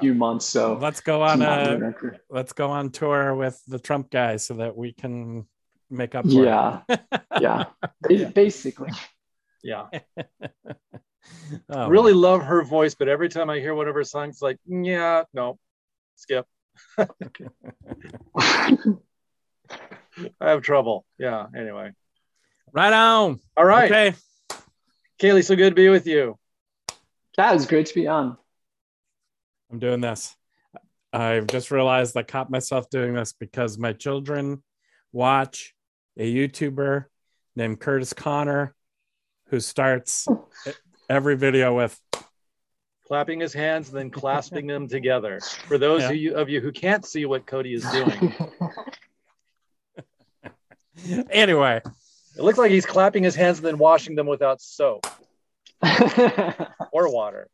[0.00, 0.46] few months.
[0.46, 2.20] So Let's go on a doing our career.
[2.30, 5.46] let's go on tour with the Trump guys so that we can
[5.90, 6.80] make up for yeah,
[7.40, 7.64] yeah,
[8.02, 8.90] Ba- basically.
[9.62, 9.86] Yeah.
[9.92, 10.04] it.
[11.68, 14.56] Oh, really love her voice, but every time I hear one of her songs, like,
[14.66, 15.58] yeah, no,
[16.16, 16.46] skip.
[16.96, 17.06] I
[20.40, 21.04] have trouble.
[21.18, 21.46] Yeah.
[21.54, 21.92] Anyway.
[22.72, 23.40] right on.
[23.56, 23.90] All right.
[23.90, 24.14] Okay.
[25.18, 26.38] Kalie, so good to be with you.
[27.38, 28.36] That was great to be on.
[29.70, 30.34] I'm doing this.
[31.12, 34.60] I've just realized I caught myself doing this because my children
[35.12, 35.72] watch
[36.16, 37.04] a YouTuber
[37.54, 38.74] named Kurtis Conner
[39.50, 40.26] who starts
[41.08, 41.96] every video with
[43.06, 45.38] Clapping his hands and then clasping them together.
[45.68, 46.10] For those Yeah.
[46.10, 48.34] of, you, of you who can't see what Cody is doing,
[51.30, 51.80] anyway.
[52.36, 55.06] it looks like he's clapping his hands and then washing them without soap
[56.92, 57.48] or water.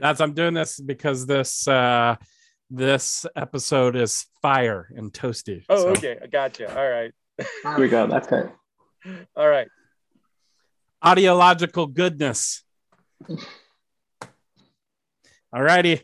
[0.00, 2.16] That's I'm doing this because this uh
[2.70, 5.64] this episode is fire and toasty.
[5.68, 6.18] Oh, So, okay.
[6.22, 6.68] I gotcha.
[6.74, 7.12] All right.
[7.64, 8.06] there we go.
[8.06, 8.50] That's good.
[9.36, 9.68] All right.
[11.04, 12.62] Audiological goodness.
[15.52, 16.02] All righty.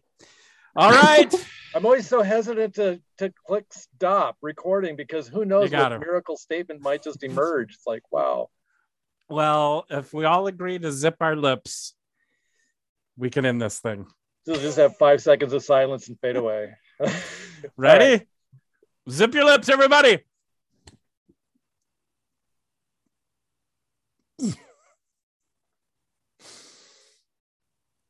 [0.77, 1.33] All right.
[1.75, 6.07] I'm always so hesitant to to click stop recording because who knows got what it.
[6.07, 7.75] miracle statement might just emerge.
[7.75, 8.49] It's like, wow.
[9.29, 11.95] Well, if we all agree to zip our lips,
[13.17, 14.07] we can end this thing.
[14.47, 16.73] So just have five seconds of silence and fade away.
[17.77, 18.27] Ready?
[19.11, 20.19] Zip your lips, everybody.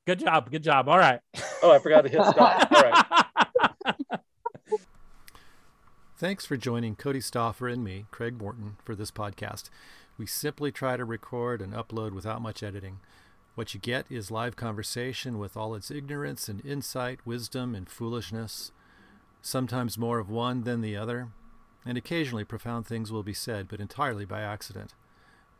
[0.06, 0.50] Good job.
[0.50, 0.88] Good job.
[0.88, 1.20] All right.
[1.62, 2.72] Oh, I forgot to hit stop.
[2.72, 4.20] All right.
[6.16, 9.68] Thanks for joining Cody Stoffer and me, Craig Morton, for this podcast.
[10.18, 12.98] We simply try to record and upload without much editing.
[13.54, 18.72] What you get is live conversation with all its ignorance and insight, wisdom and foolishness,
[19.42, 21.28] sometimes more of one than the other,
[21.86, 24.94] and occasionally profound things will be said, but entirely by accident.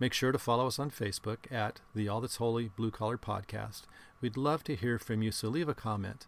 [0.01, 3.83] Make sure to follow us on Facebook at the All That's Holy Blue Collar Podcast.
[4.21, 6.27] We'd love to hear from you, so leave a comment.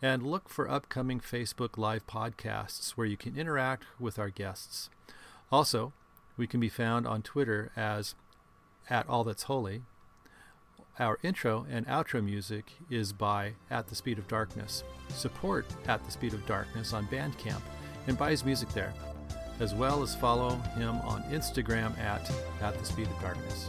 [0.00, 4.90] And look for upcoming Facebook Live podcasts where you can interact with our guests.
[5.50, 5.92] Also,
[6.36, 8.14] we can be found on Twitter as
[8.90, 9.82] at All That's Holy.
[10.98, 14.84] Our intro and outro music is by At the Speed of Darkness.
[15.08, 17.62] Support At the Speed of Darkness on Bandcamp
[18.06, 18.92] and buy his music there,
[19.60, 22.30] as well as follow him on Instagram at
[22.60, 23.68] At the Speed of Darkness.